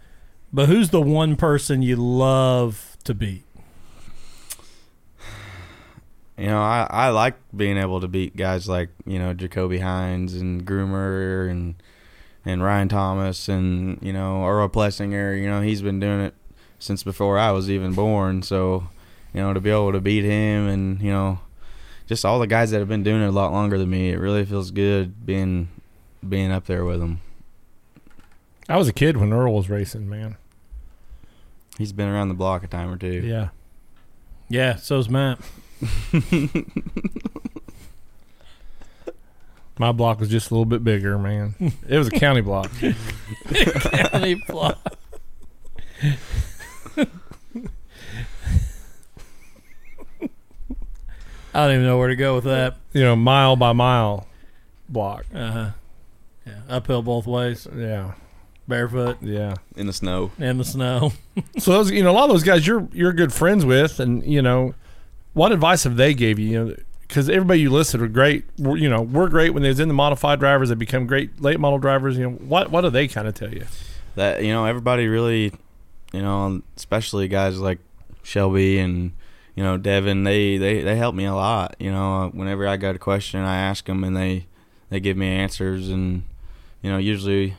but 0.52 0.68
who's 0.68 0.90
the 0.90 1.02
one 1.02 1.36
person 1.36 1.82
you 1.82 1.96
love 1.96 2.98
to 3.04 3.14
beat? 3.14 3.44
You 6.38 6.48
know, 6.48 6.62
I, 6.62 6.88
I 6.90 7.10
like 7.10 7.36
being 7.56 7.78
able 7.78 8.00
to 8.00 8.08
beat 8.08 8.38
guys 8.38 8.70
like 8.70 8.90
you 9.06 9.20
know 9.20 9.34
Jacoby 9.34 9.80
Hines 9.80 10.36
and 10.36 10.66
Groomer 10.66 11.50
and 11.52 11.76
and 12.46 12.64
Ryan 12.64 12.88
Thomas 12.88 13.50
and 13.50 14.00
you 14.02 14.14
know 14.14 14.46
Earl 14.46 14.70
Plessinger. 14.70 15.40
You 15.40 15.50
know, 15.50 15.62
he's 15.62 15.82
been 15.82 16.00
doing 16.00 16.22
it 16.22 16.34
since 16.80 17.04
before 17.04 17.38
I 17.38 17.52
was 17.52 17.70
even 17.70 17.94
born. 17.94 18.42
So, 18.42 18.88
you 19.34 19.42
know, 19.42 19.54
to 19.54 19.60
be 19.60 19.70
able 19.70 19.92
to 19.92 20.00
beat 20.00 20.24
him 20.24 20.68
and 20.68 21.02
you 21.02 21.12
know, 21.12 21.40
just 22.08 22.24
all 22.24 22.40
the 22.40 22.48
guys 22.48 22.72
that 22.72 22.80
have 22.80 22.88
been 22.88 23.04
doing 23.04 23.22
it 23.22 23.28
a 23.28 23.32
lot 23.32 23.52
longer 23.52 23.78
than 23.78 23.90
me, 23.90 24.10
it 24.10 24.18
really 24.20 24.46
feels 24.46 24.72
good 24.72 25.26
being 25.26 25.68
being 26.28 26.52
up 26.52 26.66
there 26.66 26.86
with 26.86 27.00
them. 27.02 27.20
I 28.70 28.78
was 28.78 28.88
a 28.88 28.94
kid 28.94 29.18
when 29.18 29.34
Earl 29.34 29.54
was 29.56 29.68
racing, 29.70 30.08
man. 30.08 30.38
He's 31.78 31.92
been 31.92 32.08
around 32.08 32.28
the 32.30 32.36
block 32.36 32.64
a 32.64 32.68
time 32.68 32.92
or 32.92 32.98
two. 32.98 33.22
Yeah. 33.26 33.50
Yeah, 34.48 34.76
so's 34.76 35.10
Matt. 35.10 35.40
My 39.80 39.92
block 39.94 40.20
was 40.20 40.30
just 40.30 40.52
a 40.52 40.54
little 40.54 40.66
bit 40.66 40.84
bigger, 40.84 41.18
man. 41.18 41.56
It 41.88 41.98
was 41.98 42.10
a 42.10 42.12
county 42.12 42.42
block. 42.42 42.70
County 43.54 44.36
block. 44.48 44.78
I 51.54 51.66
don't 51.66 51.72
even 51.76 51.86
know 51.86 51.98
where 51.98 52.10
to 52.10 52.16
go 52.16 52.36
with 52.36 52.44
that. 52.44 52.76
You 52.94 53.04
know, 53.04 53.16
mile 53.16 53.56
by 53.56 53.74
mile 53.74 54.28
block. 54.90 55.26
Uh 55.34 55.52
huh. 55.52 55.70
Yeah, 56.46 56.60
uphill 56.68 57.02
both 57.02 57.26
ways, 57.26 57.68
Yeah. 57.76 58.14
Barefoot 58.70 59.18
Yeah. 59.22 59.56
In 59.76 59.88
the 59.88 59.94
snow. 59.94 60.32
in 60.38 60.58
the 60.58 60.64
snow. 60.66 61.12
So 61.58 61.72
those, 61.72 61.92
you 61.92 62.04
know, 62.04 62.12
a 62.12 62.14
lot 62.14 62.26
of 62.26 62.30
those 62.32 62.44
guys 62.44 62.66
you're 62.68 62.88
you're 62.94 63.14
good 63.14 63.34
friends 63.34 63.66
with, 63.66 64.00
and 64.00 64.24
you 64.26 64.42
know, 64.42 64.76
what 65.34 65.52
advice 65.52 65.84
have 65.84 65.96
they 65.98 66.14
gave 66.14 66.38
you? 66.40 66.48
You 66.48 66.66
know, 66.66 66.76
because 67.08 67.30
everybody 67.30 67.62
you 67.62 67.70
listed 67.70 68.02
are 68.02 68.08
great. 68.08 68.46
We're, 68.58 68.78
you 68.78 68.90
know, 68.90 69.02
we're 69.02 69.30
great 69.30 69.54
when 69.54 69.64
they 69.64 69.70
was 69.70 69.80
in 69.80 69.88
the 69.88 69.94
modified 69.94 70.40
drivers. 70.40 70.70
They 70.70 70.76
become 70.76 71.08
great 71.08 71.42
late 71.42 71.60
model 71.60 71.80
drivers. 71.80 72.18
You 72.18 72.30
know, 72.30 72.36
what 72.38 72.72
what 72.72 72.82
do 72.82 72.90
they 72.90 73.08
kind 73.08 73.28
of 73.28 73.34
tell 73.36 73.54
you? 73.54 73.66
that 74.16 74.44
you 74.44 74.52
know 74.52 74.66
everybody 74.66 75.08
really 75.08 75.54
you 76.12 76.22
know 76.22 76.62
especially 76.76 77.28
guys 77.28 77.60
like 77.60 77.78
shelby 78.24 78.80
and 78.80 79.14
you 79.56 79.64
know 79.64 79.78
devin 79.78 80.24
they 80.24 80.58
they 80.58 80.82
they 80.82 80.96
help 80.98 81.14
me 81.16 81.26
a 81.26 81.34
lot 81.34 81.76
you 81.80 81.92
know 81.92 82.24
uh, 82.24 82.28
whenever 82.30 82.68
i 82.68 82.76
got 82.76 82.96
a 82.96 83.00
question 83.00 83.40
i 83.42 83.56
ask 83.56 83.86
them 83.86 84.04
and 84.04 84.18
they 84.18 84.46
they 84.90 85.00
give 85.00 85.16
me 85.16 85.28
answers 85.28 85.90
and 85.90 86.24
you 86.82 86.92
know 86.92 86.98
usually 86.98 87.56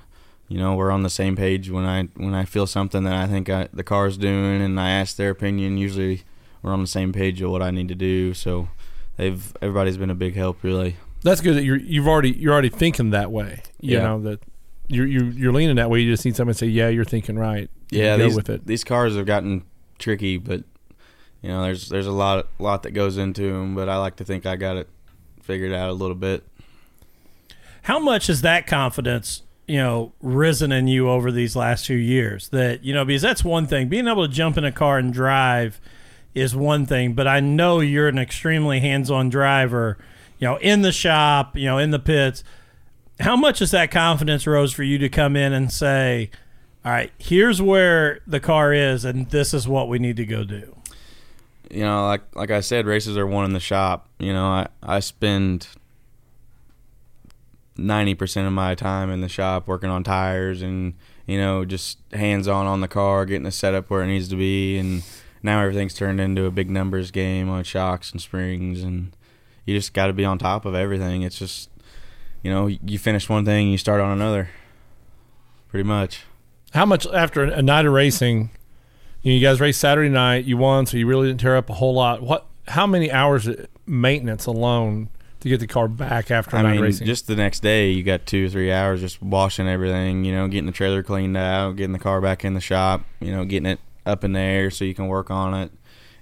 you 0.51 0.59
know 0.59 0.75
we're 0.75 0.91
on 0.91 1.03
the 1.03 1.09
same 1.11 1.35
page 1.37 1.71
when 1.71 1.85
i 1.85 2.03
when 2.17 2.35
i 2.35 2.45
feel 2.45 2.67
something 2.67 3.05
that 3.05 3.15
i 3.15 3.27
think 3.27 3.49
I, 3.49 3.69
the 3.73 3.85
car's 3.85 4.19
doing 4.19 4.61
and 4.61 4.79
i 4.79 4.91
ask 4.91 5.17
their 5.17 5.31
opinion 5.31 5.79
usually 5.79 6.23
we're 6.61 6.73
on 6.73 6.81
the 6.83 6.87
same 6.89 7.13
page 7.13 7.41
of 7.41 7.51
what 7.51 7.63
i 7.63 7.71
need 7.71 7.87
to 7.89 7.95
do 7.95 8.35
so 8.35 8.69
they've 9.17 9.55
everybody's 9.63 9.97
been 9.97 10.11
a 10.11 10.15
big 10.15 10.35
help 10.35 10.63
really 10.63 10.97
That's 11.23 11.41
good 11.41 11.55
that 11.57 11.63
you're 11.65 11.77
you've 11.79 12.09
already 12.09 12.33
you're 12.33 12.53
already 12.53 12.69
thinking 12.71 13.11
that 13.11 13.31
way. 13.31 13.63
You 13.81 13.99
Yeah. 13.99 14.03
know 14.05 14.21
that 14.23 14.41
you're 14.89 15.07
you're 15.07 15.31
you're 15.41 15.53
leaning 15.53 15.77
that 15.77 15.89
way. 15.91 16.01
You 16.01 16.11
just 16.11 16.25
need 16.25 16.35
someone 16.35 16.55
to 16.55 16.59
say, 16.59 16.67
"Yeah, 16.67 16.89
you're 16.89 17.05
thinking 17.05 17.39
right." 17.39 17.71
yeah 17.93 18.17
go 18.17 18.25
these, 18.25 18.37
with 18.37 18.49
it. 18.51 18.67
these 18.67 18.83
cars 18.85 19.17
have 19.17 19.27
gotten 19.27 19.63
tricky 19.99 20.37
but 20.39 20.63
you 21.43 21.49
know 21.51 21.63
there's 21.63 21.89
there's 21.91 22.07
a 22.07 22.13
lot 22.13 22.47
lot 22.59 22.83
that 22.85 22.93
goes 22.93 23.19
into 23.19 23.53
them 23.53 23.75
but 23.75 23.89
i 23.89 23.97
like 23.99 24.15
to 24.17 24.25
think 24.25 24.47
i 24.47 24.55
got 24.57 24.77
it 24.77 24.89
figured 25.43 25.73
out 25.73 25.91
a 25.91 25.93
little 25.93 26.15
bit 26.17 26.43
How 27.83 27.99
much 27.99 28.29
is 28.31 28.43
that 28.43 28.67
confidence, 28.67 29.43
you 29.71 29.79
know, 29.79 30.13
risen 30.21 30.73
in 30.73 30.89
you 30.89 31.09
over 31.09 31.31
these 31.31 31.55
last 31.55 31.87
few 31.87 31.97
years? 31.97 32.49
That 32.49 32.85
you 32.85 32.93
know, 32.93 33.05
because 33.05 33.23
that's 33.23 33.45
one 33.45 33.67
thing. 33.67 33.89
Being 33.89 34.09
able 34.09 34.27
to 34.27 34.33
jump 34.33 34.59
in 34.59 34.65
a 34.65 34.73
car 34.73 34.99
and 34.99 35.13
drive 35.13 35.81
is 36.35 36.57
one 36.57 36.87
thing, 36.87 37.15
but 37.15 37.29
I 37.29 37.39
know 37.41 37.79
you're 37.81 38.09
an 38.09 38.19
extremely 38.19 38.81
hands-on 38.81 39.31
driver. 39.31 39.97
You 40.39 40.49
know, 40.49 40.57
in 40.57 40.83
the 40.83 40.93
shop, 40.93 41.57
you 41.57 41.67
know, 41.67 41.79
in 41.79 41.91
the 41.91 41.99
pits. 41.99 42.43
How 43.21 43.37
much 43.37 43.61
is 43.61 43.71
that 43.73 43.91
confidence 43.91 44.47
rose 44.47 44.73
for 44.73 44.83
you 44.83 44.97
to 44.99 45.09
come 45.09 45.37
in 45.37 45.53
and 45.53 45.71
say, 45.71 46.31
"All 46.85 46.91
right, 46.91 47.13
here's 47.19 47.63
where 47.63 48.21
the 48.27 48.41
car 48.41 48.73
is, 48.73 49.05
and 49.05 49.31
this 49.31 49.55
is 49.55 49.69
what 49.69 49.89
we 49.89 49.99
need 49.99 50.17
to 50.17 50.27
go 50.27 50.43
do." 50.43 50.75
you 51.71 51.85
know 51.85 52.05
like 52.05 52.23
like 52.35 52.51
i 52.51 52.59
said 52.59 52.85
races 52.85 53.17
are 53.17 53.29
won 53.29 53.45
in 53.45 53.53
the 53.53 53.61
shop 53.61 54.09
you 54.19 54.33
know 54.33 54.47
i 54.47 54.67
i 54.83 54.99
spend 54.99 55.69
90% 57.77 58.47
of 58.47 58.53
my 58.53 58.75
time 58.75 59.11
in 59.11 59.21
the 59.21 59.29
shop 59.29 59.67
working 59.67 59.91
on 59.91 60.05
tires 60.05 60.61
and 60.63 60.95
you 61.27 61.39
know 61.39 61.65
just 61.65 61.99
hands 62.13 62.47
on 62.49 62.67
on 62.67 62.81
the 62.81 62.89
car 62.89 63.25
getting 63.25 63.45
the 63.45 63.53
setup 63.53 63.89
where 63.89 64.03
it 64.03 64.07
needs 64.07 64.29
to 64.29 64.37
be 64.37 64.77
and 64.77 65.03
now 65.43 65.61
everything's 65.63 65.95
turned 65.95 66.21
into 66.21 66.45
a 66.45 66.51
big 66.51 66.69
numbers 66.69 67.11
game 67.11 67.49
on 67.49 67.65
shocks 67.65 68.11
and 68.13 68.21
springs 68.21 68.83
and 68.83 69.17
you 69.65 69.77
just 69.77 69.95
got 69.95 70.09
to 70.09 70.13
be 70.13 70.25
on 70.25 70.37
top 70.37 70.65
of 70.65 70.75
everything 70.75 71.23
it's 71.23 71.39
just 71.39 71.71
you 72.43 72.51
know 72.51 72.67
you 72.67 72.99
finish 72.99 73.29
one 73.29 73.45
thing 73.45 73.69
you 73.69 73.79
start 73.79 74.01
on 74.01 74.11
another 74.11 74.51
pretty 75.69 75.85
much 75.85 76.25
How 76.73 76.85
much 76.85 77.07
after 77.07 77.45
a 77.45 77.63
night 77.63 77.87
of 77.87 77.93
racing? 77.93 78.51
You, 79.23 79.33
know, 79.33 79.35
you 79.37 79.41
guys 79.41 79.61
raced 79.61 79.81
Saturday 79.81 80.09
night. 80.09 80.45
You 80.45 80.57
won, 80.57 80.87
so 80.87 80.97
you 80.97 81.07
really 81.07 81.29
didn't 81.29 81.41
tear 81.41 81.57
up 81.57 81.69
a 81.69 81.75
whole 81.75 81.95
lot. 81.95 82.23
What? 82.23 82.47
How 82.69 82.87
many 82.87 83.11
hours 83.11 83.47
of 83.47 83.67
maintenance 83.87 84.47
alone 84.47 85.09
to 85.41 85.49
get 85.49 85.61
the 85.61 85.67
car 85.67 85.89
back 85.89 86.31
after 86.31 86.57
I 86.57 86.63
mean, 86.73 86.81
racing? 86.81 87.07
just 87.07 87.27
the 87.27 87.37
next 87.37 87.61
day, 87.61 87.91
you 87.91 88.03
got 88.03 88.27
two 88.27 88.47
or 88.47 88.49
three 88.49 88.71
hours 88.73 89.01
just 89.01 89.21
washing 89.23 89.69
everything. 89.69 90.25
You 90.25 90.35
know, 90.35 90.49
getting 90.49 90.67
the 90.67 90.73
trailer 90.73 91.03
cleaned 91.03 91.37
out, 91.37 91.77
getting 91.77 91.93
the 91.93 91.99
car 91.99 92.21
back 92.21 92.45
in 92.45 92.55
the 92.55 92.61
shop. 92.61 93.03
You 93.21 93.33
know, 93.33 93.45
getting 93.45 93.67
it 93.67 93.81
up 94.07 94.25
in 94.25 94.33
the 94.33 94.41
air 94.41 94.71
so 94.71 94.85
you 94.85 94.95
can 94.95 95.09
work 95.09 95.31
on 95.31 95.55
it. 95.55 95.73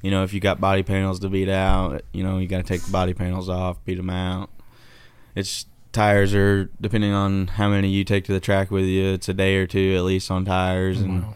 You 0.03 0.11
know, 0.13 0.23
if 0.23 0.33
you 0.33 0.39
got 0.41 0.61
body 0.61 0.83
panels 0.85 1.19
to 1.21 1.29
beat 1.29 1.49
out, 1.49 2.03
you 2.13 2.23
know, 2.23 2.39
you 2.39 2.47
got 2.47 2.59
to 2.59 2.63
take 2.63 2.83
the 2.83 2.93
body 2.93 3.15
panels 3.15 3.49
off, 3.49 3.85
beat 3.85 3.97
them 3.97 4.11
out. 4.11 4.51
It's 5.35 5.67
tires 5.93 6.35
are 6.35 6.71
depending 6.81 7.13
on 7.13 7.47
how 7.49 7.69
many 7.71 7.89
you 7.89 8.05
take 8.05 8.25
to 8.25 8.33
the 8.33 8.41
track 8.41 8.71
with 8.71 8.85
you. 8.85 9.07
It's 9.15 9.29
a 9.29 9.35
day 9.35 9.57
or 9.57 9.67
two 9.67 9.95
at 9.97 10.05
least 10.05 10.31
on 10.31 10.45
tires, 10.45 11.01
oh, 11.01 11.05
and 11.05 11.23
Wow. 11.25 11.35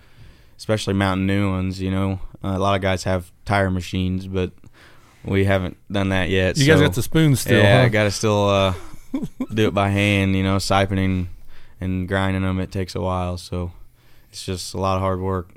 especially 0.59 0.95
mounting 0.95 1.27
new 1.27 1.51
ones. 1.51 1.81
You 1.81 1.91
know, 1.91 2.21
a 2.43 2.59
lot 2.59 2.77
of 2.77 2.83
guys 2.83 3.05
have 3.05 3.33
tire 3.45 3.71
machines, 3.71 4.27
but 4.29 4.53
we 5.25 5.45
haven't 5.45 5.77
done 5.91 6.11
that 6.11 6.29
yet. 6.29 6.57
you 6.57 6.67
guys 6.67 6.81
got 6.81 6.95
the 6.95 7.03
spoon 7.03 7.37
still. 7.37 7.63
yeah, 7.63 7.81
huh? 7.81 7.85
I 7.85 7.89
got 7.89 8.05
to 8.05 8.11
still 8.11 8.49
uh, 8.49 8.75
do 9.55 9.69
it 9.69 9.75
by 9.75 9.89
hand. 9.89 10.35
You 10.37 10.43
know, 10.43 10.57
siphoning 10.57 11.29
and 11.81 12.09
grinding 12.09 12.43
them. 12.43 12.59
It 12.59 12.73
takes 12.73 12.95
a 12.95 13.01
while, 13.01 13.39
so 13.39 13.73
it's 14.31 14.45
just 14.45 14.75
a 14.75 14.79
lot 14.79 14.97
of 14.97 15.03
hard 15.03 15.21
work. 15.21 15.51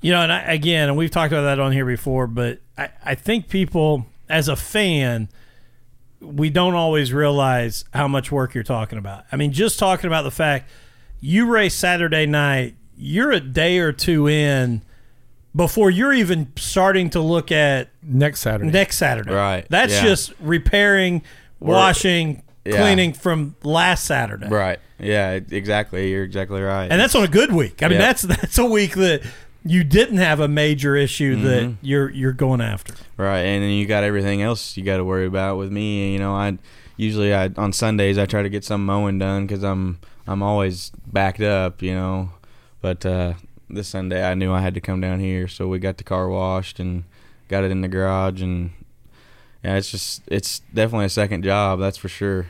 You 0.00 0.12
know, 0.12 0.22
and 0.22 0.32
I, 0.32 0.40
again, 0.52 0.88
and 0.88 0.96
we've 0.96 1.10
talked 1.10 1.32
about 1.32 1.42
that 1.42 1.58
on 1.58 1.72
here 1.72 1.86
before, 1.86 2.26
but 2.26 2.60
I, 2.76 2.90
I 3.04 3.14
think 3.14 3.48
people, 3.48 4.06
as 4.28 4.48
a 4.48 4.56
fan, 4.56 5.28
we 6.20 6.50
don't 6.50 6.74
always 6.74 7.12
realize 7.12 7.84
how 7.92 8.06
much 8.06 8.30
work 8.30 8.54
you're 8.54 8.64
talking 8.64 8.98
about. 8.98 9.24
I 9.32 9.36
mean, 9.36 9.52
just 9.52 9.78
talking 9.78 10.06
about 10.06 10.22
the 10.22 10.30
fact 10.30 10.70
you 11.20 11.46
race 11.46 11.74
Saturday 11.74 12.26
night, 12.26 12.76
you're 12.96 13.32
a 13.32 13.40
day 13.40 13.78
or 13.78 13.92
two 13.92 14.28
in 14.28 14.82
before 15.56 15.90
you're 15.90 16.12
even 16.12 16.52
starting 16.56 17.08
to 17.10 17.20
look 17.20 17.50
at 17.50 17.88
next 18.02 18.40
Saturday. 18.40 18.70
next 18.70 18.98
Saturday. 18.98 19.32
Right, 19.32 19.66
That's 19.70 19.94
yeah. 19.94 20.02
just 20.04 20.34
repairing, 20.38 21.22
We're- 21.58 21.74
washing, 21.74 22.42
yeah. 22.64 22.76
cleaning 22.82 23.14
from 23.14 23.56
last 23.64 24.04
Saturday. 24.04 24.48
Right? 24.48 24.78
Yeah, 24.98 25.32
exactly. 25.32 26.10
You're 26.10 26.24
exactly 26.24 26.60
right. 26.60 26.90
And 26.90 27.00
that's 27.00 27.14
on 27.14 27.24
a 27.24 27.28
good 27.28 27.52
week. 27.52 27.82
I 27.82 27.88
mean, 27.88 27.98
Yeah. 27.98 28.06
that's 28.06 28.22
that's 28.36 28.58
a 28.58 28.64
week 28.66 28.94
that 28.96 29.22
you 29.64 29.82
didn't 29.82 30.18
have 30.18 30.38
a 30.40 30.46
major 30.48 30.94
issue 30.94 31.36
that 31.42 31.62
Mm-hmm. 31.64 31.72
you're 31.82 32.10
you're 32.10 32.32
going 32.32 32.60
after. 32.60 32.94
right. 33.16 33.40
And 33.40 33.62
then 33.64 33.70
you 33.70 33.86
got 33.86 34.04
everything 34.04 34.42
else 34.42 34.76
you 34.76 34.84
got 34.84 34.98
to 34.98 35.04
worry 35.04 35.26
about. 35.26 35.56
With 35.58 35.72
me, 35.72 36.12
you 36.12 36.18
know, 36.18 36.34
I 36.34 36.58
usually 36.96 37.34
I 37.34 37.50
on 37.56 37.72
Sundays 37.72 38.16
I 38.18 38.26
try 38.26 38.42
to 38.42 38.48
get 38.48 38.64
some 38.64 38.84
mowing 38.86 39.18
done 39.18 39.46
because 39.46 39.62
I'm 39.64 39.98
I'm 40.26 40.42
always 40.42 40.92
backed 41.06 41.40
up. 41.42 41.82
You 41.82 41.94
know, 41.94 42.30
but 42.80 43.04
uh, 43.04 43.34
this 43.68 43.88
Sunday 43.88 44.28
I 44.28 44.34
knew 44.34 44.52
I 44.52 44.60
had 44.60 44.74
to 44.74 44.80
come 44.80 45.00
down 45.00 45.20
here, 45.20 45.48
so 45.48 45.68
we 45.68 45.78
got 45.78 45.98
the 45.98 46.04
car 46.04 46.28
washed 46.28 46.78
and 46.78 47.04
got 47.48 47.64
it 47.64 47.70
in 47.70 47.80
the 47.80 47.88
garage 47.88 48.42
and. 48.42 48.70
Yeah, 49.64 49.76
it's 49.78 49.90
just 49.90 50.22
it's 50.28 50.60
definitely 50.72 51.06
a 51.06 51.08
second 51.08 51.42
job, 51.42 51.80
that's 51.80 51.96
for 51.96 52.08
sure. 52.08 52.46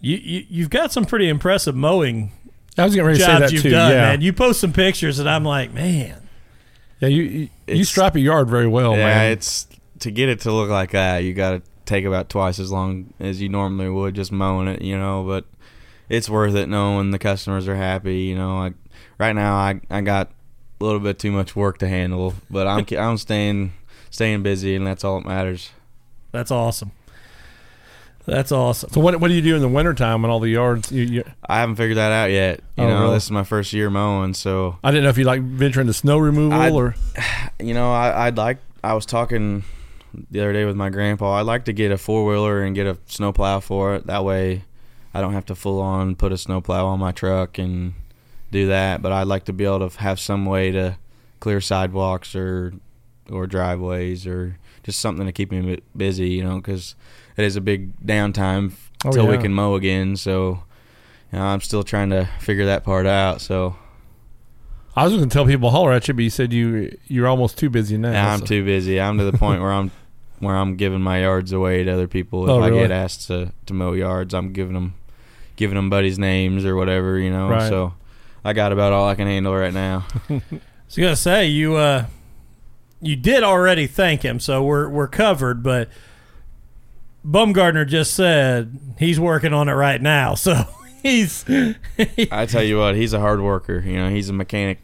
You, 0.00 0.18
you 0.18 0.46
you've 0.50 0.70
got 0.70 0.92
some 0.92 1.06
pretty 1.06 1.30
impressive 1.30 1.74
mowing 1.74 2.30
I 2.76 2.84
was 2.84 2.94
getting 2.94 3.06
ready 3.06 3.18
to 3.18 3.24
say 3.24 3.30
jobs 3.30 3.40
that 3.40 3.52
you've 3.52 3.62
too. 3.62 3.70
done, 3.70 3.90
yeah, 3.90 4.00
man. 4.00 4.20
You 4.20 4.32
post 4.32 4.60
some 4.60 4.72
pictures, 4.72 5.18
and 5.18 5.28
I'm 5.28 5.44
like, 5.44 5.72
man, 5.72 6.22
yeah. 7.00 7.08
You 7.08 7.22
you, 7.22 7.48
you 7.68 7.84
strap 7.84 8.16
a 8.16 8.20
yard 8.20 8.48
very 8.48 8.66
well, 8.66 8.92
yeah, 8.92 9.06
man. 9.06 9.32
it's 9.32 9.68
to 10.00 10.10
get 10.10 10.28
it 10.28 10.40
to 10.40 10.52
look 10.52 10.70
like 10.70 10.90
that. 10.90 11.18
You 11.18 11.34
got 11.34 11.50
to 11.52 11.62
take 11.84 12.04
about 12.04 12.28
twice 12.28 12.58
as 12.58 12.72
long 12.72 13.12
as 13.20 13.40
you 13.40 13.48
normally 13.48 13.88
would 13.88 14.14
just 14.14 14.32
mowing 14.32 14.66
it, 14.66 14.82
you 14.82 14.98
know. 14.98 15.22
But 15.24 15.44
it's 16.08 16.28
worth 16.28 16.56
it 16.56 16.68
knowing 16.68 17.12
the 17.12 17.18
customers 17.18 17.68
are 17.68 17.76
happy. 17.76 18.22
You 18.22 18.34
know, 18.34 18.58
like 18.58 18.74
right 19.18 19.34
now, 19.34 19.54
I 19.54 19.80
I 19.90 20.00
got 20.00 20.30
a 20.80 20.84
little 20.84 21.00
bit 21.00 21.18
too 21.18 21.30
much 21.32 21.54
work 21.56 21.78
to 21.78 21.88
handle. 21.88 22.34
But 22.50 22.66
I'm 22.66 22.86
I'm 22.98 23.18
staying 23.18 23.72
staying 24.10 24.42
busy, 24.42 24.74
and 24.76 24.86
that's 24.86 25.04
all 25.04 25.20
that 25.20 25.26
matters. 25.26 25.70
That's 26.32 26.50
awesome. 26.50 26.90
That's 28.26 28.52
awesome. 28.52 28.88
So 28.90 29.00
what 29.00 29.20
what 29.20 29.28
do 29.28 29.34
you 29.34 29.42
do 29.42 29.54
in 29.54 29.60
the 29.60 29.68
wintertime 29.68 30.22
when 30.22 30.30
all 30.30 30.40
the 30.40 30.48
yards? 30.48 30.90
You, 30.90 31.02
you, 31.02 31.24
I 31.46 31.58
haven't 31.60 31.76
figured 31.76 31.98
that 31.98 32.10
out 32.10 32.30
yet. 32.30 32.60
You 32.78 32.84
Oh, 32.84 32.88
know, 32.88 33.00
really? 33.02 33.14
this 33.14 33.24
is 33.24 33.30
my 33.30 33.44
first 33.44 33.72
year 33.74 33.90
mowing, 33.90 34.32
so 34.32 34.78
I 34.82 34.90
didn't 34.90 35.04
know 35.04 35.10
if 35.10 35.18
you 35.18 35.24
like 35.24 35.42
venture 35.42 35.82
into 35.82 35.92
snow 35.92 36.16
removal 36.18 36.58
I'd- 36.58 36.74
or 36.74 36.94
you 37.60 37.74
know, 37.74 37.92
I, 37.92 38.26
I'd 38.26 38.36
like. 38.38 38.58
I 38.82 38.94
was 38.94 39.04
talking 39.06 39.64
the 40.30 40.40
other 40.40 40.52
day 40.54 40.64
with 40.64 40.76
my 40.76 40.88
grandpa. 40.90 41.34
I'd 41.34 41.42
like 41.46 41.66
to 41.66 41.72
get 41.74 41.90
a 41.92 41.98
four 41.98 42.24
wheeler 42.24 42.62
and 42.62 42.74
get 42.74 42.86
a 42.86 42.96
snowplow 43.06 43.60
for 43.60 43.94
it. 43.96 44.06
That 44.06 44.24
way, 44.24 44.64
I 45.12 45.20
don't 45.20 45.34
have 45.34 45.46
to 45.46 45.54
full 45.54 45.80
on 45.82 46.14
put 46.16 46.32
a 46.32 46.38
snowplow 46.38 46.86
on 46.86 46.98
my 47.00 47.12
truck 47.12 47.58
and 47.58 47.92
do 48.54 48.68
that. 48.68 49.02
But 49.02 49.12
I'd 49.12 49.26
like 49.26 49.44
to 49.44 49.52
be 49.52 49.64
able 49.64 49.88
to 49.88 49.98
have 49.98 50.18
some 50.18 50.46
way 50.46 50.70
to 50.72 50.96
clear 51.40 51.60
sidewalks 51.60 52.34
or 52.34 52.72
or 53.30 53.46
driveways 53.46 54.26
or 54.26 54.56
just 54.82 54.98
something 55.00 55.26
to 55.26 55.32
keep 55.32 55.50
me 55.52 55.80
busy. 55.96 56.30
You 56.30 56.44
know, 56.44 56.56
because 56.56 56.94
it 57.36 57.44
is 57.44 57.56
a 57.56 57.60
big 57.60 57.98
downtime 58.00 58.72
Oh, 59.04 59.08
until 59.08 59.26
we 59.26 59.38
can 59.38 59.52
mow 59.52 59.74
again. 59.74 60.16
So. 60.16 60.62
You 61.32 61.40
know, 61.40 61.46
I'm 61.46 61.60
still 61.62 61.82
trying 61.82 62.10
to 62.10 62.28
figure 62.38 62.66
that 62.66 62.84
part 62.84 63.06
out. 63.06 63.40
So 63.40 63.74
I 64.94 65.02
was 65.02 65.12
going 65.12 65.28
to 65.28 65.32
tell 65.32 65.44
people 65.44 65.70
holler 65.70 65.90
at 65.92 66.06
you, 66.06 66.14
but 66.14 66.22
you 66.22 66.30
said 66.30 66.52
you 66.52 66.96
you're 67.08 67.26
almost 67.26 67.58
too 67.58 67.68
busy 67.68 67.98
now. 67.98 68.12
Yeah, 68.12 68.32
I'm 68.32 68.38
so- 68.40 68.46
too 68.46 68.64
busy. 68.64 69.00
I'm 69.00 69.18
to 69.18 69.24
the 69.28 69.36
point 69.36 69.60
where 69.60 69.72
I'm 69.72 69.90
where 70.38 70.54
I'm 70.54 70.76
giving 70.76 71.00
my 71.00 71.22
yards 71.22 71.50
away 71.50 71.82
to 71.82 71.90
other 71.90 72.06
people. 72.06 72.44
If 72.44 72.50
Oh, 72.50 72.62
I 72.62 72.70
get 72.70 72.92
asked 72.92 73.26
to, 73.26 73.50
to 73.66 73.74
mow 73.74 73.94
yards, 73.94 74.32
I'm 74.32 74.52
giving 74.52 74.74
them 74.74 74.94
giving 75.56 75.74
them 75.74 75.90
buddies' 75.90 76.20
names 76.20 76.64
or 76.64 76.76
whatever, 76.76 77.18
you 77.18 77.30
know. 77.30 77.48
Right. 77.48 77.68
So 77.68 77.94
I 78.44 78.52
got 78.52 78.72
about 78.72 78.92
all 78.92 79.08
I 79.08 79.14
can 79.14 79.26
handle 79.26 79.54
right 79.54 79.72
now. 79.72 80.06
So 80.28 80.40
I 80.98 81.00
gotta 81.00 81.16
say 81.16 81.46
you 81.46 81.76
uh 81.76 82.06
you 83.00 83.16
did 83.16 83.42
already 83.42 83.86
thank 83.86 84.22
him, 84.22 84.40
so 84.40 84.62
we're 84.62 84.88
we're 84.88 85.08
covered. 85.08 85.62
But 85.62 85.88
Baumgardner 87.26 87.86
just 87.86 88.14
said 88.14 88.78
he's 88.98 89.18
working 89.18 89.52
on 89.52 89.68
it 89.68 89.72
right 89.72 90.00
now, 90.00 90.34
so 90.34 90.64
he's 91.02 91.44
I 92.30 92.46
tell 92.46 92.62
you 92.62 92.78
what, 92.78 92.94
he's 92.96 93.12
a 93.12 93.20
hard 93.20 93.40
worker. 93.40 93.80
You 93.80 93.96
know, 93.96 94.10
he's 94.10 94.28
a 94.28 94.32
mechanic 94.32 94.78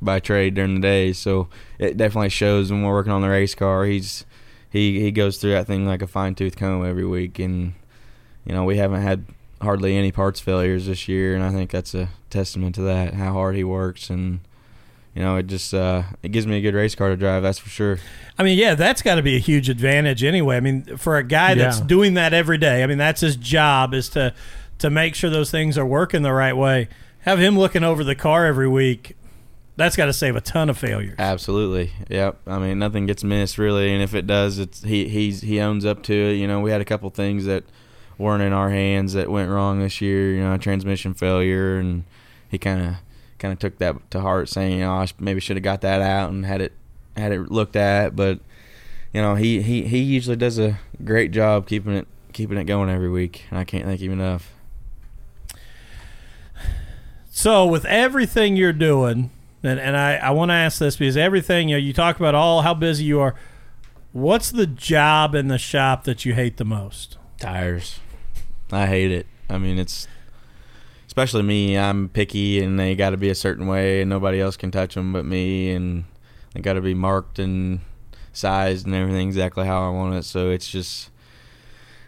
by 0.00 0.20
trade 0.20 0.54
during 0.54 0.74
the 0.74 0.80
day, 0.80 1.12
so 1.12 1.48
it 1.78 1.96
definitely 1.96 2.28
shows 2.28 2.70
when 2.70 2.82
we're 2.82 2.92
working 2.92 3.12
on 3.12 3.22
the 3.22 3.28
race 3.28 3.54
car. 3.54 3.84
He's 3.84 4.24
he 4.70 5.00
he 5.00 5.10
goes 5.10 5.38
through 5.38 5.52
that 5.52 5.66
thing 5.66 5.86
like 5.86 6.02
a 6.02 6.06
fine 6.06 6.34
tooth 6.34 6.56
comb 6.56 6.84
every 6.84 7.06
week, 7.06 7.38
and 7.38 7.74
you 8.44 8.54
know 8.54 8.64
we 8.64 8.76
haven't 8.76 9.02
had 9.02 9.24
hardly 9.64 9.96
any 9.96 10.12
parts 10.12 10.40
failures 10.40 10.86
this 10.86 11.08
year, 11.08 11.34
and 11.34 11.42
I 11.42 11.50
think 11.50 11.70
that's 11.70 11.94
a 11.94 12.08
testament 12.30 12.74
to 12.76 12.82
that 12.82 13.14
how 13.14 13.32
hard 13.32 13.56
he 13.56 13.64
works 13.64 14.10
and. 14.10 14.40
You 15.16 15.22
know, 15.22 15.36
it 15.36 15.46
just 15.46 15.72
uh, 15.72 16.02
it 16.24 16.32
gives 16.32 16.44
me 16.44 16.58
a 16.58 16.60
good 16.60 16.74
race 16.74 16.96
car 16.96 17.08
to 17.10 17.16
drive. 17.16 17.44
That's 17.44 17.60
for 17.60 17.68
sure. 17.68 17.98
I 18.36 18.42
mean, 18.42 18.58
yeah, 18.58 18.74
that's 18.74 19.00
got 19.00 19.14
to 19.14 19.22
be 19.22 19.36
a 19.36 19.38
huge 19.38 19.68
advantage 19.68 20.24
anyway. 20.24 20.56
I 20.56 20.60
mean, 20.60 20.96
for 20.96 21.18
a 21.18 21.22
guy 21.22 21.54
that's 21.54 21.78
Yeah. 21.78 21.86
doing 21.86 22.14
that 22.14 22.34
every 22.34 22.58
day, 22.58 22.82
I 22.82 22.88
mean, 22.88 22.98
that's 22.98 23.20
his 23.20 23.36
job 23.36 23.94
is 23.94 24.08
to 24.08 24.34
to 24.78 24.90
make 24.90 25.14
sure 25.14 25.30
those 25.30 25.52
things 25.52 25.78
are 25.78 25.86
working 25.86 26.22
the 26.22 26.32
right 26.32 26.56
way. 26.56 26.88
Have 27.20 27.38
him 27.38 27.56
looking 27.56 27.84
over 27.84 28.02
the 28.02 28.16
car 28.16 28.44
every 28.44 28.66
week. 28.66 29.16
That's 29.76 29.94
got 29.94 30.06
to 30.06 30.12
save 30.12 30.34
a 30.34 30.40
ton 30.40 30.68
of 30.68 30.76
failures. 30.78 31.14
Absolutely. 31.16 31.92
Yep. 32.08 32.40
I 32.48 32.58
mean, 32.58 32.80
nothing 32.80 33.06
gets 33.06 33.22
missed 33.22 33.56
really, 33.56 33.92
and 33.94 34.02
if 34.02 34.14
it 34.16 34.26
does, 34.26 34.58
it's 34.58 34.82
he 34.82 35.06
he's 35.08 35.42
he 35.42 35.60
owns 35.60 35.84
up 35.84 36.02
to 36.02 36.12
it. 36.12 36.34
You 36.38 36.48
know, 36.48 36.58
we 36.58 36.72
had 36.72 36.80
a 36.80 36.84
couple 36.84 37.08
things 37.10 37.44
that 37.44 37.62
weren't 38.18 38.42
in 38.42 38.52
our 38.52 38.70
hands 38.70 39.12
that 39.14 39.30
went 39.30 39.50
wrong 39.50 39.80
this 39.80 40.00
year. 40.00 40.34
You 40.34 40.42
know, 40.42 40.56
transmission 40.56 41.14
failure, 41.14 41.78
and 41.78 42.04
he 42.48 42.58
kind 42.58 42.86
of 42.86 42.94
kind 43.38 43.52
of 43.52 43.58
took 43.58 43.78
that 43.78 44.10
to 44.10 44.20
heart, 44.20 44.48
saying, 44.48 44.78
you 44.78 44.84
know, 44.84 44.92
I 44.92 45.08
maybe 45.18 45.40
should 45.40 45.56
have 45.56 45.64
got 45.64 45.80
that 45.82 46.00
out 46.00 46.30
and 46.30 46.46
had 46.46 46.60
it 46.60 46.72
had 47.16 47.32
it 47.32 47.50
looked 47.50 47.76
at. 47.76 48.16
But 48.16 48.40
you 49.12 49.20
know, 49.20 49.34
he 49.34 49.62
he 49.62 49.84
he 49.84 49.98
usually 49.98 50.36
does 50.36 50.58
a 50.58 50.78
great 51.04 51.30
job 51.30 51.66
keeping 51.66 51.94
it 51.94 52.08
keeping 52.32 52.58
it 52.58 52.64
going 52.64 52.90
every 52.90 53.10
week, 53.10 53.44
and 53.50 53.58
I 53.58 53.64
can't 53.64 53.84
thank 53.84 54.00
him 54.00 54.12
enough. 54.12 54.50
So 57.30 57.66
with 57.66 57.84
everything 57.86 58.54
you're 58.54 58.72
doing, 58.72 59.30
and, 59.64 59.80
and 59.80 59.96
I, 59.96 60.16
I 60.16 60.30
want 60.30 60.50
to 60.50 60.54
ask 60.54 60.78
this 60.78 60.96
because 60.96 61.16
everything, 61.16 61.68
you 61.68 61.74
know, 61.74 61.80
you 61.80 61.92
talk 61.92 62.16
about 62.16 62.34
all 62.34 62.62
how 62.62 62.74
busy 62.74 63.04
you 63.04 63.18
are. 63.18 63.34
What's 64.12 64.52
the 64.52 64.68
job 64.68 65.34
in 65.34 65.48
the 65.48 65.58
shop 65.58 66.04
that 66.04 66.24
you 66.24 66.34
hate 66.34 66.58
the 66.58 66.64
most? 66.64 67.18
Tires. 67.40 67.98
I 68.72 68.86
hate 68.86 69.12
it. 69.12 69.26
I 69.48 69.58
mean, 69.58 69.78
it's 69.78 70.08
especially 71.06 71.42
me. 71.42 71.78
I'm 71.78 72.08
picky, 72.08 72.62
and 72.62 72.78
they 72.78 72.94
got 72.94 73.10
to 73.10 73.16
be 73.16 73.30
a 73.30 73.34
certain 73.34 73.66
way, 73.66 74.00
and 74.00 74.10
nobody 74.10 74.40
else 74.40 74.56
can 74.56 74.70
touch 74.70 74.94
them 74.94 75.12
but 75.12 75.24
me, 75.24 75.70
and 75.70 76.04
they 76.54 76.60
got 76.60 76.74
to 76.74 76.80
be 76.80 76.94
marked 76.94 77.38
and 77.38 77.80
sized 78.32 78.86
and 78.86 78.94
everything 78.94 79.28
exactly 79.28 79.66
how 79.66 79.86
I 79.86 79.90
want 79.90 80.14
it. 80.14 80.24
So 80.24 80.50
it's 80.50 80.68
just, 80.68 81.10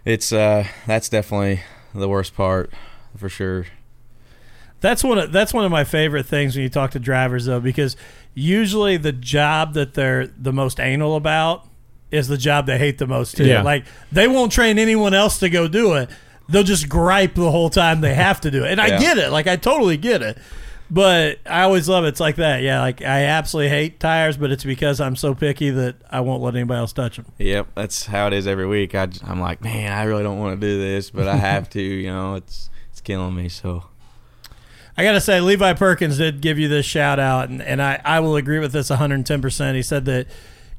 it's 0.05 0.33
uh, 0.33 0.67
that's 0.87 1.09
definitely 1.09 1.61
the 1.95 2.09
worst 2.09 2.35
part 2.35 2.73
for 3.17 3.29
sure. 3.29 3.67
That's 4.81 5.03
one 5.03 5.19
of 5.19 5.33
that's 5.33 5.55
one 5.55 5.65
of 5.65 5.71
my 5.71 5.85
favorite 5.85 6.27
things 6.27 6.55
when 6.55 6.63
you 6.63 6.69
talk 6.69 6.91
to 6.93 6.99
drivers 6.99 7.47
though, 7.47 7.61
because 7.61 7.97
usually 8.35 8.97
the 8.97 9.13
job 9.13 9.75
that 9.75 9.95
they're 9.95 10.27
the 10.27 10.53
most 10.53 10.79
anal 10.79 11.17
about 11.17 11.67
is 12.11 12.29
the 12.29 12.37
job 12.37 12.67
they 12.67 12.79
hate 12.79 12.99
the 12.99 13.07
most 13.07 13.37
too. 13.37 13.47
Yeah. 13.47 13.63
Like 13.63 13.87
they 14.13 14.29
won't 14.29 14.53
train 14.53 14.79
anyone 14.79 15.15
else 15.15 15.39
to 15.41 15.49
go 15.49 15.67
do 15.67 15.95
it. 15.95 16.11
They'll 16.49 16.63
just 16.63 16.89
gripe 16.89 17.35
the 17.35 17.51
whole 17.51 17.71
time 17.71 18.01
they 18.01 18.15
have 18.15 18.41
to 18.43 18.51
do 18.51 18.65
it. 18.65 18.71
And 18.73 18.81
I 18.81 18.87
Yeah. 18.89 18.99
get 19.01 19.19
it. 19.19 19.31
Like 19.31 19.47
I 19.47 19.57
totally 19.57 19.97
get 19.97 20.23
it. 20.23 20.39
But 20.89 21.41
I 21.45 21.63
always 21.63 21.89
love 21.89 22.05
it. 22.05 22.09
It's 22.09 22.21
like 22.21 22.37
that. 22.37 22.63
Yeah, 22.63 22.81
like 22.81 23.03
I 23.03 23.25
absolutely 23.25 23.71
hate 23.71 23.99
tires, 23.99 24.37
but 24.37 24.53
it's 24.53 24.63
because 24.63 25.01
I'm 25.01 25.17
so 25.17 25.35
picky 25.35 25.71
that 25.71 25.97
I 26.09 26.21
won't 26.21 26.43
let 26.43 26.55
anybody 26.55 26.79
else 26.79 26.93
touch 26.93 27.17
them. 27.17 27.27
Yep, 27.39 27.69
that's 27.75 28.07
how 28.07 28.29
it 28.29 28.33
is 28.33 28.47
every 28.47 28.69
week. 28.69 28.95
I, 28.95 29.09
am 29.27 29.41
like, 29.41 29.63
man, 29.63 29.91
I 29.93 30.05
really 30.05 30.23
don't 30.23 30.39
want 30.39 30.61
to 30.61 30.65
do 30.65 30.79
this, 30.79 31.11
but 31.11 31.27
I 31.27 31.35
have 31.37 31.69
to. 31.71 31.83
You 31.83 32.07
know, 32.13 32.37
it's 32.37 32.71
it's 32.93 33.01
killing 33.01 33.35
me. 33.35 33.49
So 33.49 33.83
I 34.97 35.03
got 35.03 35.13
to 35.13 35.21
say, 35.21 35.41
Levi 35.41 35.73
Perkins 35.73 36.19
did 36.19 36.41
give 36.41 36.59
you 36.59 36.69
this 36.69 36.87
shout 36.87 37.19
out, 37.19 37.49
and, 37.49 37.61
and 37.61 37.83
I, 37.83 38.01
I 38.05 38.21
will 38.21 38.37
agree 38.37 38.61
with 38.61 38.73
this 38.73 38.89
110%. 38.89 39.75
He 39.75 39.83
said 39.83 40.07
that, 40.07 40.27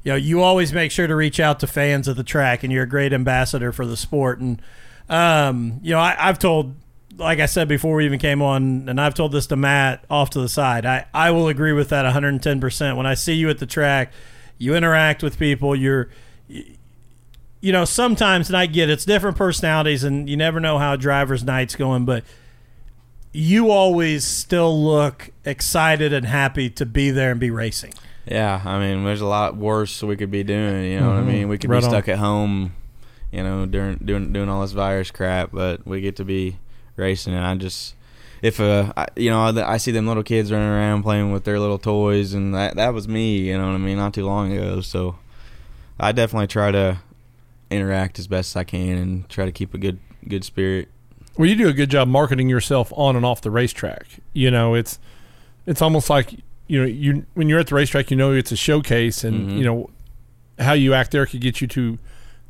you 0.02 0.12
know, 0.12 0.16
you 0.16 0.42
always 0.42 0.72
make 0.72 0.90
sure 0.90 1.06
to 1.06 1.14
reach 1.14 1.38
out 1.38 1.60
to 1.60 1.66
fans 1.68 2.08
of 2.08 2.16
the 2.16 2.24
track, 2.24 2.64
and 2.64 2.72
you're 2.72 2.82
a 2.82 2.88
great 2.88 3.12
ambassador 3.12 3.70
for 3.72 3.86
the 3.86 3.96
sport. 3.96 4.40
And, 4.40 4.60
um, 5.08 5.80
you 5.82 5.92
know, 5.92 6.00
I, 6.00 6.16
I've 6.18 6.38
told, 6.38 6.74
like 7.16 7.40
I 7.40 7.46
said 7.46 7.66
before 7.68 7.94
we 7.96 8.04
even 8.04 8.18
came 8.18 8.42
on, 8.42 8.88
and 8.88 9.00
I've 9.00 9.14
told 9.14 9.32
this 9.32 9.46
to 9.48 9.56
Matt 9.56 10.04
off 10.10 10.30
to 10.30 10.40
the 10.40 10.48
side, 10.48 10.86
I, 10.86 11.06
I 11.14 11.30
will 11.30 11.48
agree 11.48 11.72
with 11.72 11.88
that 11.88 12.04
110%. 12.12 12.96
When 12.96 13.06
I 13.06 13.14
see 13.14 13.34
you 13.34 13.48
at 13.50 13.58
the 13.58 13.66
track, 13.66 14.12
you 14.58 14.74
interact 14.74 15.22
with 15.22 15.38
people, 15.38 15.74
you're, 15.74 16.08
you 16.48 17.72
know, 17.72 17.84
sometimes, 17.84 18.48
and 18.48 18.56
I 18.56 18.66
get 18.66 18.88
it's 18.90 19.04
different 19.04 19.36
personalities, 19.36 20.04
and 20.04 20.28
you 20.28 20.36
never 20.36 20.60
know 20.60 20.78
how 20.78 20.92
a 20.94 20.98
driver's 20.98 21.42
night's 21.44 21.74
going, 21.74 22.04
but 22.04 22.24
you 23.32 23.70
always 23.70 24.24
still 24.26 24.82
look 24.82 25.30
excited 25.44 26.12
and 26.12 26.26
happy 26.26 26.70
to 26.70 26.86
be 26.86 27.10
there 27.10 27.30
and 27.30 27.38
be 27.40 27.50
racing. 27.50 27.92
Yeah, 28.26 28.60
I 28.64 28.78
mean, 28.78 29.04
there's 29.04 29.20
a 29.20 29.26
lot 29.26 29.56
worse 29.56 30.02
we 30.02 30.16
could 30.16 30.30
be 30.30 30.42
doing. 30.42 30.84
You 30.92 31.00
know 31.00 31.08
what 31.08 31.18
I 31.18 31.20
Mhm. 31.22 31.26
mean? 31.26 31.48
We 31.48 31.58
could 31.58 31.70
Right 31.70 31.80
be 31.80 31.84
on. 31.86 31.90
stuck 31.90 32.08
at 32.08 32.18
home, 32.18 32.72
you 33.32 33.42
know, 33.42 33.66
during 33.66 33.96
doing 33.98 34.32
doing 34.32 34.48
all 34.48 34.62
this 34.62 34.72
virus 34.72 35.10
crap, 35.10 35.50
but 35.52 35.86
we 35.86 36.00
get 36.00 36.16
to 36.16 36.24
be 36.24 36.56
racing. 36.96 37.34
And 37.34 37.44
I 37.44 37.54
just, 37.56 37.94
if 38.42 38.58
uh, 38.60 38.92
I, 38.96 39.06
you 39.16 39.30
know, 39.30 39.40
I, 39.42 39.74
I 39.74 39.76
see 39.76 39.90
them 39.90 40.06
little 40.06 40.22
kids 40.22 40.50
running 40.50 40.68
around 40.68 41.02
playing 41.02 41.32
with 41.32 41.44
their 41.44 41.58
little 41.60 41.78
toys, 41.78 42.32
and 42.34 42.54
that 42.54 42.76
that 42.76 42.94
was 42.94 43.06
me. 43.08 43.38
You 43.38 43.58
know 43.58 43.66
what 43.66 43.74
I 43.74 43.78
mean? 43.78 43.96
Not 43.98 44.14
too 44.14 44.24
long 44.26 44.52
ago. 44.52 44.80
So 44.80 45.16
I 46.00 46.12
definitely 46.12 46.46
try 46.48 46.70
to 46.70 46.98
interact 47.70 48.18
as 48.18 48.26
best 48.26 48.56
I 48.56 48.64
can 48.64 48.96
and 48.96 49.28
try 49.28 49.44
to 49.44 49.52
keep 49.52 49.74
a 49.74 49.78
good 49.78 49.98
good 50.26 50.44
spirit. 50.44 50.88
Well, 51.36 51.48
you 51.48 51.54
do 51.54 51.68
a 51.68 51.72
good 51.72 51.90
job 51.90 52.08
marketing 52.08 52.48
yourself 52.48 52.92
on 52.96 53.14
and 53.14 53.24
off 53.24 53.42
the 53.42 53.50
racetrack. 53.50 54.06
You 54.32 54.50
know, 54.50 54.74
it's 54.74 54.98
it's 55.66 55.82
almost 55.82 56.08
like 56.10 56.32
you 56.66 56.80
know 56.80 56.86
you 56.86 57.26
when 57.34 57.48
you're 57.48 57.60
at 57.60 57.66
the 57.68 57.74
racetrack, 57.74 58.10
you 58.10 58.16
know 58.16 58.32
it's 58.32 58.50
a 58.52 58.56
showcase, 58.56 59.22
and 59.22 59.50
Mhm. 59.50 59.58
you 59.58 59.64
know 59.64 59.90
how 60.58 60.72
you 60.72 60.94
act 60.94 61.12
there 61.12 61.24
could 61.26 61.40
get 61.40 61.60
you 61.60 61.66
to 61.68 61.98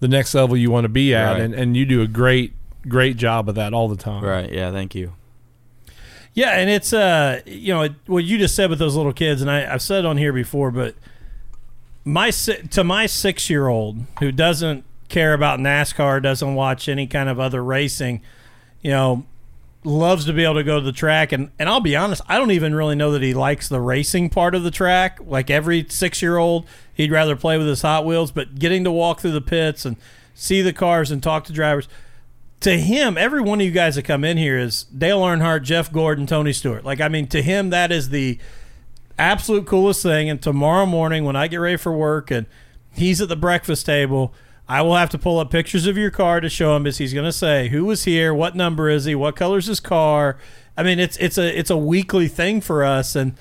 the 0.01 0.09
next 0.09 0.35
level 0.35 0.57
you 0.57 0.71
want 0.71 0.85
to 0.85 0.89
be 0.89 1.15
at, 1.15 1.33
Right. 1.33 1.41
and 1.43 1.55
and 1.55 1.77
you 1.77 1.85
do 1.87 2.03
a 2.03 2.07
great 2.07 2.53
great 2.87 3.17
job 3.17 3.49
of 3.49 3.55
that 3.57 3.73
all 3.75 3.89
the 3.89 3.97
time. 3.97 4.25
Right? 4.25 4.51
Yeah. 4.53 4.71
Thank 4.73 4.95
you. 4.95 5.13
Yeah, 6.35 6.51
and 6.51 6.71
it's 6.71 6.93
uh, 6.93 7.41
you 7.47 7.75
know, 7.75 7.83
it, 7.83 7.93
what 8.07 8.23
you 8.25 8.39
just 8.39 8.55
said 8.55 8.71
with 8.71 8.79
those 8.79 8.95
little 8.95 9.13
kids, 9.13 9.43
and 9.43 9.51
I, 9.51 9.73
I've 9.73 9.83
said 9.83 10.01
it 10.01 10.07
on 10.07 10.17
here 10.19 10.33
before, 10.33 10.71
but 10.71 10.95
my 12.05 12.31
to 12.31 12.85
my 12.85 13.07
six 13.07 13.51
year 13.51 13.67
old 13.67 13.99
who 14.21 14.31
doesn't 14.31 14.85
care 15.09 15.35
about 15.35 15.59
NASCAR, 15.59 16.23
doesn't 16.23 16.55
watch 16.55 16.89
any 16.89 17.07
kind 17.07 17.29
of 17.29 17.41
other 17.41 17.65
racing, 17.65 18.21
you 18.83 18.91
know, 18.91 19.25
loves 19.85 20.25
to 20.27 20.33
be 20.33 20.45
able 20.45 20.55
to 20.55 20.65
go 20.65 20.79
to 20.79 20.85
the 20.85 20.93
track, 20.93 21.33
and 21.33 21.51
and 21.59 21.69
I'll 21.69 21.81
be 21.81 21.97
honest, 21.97 22.23
I 22.29 22.39
don't 22.39 22.51
even 22.51 22.75
really 22.75 22.97
know 22.97 23.13
that 23.13 23.23
he 23.23 23.35
likes 23.35 23.69
the 23.69 23.81
racing 23.81 24.31
part 24.31 24.55
of 24.55 24.63
the 24.63 24.71
track. 24.71 25.19
Like 25.25 25.51
every 25.51 25.87
six 25.89 26.21
year 26.21 26.37
old, 26.37 26.67
he'd 26.95 27.13
rather 27.13 27.37
play 27.37 27.59
with 27.59 27.67
his 27.67 27.83
Hot 27.83 28.05
Wheels, 28.05 28.31
but 28.31 28.59
getting 28.59 28.85
to 28.85 28.91
walk 28.91 29.21
through 29.21 29.33
the 29.33 29.41
pits 29.41 29.85
and 29.85 29.97
see 30.35 30.63
the 30.63 30.73
cars 30.73 31.11
and 31.11 31.23
talk 31.23 31.45
to 31.45 31.53
drivers 31.53 31.89
to 32.61 32.79
him, 32.79 33.17
every 33.17 33.41
one 33.41 33.61
of 33.61 33.67
you 33.67 33.73
guys 33.73 33.95
that 33.95 34.03
come 34.03 34.25
in 34.25 34.37
here 34.37 34.59
is 34.59 34.85
Dale 34.85 35.21
Earnhardt, 35.21 35.63
Jeff 35.63 35.93
Gordon, 35.93 36.27
Tony 36.27 36.53
Stewart. 36.53 36.85
Like, 36.85 37.01
I 37.01 37.09
mean, 37.09 37.29
to 37.29 37.43
him, 37.43 37.71
that 37.71 37.93
is 37.93 38.09
the 38.09 38.39
absolute 39.19 39.67
coolest 39.67 40.03
thing. 40.03 40.29
And 40.29 40.43
tomorrow 40.43 40.87
morning, 40.87 41.25
when 41.25 41.37
I 41.37 41.47
get 41.47 41.59
ready 41.59 41.77
for 41.77 41.93
work 41.93 42.31
and 42.31 42.47
he's 42.93 43.21
at 43.21 43.29
the 43.29 43.37
breakfast 43.37 43.87
table, 43.87 44.35
I 44.69 44.83
will 44.83 44.97
have 44.97 45.09
to 45.11 45.19
pull 45.19 45.39
up 45.39 45.51
pictures 45.51 45.87
of 45.87 45.97
your 45.97 46.11
car 46.11 46.41
to 46.41 46.49
show 46.49 46.77
him 46.77 46.87
as 46.87 46.99
he's 46.99 47.15
going 47.15 47.25
to 47.25 47.33
say 47.33 47.69
who 47.69 47.85
was 47.87 48.05
here, 48.05 48.35
what 48.35 48.55
number 48.55 48.89
is 48.91 49.07
he, 49.07 49.15
what 49.15 49.35
color's 49.37 49.67
his 49.67 49.81
car. 49.81 50.37
I 50.77 50.83
mean, 50.83 50.99
it's 50.99 51.17
it's 51.17 51.39
a 51.39 51.59
it's 51.59 51.71
a 51.71 51.77
weekly 51.77 52.29
thing 52.29 52.61
for 52.61 52.85
us, 52.85 53.17
and 53.17 53.33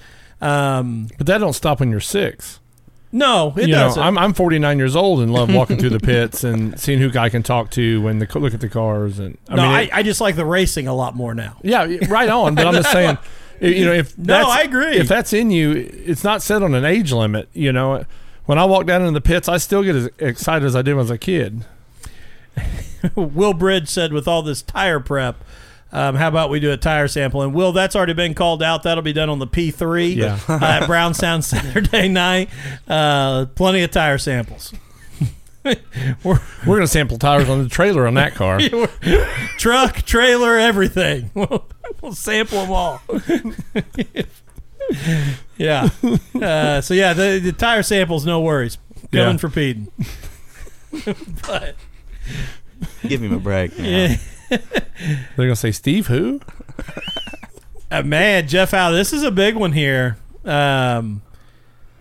um, 0.41 1.07
But 1.17 1.27
that 1.27 1.39
don't 1.39 1.53
stop 1.53 1.79
when 1.79 1.91
you're 1.91 1.99
six. 1.99 2.59
no, 3.11 3.53
it 3.57 3.67
you 3.69 3.75
doesn't. 3.75 4.01
I'm 4.01 4.17
I'm 4.17 4.33
49 4.33 4.77
years 4.77 4.95
old 4.95 5.19
and 5.21 5.31
love 5.33 5.53
walking 5.53 5.77
through 5.77 5.89
the 5.91 5.99
pits 6.13 6.43
and 6.43 6.79
seeing 6.79 6.99
who 6.99 7.11
I 7.19 7.29
can 7.29 7.43
talk 7.43 7.71
to 7.71 8.01
when 8.01 8.19
the 8.19 8.39
look 8.39 8.53
at 8.53 8.61
the 8.61 8.69
cars 8.69 9.19
and 9.19 9.37
I 9.49 9.55
no, 9.55 9.61
mean, 9.63 9.71
I, 9.71 9.81
it- 9.83 9.89
I 9.93 10.03
just 10.03 10.21
like 10.21 10.35
the 10.35 10.45
racing 10.45 10.87
a 10.87 10.93
lot 10.95 11.15
more 11.15 11.33
now. 11.33 11.57
yeah, 11.63 11.85
right 12.09 12.29
on. 12.29 12.55
But 12.55 12.67
I'm 12.67 12.73
just 12.73 12.91
saying, 12.91 13.17
you 13.61 13.85
know, 13.85 13.93
if 13.93 14.17
No, 14.17 14.23
that's- 14.25 14.47
I 14.49 14.61
agree. 14.61 14.97
If 14.97 15.07
that's 15.07 15.33
in 15.33 15.51
you, 15.51 15.71
it's 16.05 16.23
not 16.23 16.41
set 16.41 16.63
on 16.63 16.73
an 16.75 16.85
age 16.85 17.11
limit. 17.11 17.49
You 17.53 17.71
know, 17.71 18.03
when 18.47 18.57
I 18.57 18.65
walk 18.65 18.87
down 18.87 19.01
into 19.01 19.11
the 19.13 19.21
pits, 19.21 19.47
I 19.47 19.57
still 19.57 19.83
get 19.83 19.95
as 19.95 20.09
excited 20.17 20.65
as 20.65 20.75
I 20.75 20.81
did 20.81 20.93
when 20.95 21.01
I 21.01 21.03
was 21.03 21.11
a 21.11 21.17
kid. 21.19 21.63
Will 23.15 23.53
Bridge 23.53 23.87
said 23.87 24.11
with 24.11 24.27
all 24.27 24.41
this 24.41 24.61
tire 24.63 24.99
prep, 24.99 25.43
um, 25.91 26.15
how 26.15 26.27
about 26.27 26.49
we 26.49 26.59
do 26.59 26.71
a 26.71 26.77
tire 26.77 27.07
sample? 27.07 27.41
And 27.43 27.53
Will, 27.53 27.71
that's 27.71 27.95
already 27.95 28.13
been 28.13 28.33
called 28.33 28.61
out. 28.63 28.83
That'll 28.83 29.03
be 29.03 29.13
done 29.13 29.29
on 29.29 29.39
the 29.39 29.47
P3 29.47 30.15
Yeah. 30.15 30.39
uh, 30.49 30.59
at 30.61 30.87
Brownstown 30.87 31.41
Saturday 31.43 32.07
night. 32.09 32.49
Uh, 32.87 33.45
plenty 33.55 33.83
of 33.83 33.91
tire 33.91 34.17
samples. 34.17 34.73
We're- 35.63 36.39
We're 36.65 36.75
gonna 36.77 36.87
sample 36.87 37.17
tires 37.17 37.47
on 37.49 37.61
the 37.63 37.69
trailer 37.69 38.07
on 38.07 38.15
that 38.15 38.33
car. 38.35 38.59
truck, 39.57 39.97
trailer, 40.03 40.57
everything. 40.57 41.31
We'll, 41.33 41.65
we'll 42.01 42.13
sample 42.13 42.61
them 42.61 42.71
all. 42.71 43.01
yeah. 45.57 45.89
Uh, 46.35 46.81
so 46.81 46.93
yeah, 46.93 47.13
the, 47.13 47.39
the 47.43 47.51
tire 47.51 47.83
samples, 47.83 48.25
no 48.25 48.39
worries. 48.41 48.77
Coming 49.11 49.31
Yeah. 49.33 49.37
for 49.37 49.49
Peden. 49.49 49.91
but 51.47 51.75
Give 53.07 53.21
him 53.21 53.33
a 53.33 53.39
break. 53.39 53.77
now. 53.77 53.85
yeah. 53.85 54.15
They're 54.49 54.67
gonna 55.37 55.55
say 55.55 55.71
Steve 55.71 56.07
who? 56.07 56.39
Uh, 57.91 58.03
man, 58.03 58.47
Jeff 58.47 58.71
Howe, 58.71 58.91
this 58.91 59.13
is 59.13 59.23
a 59.23 59.31
big 59.31 59.55
one 59.55 59.71
here. 59.73 60.17
Um, 60.45 61.21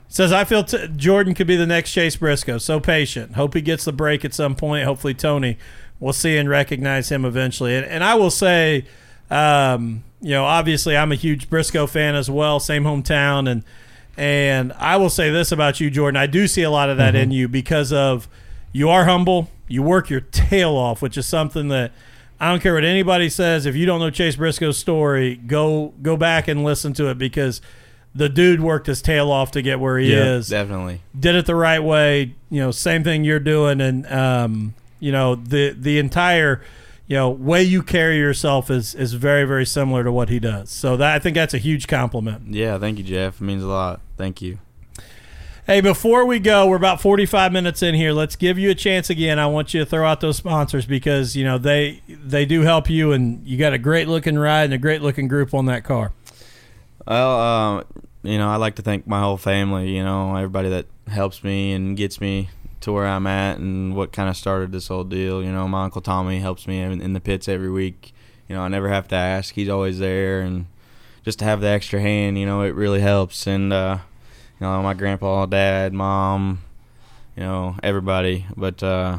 says 0.08 0.32
I 0.32 0.44
feel 0.44 0.64
t- 0.64 0.88
Jordan 0.96 1.34
could 1.34 1.46
be 1.46 1.56
the 1.56 1.66
next 1.66 1.92
Chase 1.92 2.16
Briscoe. 2.16 2.58
So 2.58 2.80
patient. 2.80 3.34
Hope 3.34 3.54
he 3.54 3.60
gets 3.60 3.84
the 3.84 3.92
break 3.92 4.24
at 4.24 4.32
some 4.34 4.54
point. 4.54 4.84
Hopefully 4.84 5.14
Tony 5.14 5.58
will 6.00 6.12
see 6.12 6.36
and 6.36 6.48
recognize 6.48 7.10
him 7.10 7.24
eventually. 7.24 7.76
And, 7.76 7.84
and 7.86 8.02
I 8.04 8.14
will 8.14 8.30
say, 8.30 8.84
um, 9.30 10.04
you 10.20 10.30
know, 10.30 10.44
obviously 10.44 10.96
I'm 10.96 11.12
a 11.12 11.16
huge 11.16 11.48
Briscoe 11.50 11.86
fan 11.86 12.14
as 12.14 12.30
well. 12.30 12.58
Same 12.60 12.84
hometown, 12.84 13.50
and 13.50 13.64
and 14.16 14.72
I 14.74 14.96
will 14.96 15.10
say 15.10 15.30
this 15.30 15.52
about 15.52 15.78
you, 15.80 15.90
Jordan. 15.90 16.16
I 16.16 16.26
do 16.26 16.46
see 16.46 16.62
a 16.62 16.70
lot 16.70 16.88
of 16.88 16.96
that 16.96 17.14
in 17.14 17.30
you 17.30 17.48
because 17.48 17.92
of 17.92 18.28
you 18.72 18.88
are 18.88 19.04
humble. 19.04 19.50
You 19.68 19.82
work 19.82 20.08
your 20.10 20.20
tail 20.32 20.70
off, 20.76 21.02
which 21.02 21.16
is 21.18 21.26
something 21.26 21.68
that 21.68 21.92
I 22.40 22.50
don't 22.50 22.62
care 22.62 22.74
what 22.74 22.84
anybody 22.84 23.28
says. 23.28 23.66
If 23.66 23.76
you 23.76 23.84
don't 23.86 24.00
know 24.00 24.10
Chase 24.10 24.36
Briscoe's 24.36 24.78
story, 24.78 25.36
go 25.36 25.92
go 26.02 26.16
back 26.16 26.48
and 26.48 26.64
listen 26.64 26.92
to 26.94 27.08
it 27.08 27.18
because 27.18 27.60
the 28.14 28.28
dude 28.30 28.62
worked 28.62 28.86
his 28.86 29.02
tail 29.02 29.30
off 29.30 29.50
to 29.50 29.60
get 29.60 29.78
where 29.78 29.98
he 29.98 30.10
Yeah, 30.14 30.36
is. 30.36 30.48
Definitely. 30.48 31.02
Did 31.18 31.34
it 31.34 31.44
the 31.44 31.54
right 31.54 31.82
way. 31.82 32.34
You 32.48 32.60
know, 32.62 32.70
same 32.70 33.04
thing 33.04 33.24
you're 33.24 33.38
doing, 33.38 33.82
and 33.82 34.06
um, 34.10 34.74
you 35.00 35.12
know 35.12 35.34
the 35.34 35.74
the 35.78 35.98
entire 35.98 36.62
you 37.06 37.16
know 37.16 37.30
way 37.30 37.62
you 37.62 37.82
carry 37.82 38.16
yourself 38.16 38.70
is 38.70 38.94
is 38.94 39.14
very 39.14 39.44
very 39.44 39.66
similar 39.66 40.04
to 40.04 40.12
what 40.12 40.28
he 40.28 40.38
does. 40.38 40.70
So 40.70 40.96
that 40.96 41.14
I 41.14 41.18
think 41.18 41.34
that's 41.34 41.54
a 41.54 41.58
huge 41.58 41.86
compliment. 41.86 42.54
Yeah, 42.54 42.78
thank 42.78 42.98
you, 42.98 43.04
Jeff. 43.04 43.40
It 43.40 43.44
means 43.44 43.62
a 43.62 43.68
lot. 43.68 44.00
Thank 44.16 44.42
you. 44.42 44.58
Hey, 45.66 45.80
before 45.80 46.24
we 46.24 46.38
go, 46.38 46.68
we're 46.68 46.76
about 46.76 47.00
45 47.00 47.50
minutes 47.50 47.82
in 47.82 47.96
here. 47.96 48.12
Let's 48.12 48.36
give 48.36 48.56
you 48.56 48.70
a 48.70 48.74
chance 48.76 49.10
again. 49.10 49.40
I 49.40 49.48
want 49.48 49.74
you 49.74 49.80
to 49.80 49.86
throw 49.86 50.06
out 50.06 50.20
those 50.20 50.36
sponsors 50.36 50.86
because, 50.86 51.34
you 51.34 51.42
know, 51.42 51.58
they 51.58 52.02
they 52.06 52.46
do 52.46 52.60
help 52.60 52.88
you 52.88 53.10
and 53.10 53.44
you 53.44 53.58
got 53.58 53.72
a 53.72 53.78
great 53.78 54.06
looking 54.06 54.38
ride 54.38 54.66
and 54.66 54.74
a 54.74 54.78
great 54.78 55.02
looking 55.02 55.26
group 55.26 55.52
on 55.54 55.66
that 55.66 55.82
car. 55.82 56.12
Well, 57.04 57.40
um, 57.40 57.84
you 58.22 58.38
know, 58.38 58.48
I 58.48 58.56
like 58.56 58.76
to 58.76 58.82
thank 58.82 59.08
my 59.08 59.18
whole 59.18 59.36
family. 59.36 59.90
You 59.90 60.04
know, 60.04 60.36
everybody 60.36 60.68
that 60.68 60.86
helps 61.08 61.42
me 61.42 61.72
and 61.72 61.96
gets 61.96 62.20
me 62.20 62.48
to 62.86 62.92
where 62.92 63.06
I'm 63.06 63.26
at, 63.26 63.58
and 63.58 63.96
what 63.96 64.12
kind 64.12 64.28
of 64.28 64.36
started 64.36 64.70
this 64.70 64.86
whole 64.86 65.02
deal. 65.02 65.42
You 65.42 65.50
know, 65.50 65.66
my 65.66 65.82
uncle 65.82 66.00
Tommy 66.00 66.38
helps 66.38 66.68
me 66.68 66.80
in, 66.80 67.00
in 67.00 67.14
the 67.14 67.20
pits 67.20 67.48
every 67.48 67.68
week. 67.68 68.14
You 68.48 68.54
know, 68.54 68.62
I 68.62 68.68
never 68.68 68.88
have 68.88 69.08
to 69.08 69.16
ask; 69.16 69.54
he's 69.54 69.68
always 69.68 69.98
there, 69.98 70.40
and 70.40 70.66
just 71.24 71.40
to 71.40 71.44
have 71.44 71.60
the 71.60 71.66
extra 71.66 72.00
hand, 72.00 72.38
you 72.38 72.46
know, 72.46 72.62
it 72.62 72.76
really 72.76 73.00
helps. 73.00 73.48
And 73.48 73.72
uh, 73.72 73.98
you 74.60 74.66
know, 74.66 74.80
my 74.84 74.94
grandpa, 74.94 75.46
dad, 75.46 75.94
mom, 75.94 76.62
you 77.34 77.42
know, 77.42 77.74
everybody. 77.82 78.46
But 78.56 78.80
uh, 78.84 79.18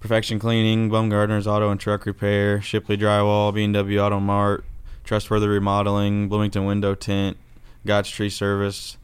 Perfection 0.00 0.38
Cleaning, 0.38 0.88
Baumgardner's 0.88 1.46
Auto 1.46 1.70
and 1.70 1.78
Truck 1.78 2.06
Repair, 2.06 2.62
Shipley 2.62 2.96
Drywall, 2.96 3.52
B&W 3.52 4.00
Auto 4.00 4.18
Mart, 4.18 4.64
Trustworthy 5.04 5.46
Remodeling, 5.46 6.30
Bloomington 6.30 6.64
Window 6.64 6.94
Tint, 6.94 7.36
God's 7.84 8.08
Tree 8.08 8.30
Service, 8.30 8.96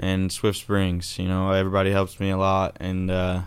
and 0.00 0.32
Swift 0.32 0.58
Springs. 0.58 1.18
You 1.18 1.28
know, 1.28 1.52
everybody 1.52 1.92
helps 1.92 2.18
me 2.18 2.30
a 2.30 2.36
lot, 2.36 2.76
and 2.80 3.10
uh, 3.10 3.42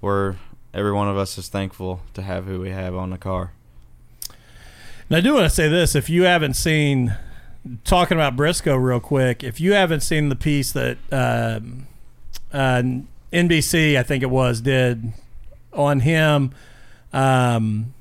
we're 0.00 0.36
every 0.72 0.92
one 0.92 1.08
of 1.08 1.18
us 1.18 1.36
is 1.36 1.48
thankful 1.48 2.00
to 2.14 2.22
have 2.22 2.46
who 2.46 2.60
we 2.60 2.70
have 2.70 2.94
on 2.94 3.10
the 3.10 3.18
car. 3.18 3.52
And 5.08 5.16
I 5.16 5.20
do 5.20 5.34
want 5.34 5.44
to 5.44 5.50
say 5.50 5.68
this: 5.68 5.94
if 5.94 6.08
you 6.08 6.22
haven't 6.22 6.54
seen, 6.54 7.14
talking 7.84 8.16
about 8.16 8.36
Briscoe 8.36 8.76
real 8.76 9.00
quick, 9.00 9.44
if 9.44 9.60
you 9.60 9.74
haven't 9.74 10.00
seen 10.00 10.28
the 10.30 10.36
piece 10.36 10.72
that 10.72 10.96
um, 11.12 11.86
uh, 12.52 12.82
NBC, 13.32 13.98
I 13.98 14.02
think 14.02 14.22
it 14.22 14.30
was, 14.30 14.60
did 14.60 15.12
on 15.72 16.00
him 16.00 16.52
um, 17.12 17.92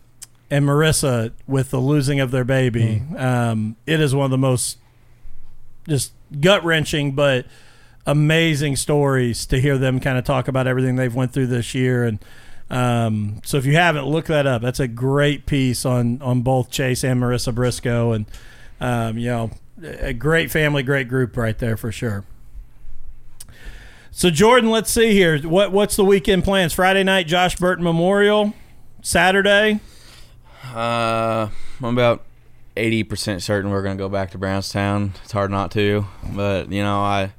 and 0.50 0.66
Marissa 0.66 1.34
with 1.46 1.72
the 1.72 1.80
losing 1.80 2.20
of 2.20 2.32
their 2.32 2.46
baby, 2.46 3.04
um, 3.18 3.76
it 3.86 4.00
is 4.00 4.16
one 4.16 4.26
of 4.26 4.32
the 4.32 4.38
most 4.38 4.78
just 5.88 6.14
gut 6.40 6.64
wrenching, 6.64 7.12
but 7.12 7.46
amazing 8.06 8.76
stories 8.76 9.46
to 9.48 9.60
hear 9.60 9.78
them 9.78 10.00
kind 10.00 10.18
of 10.18 10.24
talk 10.24 10.48
about 10.48 10.68
everything 10.68 10.96
they've 10.96 11.14
went 11.14 11.34
through 11.34 11.48
this 11.48 11.74
year 11.74 12.06
and. 12.06 12.20
Um, 12.68 13.42
so 13.46 13.58
if 13.58 13.66
you 13.68 13.74
haven't, 13.74 14.08
look 14.08 14.26
that 14.26 14.48
up. 14.48 14.64
That's 14.64 14.80
a 14.80 14.88
great 14.88 15.46
piece 15.46 15.86
on 15.86 16.20
on 16.24 16.42
both 16.42 16.72
Chase 16.72 17.04
and 17.04 17.22
Marissa 17.22 17.54
Briscoe, 17.54 18.12
and 18.12 18.26
um, 18.82 19.20
you 19.20 19.28
know, 19.28 19.52
a 19.84 20.14
great 20.14 20.50
family, 20.50 20.82
great 20.82 21.08
group 21.08 21.38
right 21.38 21.56
there 21.60 21.78
for 21.78 21.92
sure. 21.92 22.24
So 24.10 24.32
Jordan, 24.32 24.72
let's 24.72 24.90
see 24.90 25.12
here. 25.12 25.38
What 25.42 25.72
what's 25.74 25.96
the 25.96 26.04
weekend 26.04 26.44
plans? 26.44 26.74
Friday 26.74 27.04
night, 27.04 27.28
Josh 27.28 27.56
Burton 27.58 27.84
Memorial. 27.84 28.56
Saturday. 29.04 29.80
Uh, 30.74 31.50
I'm 31.84 31.94
about 31.94 32.24
eighty 32.76 33.04
percent 33.04 33.44
certain 33.44 33.70
we're 33.70 33.84
gonna 33.84 33.96
go 33.96 34.10
back 34.10 34.32
to 34.32 34.40
Brownstown. 34.40 35.14
It's 35.24 35.34
hard 35.34 35.52
not 35.52 35.70
to, 35.74 36.08
but 36.34 36.72
you 36.72 36.82
know 36.82 36.98
I. 37.00 37.34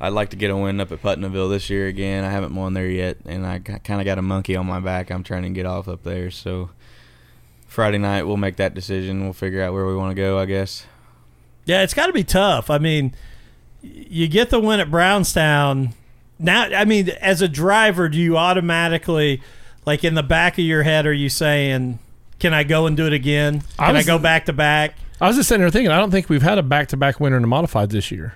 I'd 0.00 0.12
like 0.12 0.30
to 0.30 0.36
get 0.36 0.50
a 0.50 0.56
win 0.56 0.80
up 0.80 0.92
at 0.92 1.00
Putnamville 1.02 1.48
this 1.48 1.70
year 1.70 1.86
again. 1.86 2.24
I 2.24 2.30
haven't 2.30 2.54
won 2.54 2.74
there 2.74 2.88
yet, 2.88 3.16
and 3.24 3.46
I 3.46 3.58
kind 3.60 4.00
of 4.00 4.04
got 4.04 4.18
a 4.18 4.22
monkey 4.22 4.54
on 4.54 4.66
my 4.66 4.78
back. 4.80 5.10
I'm 5.10 5.22
trying 5.22 5.42
to 5.44 5.50
get 5.50 5.64
off 5.66 5.88
up 5.88 6.02
there. 6.02 6.30
So 6.30 6.70
Friday 7.66 7.98
night 7.98 8.24
we'll 8.24 8.36
make 8.36 8.56
that 8.56 8.74
decision. 8.74 9.24
We'll 9.24 9.32
figure 9.32 9.62
out 9.62 9.72
where 9.72 9.86
we 9.86 9.96
want 9.96 10.10
to 10.10 10.14
go. 10.14 10.38
I 10.38 10.44
guess. 10.46 10.86
Yeah, 11.64 11.82
it's 11.82 11.94
got 11.94 12.06
to 12.06 12.12
be 12.12 12.24
tough. 12.24 12.70
I 12.70 12.78
mean, 12.78 13.14
you 13.82 14.28
get 14.28 14.50
the 14.50 14.60
win 14.60 14.80
at 14.80 14.90
Brownstown. 14.90 15.94
Now, 16.38 16.64
I 16.64 16.84
mean, 16.84 17.08
as 17.20 17.40
a 17.42 17.48
driver, 17.48 18.08
do 18.08 18.18
you 18.18 18.36
automatically, 18.36 19.40
like 19.86 20.04
in 20.04 20.14
the 20.14 20.22
back 20.22 20.54
of 20.58 20.64
your 20.64 20.82
head, 20.82 21.06
are 21.06 21.12
you 21.12 21.28
saying, 21.30 21.98
"Can 22.38 22.52
I 22.52 22.62
go 22.64 22.86
and 22.86 22.96
do 22.96 23.06
it 23.06 23.12
again? 23.14 23.62
Can 23.78 23.88
I, 23.88 23.92
was- 23.92 24.06
go 24.06 24.18
back 24.18 24.44
to 24.46 24.52
back?" 24.52 24.94
I 25.18 25.26
was 25.28 25.36
just 25.36 25.48
sitting 25.48 25.62
there 25.62 25.70
thinking, 25.70 25.90
I 25.90 25.96
don't 25.96 26.10
think 26.10 26.28
we've 26.28 26.42
had 26.42 26.58
a 26.58 26.62
back-to-back 26.62 27.18
winner 27.20 27.36
in 27.36 27.42
the 27.42 27.48
modifieds 27.48 27.88
this 27.88 28.10
year. 28.10 28.34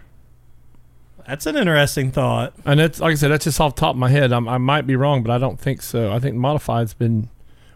That's 1.31 1.47
an 1.47 1.57
interesting 1.57 2.11
thought. 2.11 2.55
And 2.65 2.81
it's 2.81 2.99
like 2.99 3.13
I 3.13 3.15
said, 3.15 3.31
that's 3.31 3.45
just 3.45 3.61
off 3.61 3.77
the 3.77 3.81
top 3.81 3.95
of 3.95 3.99
my 3.99 4.11
head. 4.11 4.33
I'm, 4.33 4.49
I 4.49 4.59
might 4.59 4.85
be 4.85 4.97
wrong, 4.97 5.23
but 5.23 5.31
I 5.31 5.39
don't 5.39 5.61
think 5.61 5.81
so. 5.81 6.13
I 6.13 6.19
think 6.19 6.35
modified's 6.35 6.93
been. 6.93 7.29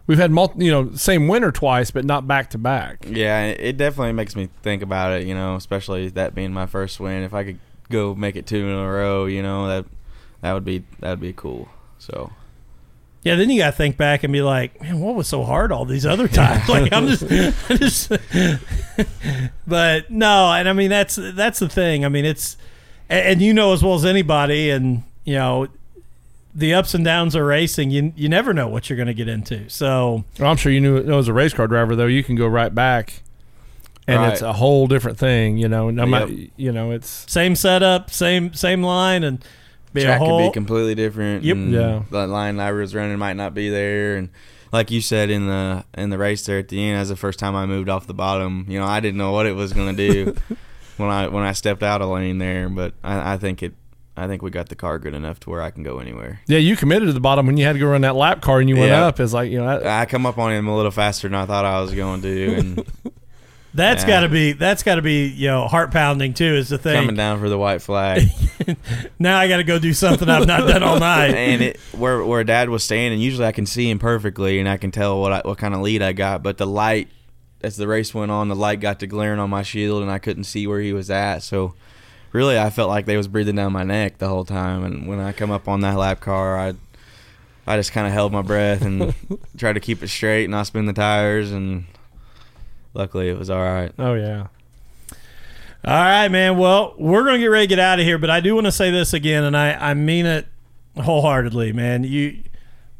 We've 0.07 0.17
had 0.17 0.29
multi, 0.29 0.65
you 0.65 0.71
know, 0.71 0.91
same 0.93 1.29
winner 1.29 1.53
twice, 1.53 1.89
but 1.89 2.03
not 2.03 2.27
back 2.27 2.49
to 2.49 2.57
back. 2.57 3.05
Yeah, 3.07 3.45
it 3.45 3.77
definitely 3.77 4.11
makes 4.11 4.35
me 4.35 4.49
think 4.61 4.83
about 4.83 5.13
it. 5.13 5.25
You 5.25 5.33
know, 5.33 5.55
especially 5.55 6.09
that 6.09 6.35
being 6.35 6.51
my 6.51 6.65
first 6.65 6.99
win. 6.99 7.23
If 7.23 7.33
I 7.33 7.45
could 7.45 7.59
go 7.89 8.13
make 8.13 8.35
it 8.35 8.45
two 8.45 8.67
in 8.67 8.75
a 8.75 8.91
row, 8.91 9.25
you 9.25 9.41
know 9.41 9.67
that 9.69 9.85
that 10.41 10.51
would 10.51 10.65
be 10.65 10.83
that 10.99 11.11
would 11.11 11.21
be 11.21 11.31
cool. 11.31 11.69
So 11.97 12.33
Yeah, 13.23 13.35
then 13.35 13.49
you 13.49 13.61
got 13.61 13.71
to 13.71 13.77
think 13.77 13.95
back 13.95 14.23
and 14.25 14.33
be 14.33 14.41
like, 14.41 14.81
man, 14.81 14.99
what 14.99 15.15
was 15.15 15.29
so 15.29 15.43
hard 15.43 15.71
all 15.71 15.85
these 15.85 16.05
other 16.05 16.27
times? 16.27 16.67
like 16.69 16.91
I'm 16.91 17.07
just, 17.07 17.23
I 17.23 17.75
just 17.77 18.09
but 19.65 20.11
no, 20.11 20.51
and 20.51 20.67
I 20.67 20.73
mean 20.73 20.89
that's 20.89 21.15
that's 21.15 21.59
the 21.59 21.69
thing. 21.69 22.03
I 22.03 22.09
mean 22.09 22.25
it's, 22.25 22.57
and, 23.09 23.27
and 23.27 23.41
you 23.41 23.53
know 23.53 23.73
as 23.73 23.83
well 23.83 23.95
as 23.95 24.05
anybody, 24.05 24.69
and 24.69 25.03
you 25.23 25.35
know, 25.35 25.67
the 26.53 26.73
ups 26.73 26.93
and 26.93 27.03
downs 27.03 27.35
of 27.35 27.43
racing. 27.43 27.91
You 27.91 28.13
you 28.15 28.29
never 28.29 28.53
know 28.53 28.67
what 28.67 28.89
you're 28.89 28.97
going 28.97 29.07
to 29.07 29.13
get 29.13 29.27
into. 29.27 29.69
So 29.69 30.23
Well, 30.39 30.49
I'm 30.51 30.57
sure 30.57 30.71
you 30.71 30.79
knew, 30.79 31.03
know 31.03 31.19
as 31.19 31.27
a 31.27 31.33
race 31.33 31.53
car 31.53 31.67
driver 31.67 31.95
though, 31.95 32.05
you 32.05 32.23
can 32.23 32.35
go 32.35 32.47
right 32.47 32.73
back 32.73 33.21
and 34.07 34.19
Right. 34.21 34.33
it's 34.33 34.41
a 34.41 34.53
whole 34.53 34.87
different 34.87 35.17
thing. 35.17 35.57
You 35.57 35.67
know, 35.67 35.89
no 35.89 36.03
Yep. 36.03 36.09
matter 36.09 36.33
you 36.57 36.71
know, 36.71 36.91
it's 36.91 37.25
Same 37.27 37.55
setup, 37.55 38.09
same 38.11 38.53
same 38.53 38.83
line, 38.83 39.23
and 39.23 39.43
be 39.93 40.03
track 40.03 40.21
a 40.21 40.25
whole. 40.25 40.39
could 40.39 40.49
be 40.49 40.53
completely 40.53 40.95
different. 40.95 41.43
Yep. 41.43 41.55
and 41.57 41.71
Yeah. 41.73 42.01
The 42.11 42.27
line 42.27 42.59
I 42.59 42.71
was 42.71 42.93
running 42.95 43.17
might 43.17 43.35
not 43.35 43.53
be 43.53 43.69
there, 43.69 44.15
and 44.17 44.29
like 44.71 44.91
you 44.91 45.01
said 45.01 45.29
in 45.29 45.47
the 45.47 45.83
in 45.97 46.09
the 46.09 46.17
race 46.17 46.45
there 46.45 46.59
at 46.59 46.67
the 46.69 46.81
end, 46.81 46.97
as 46.99 47.09
the 47.09 47.15
first 47.15 47.39
time 47.39 47.55
I 47.55 47.65
moved 47.65 47.89
off 47.89 48.07
the 48.07 48.13
bottom, 48.13 48.65
you 48.69 48.79
know, 48.79 48.85
I 48.85 48.99
didn't 49.01 49.17
know 49.17 49.31
what 49.31 49.45
it 49.45 49.55
was 49.55 49.73
going 49.73 49.95
to 49.95 50.13
do 50.13 50.35
when 50.97 51.09
I 51.09 51.27
when 51.27 51.43
I 51.43 51.51
stepped 51.53 51.83
out 51.83 52.01
of 52.01 52.09
lane 52.09 52.37
there, 52.37 52.69
but 52.69 52.93
I, 53.03 53.33
I 53.33 53.37
think 53.37 53.63
it. 53.63 53.73
I 54.17 54.27
think 54.27 54.41
we 54.41 54.49
got 54.49 54.69
the 54.69 54.75
car 54.75 54.97
good 54.97 55.13
enough 55.13 55.41
to 55.41 55.49
where 55.49 55.61
I 55.61 55.71
can 55.71 55.83
go 55.83 55.99
anywhere. 55.99 56.39
yeah. 56.47 56.57
You 56.57 56.77
committed 56.77 57.07
to 57.09 57.11
the 57.13 57.19
bottom 57.19 57.47
when 57.47 57.57
you 57.57 57.65
had 57.65 57.73
to 57.73 57.79
go 57.79 57.87
run 57.87 57.99
that 58.01 58.15
lap 58.15 58.41
car 58.41 58.61
and 58.61 58.69
you 58.69 58.77
went 58.77 58.91
Yeah. 58.91 59.05
up. 59.07 59.19
It's 59.19 59.33
like 59.33 59.51
you 59.51 59.57
know, 59.57 59.65
that, 59.79 59.85
I 59.85 60.05
come 60.05 60.25
up 60.25 60.37
on 60.37 60.53
him 60.53 60.67
a 60.67 60.75
little 60.75 60.89
faster 60.91 61.27
than 61.27 61.35
I 61.35 61.45
thought 61.45 61.65
I 61.65 61.81
was 61.81 61.93
going 61.93 62.21
to, 62.21 62.55
and 62.55 62.85
That's 63.73 64.03
Yeah. 64.03 64.07
got 64.07 64.19
to 64.21 64.29
be 64.29 64.53
that's 64.53 64.83
got 64.83 64.95
to 64.95 65.01
be 65.01 65.27
you 65.27 65.47
know 65.49 65.67
heart 65.67 65.91
pounding 65.91 66.33
too. 66.33 66.55
Is 66.55 66.69
the 66.69 66.77
thing. 66.77 66.95
coming 66.95 67.17
down 67.17 67.41
for 67.41 67.49
the 67.49 67.57
white 67.57 67.81
flag. 67.81 68.23
Now 69.19 69.37
I 69.37 69.47
got 69.49 69.57
to 69.57 69.63
go 69.65 69.79
do 69.79 69.93
something 69.93 70.27
I've 70.29 70.47
not 70.47 70.65
done 70.67 70.81
all 70.81 70.97
night. 70.99 71.33
and 71.35 71.61
it 71.61 71.77
where 71.91 72.23
where 72.23 72.43
dad 72.45 72.69
was 72.69 72.83
standing 72.85 73.19
usually 73.19 73.45
i 73.45 73.51
can 73.51 73.65
see 73.65 73.89
him 73.89 73.99
perfectly 73.99 74.59
and 74.59 74.67
i 74.69 74.77
can 74.77 74.91
tell 74.91 75.19
what 75.21 75.31
I, 75.33 75.41
what 75.43 75.57
kind 75.57 75.73
of 75.75 75.81
lead 75.81 76.01
i 76.01 76.13
got 76.13 76.41
but 76.41 76.57
the 76.57 76.65
light 76.65 77.09
as 77.65 77.77
the 77.77 77.87
race 77.87 78.13
went 78.13 78.31
on 78.31 78.47
the 78.47 78.55
light 78.55 78.79
got 78.79 78.99
to 78.99 79.07
glaring 79.07 79.39
on 79.39 79.49
my 79.49 79.63
shield 79.63 80.01
and 80.01 80.11
i 80.11 80.19
couldn't 80.19 80.43
see 80.43 80.67
where 80.67 80.79
he 80.79 80.93
was 80.93 81.09
at 81.09 81.39
so 81.39 81.73
really 82.31 82.57
i 82.57 82.69
felt 82.69 82.89
like 82.89 83.05
they 83.05 83.17
was 83.17 83.27
breathing 83.27 83.55
down 83.55 83.73
my 83.73 83.83
neck 83.83 84.17
the 84.17 84.27
whole 84.27 84.45
time 84.45 84.83
and 84.83 85.07
when 85.07 85.19
i 85.19 85.31
come 85.31 85.51
up 85.51 85.67
on 85.67 85.81
that 85.81 85.97
lap 85.97 86.19
car 86.19 86.57
i 86.57 86.73
i 87.65 87.75
just 87.75 87.91
kind 87.91 88.05
of 88.05 88.13
held 88.13 88.31
my 88.31 88.41
breath 88.41 88.81
and 88.81 89.13
tried 89.57 89.73
to 89.73 89.79
keep 89.79 90.03
it 90.03 90.07
straight 90.07 90.45
and 90.45 90.51
not 90.51 90.67
spin 90.67 90.85
the 90.85 90.93
tires 90.93 91.51
and 91.51 91.85
luckily 92.93 93.29
it 93.29 93.37
was 93.37 93.49
all 93.49 93.61
right 93.61 93.91
oh 93.99 94.13
yeah. 94.13 94.47
All 95.87 95.93
right, 95.93 96.29
man. 96.29 96.57
Well, 96.57 96.95
we're 96.97 97.21
going 97.21 97.35
to 97.35 97.39
get 97.39 97.45
ready 97.45 97.67
to 97.67 97.69
get 97.69 97.77
out 97.77 97.99
of 97.99 98.05
here, 98.05 98.17
but 98.17 98.31
I 98.31 98.39
do 98.39 98.55
want 98.55 98.65
to 98.65 98.71
say 98.71 98.89
this 98.89 99.13
again, 99.13 99.43
and 99.43 99.55
I, 99.55 99.73
I 99.73 99.93
mean 99.93 100.25
it 100.25 100.47
wholeheartedly, 100.97 101.73
man. 101.73 102.03
You, 102.03 102.39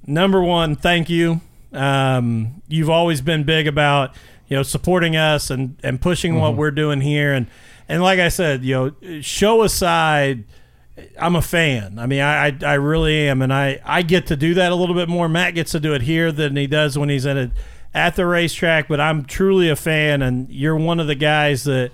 number 0.05 0.39
one, 0.39 0.76
thank 0.76 1.09
you. 1.09 1.41
Um, 1.74 2.61
you've 2.68 2.91
always 2.91 3.22
been 3.22 3.43
big 3.43 3.66
about 3.66 4.16
you 4.48 4.56
know 4.56 4.64
supporting 4.64 5.16
us 5.16 5.50
and 5.50 5.78
and 5.84 6.02
pushing 6.02 6.36
what 6.36 6.50
mm-hmm. 6.50 6.60
we're 6.60 6.72
doing 6.72 7.02
here, 7.02 7.34
and 7.34 7.48
and 7.88 8.02
like 8.02 8.20
I 8.20 8.30
said, 8.30 8.64
you 8.64 8.76
know, 9.02 9.22
show 9.22 9.64
aside. 9.64 10.46
I'm 11.20 11.36
a 11.36 11.41
fan. 11.41 12.00
I 12.00 12.06
mean, 12.06 12.22
I, 12.22 12.48
I 12.48 12.58
I 12.62 12.74
really 12.76 13.28
am, 13.28 13.41
and 13.41 13.54
I 13.54 13.82
I 13.84 14.02
get 14.02 14.28
to 14.28 14.38
do 14.38 14.54
that 14.54 14.72
a 14.72 14.76
little 14.76 14.96
bit 14.96 15.10
more. 15.10 15.28
Matt 15.28 15.54
gets 15.54 15.72
to 15.72 15.80
do 15.82 15.93
it 15.93 16.04
here 16.04 16.32
than 16.32 16.56
he 16.56 16.68
does 16.68 16.98
when 16.98 17.10
he's 17.10 17.26
at 17.26 17.36
a, 17.36 17.52
at 17.93 18.16
the 18.16 18.26
racetrack. 18.26 18.88
But 18.88 19.02
I'm 19.02 19.26
truly 19.26 19.68
a 19.68 19.76
fan, 19.76 20.22
and 20.22 20.50
you're 20.50 20.78
one 20.78 21.02
of 21.02 21.08
the 21.08 21.16
guys 21.16 21.66
that 21.66 21.91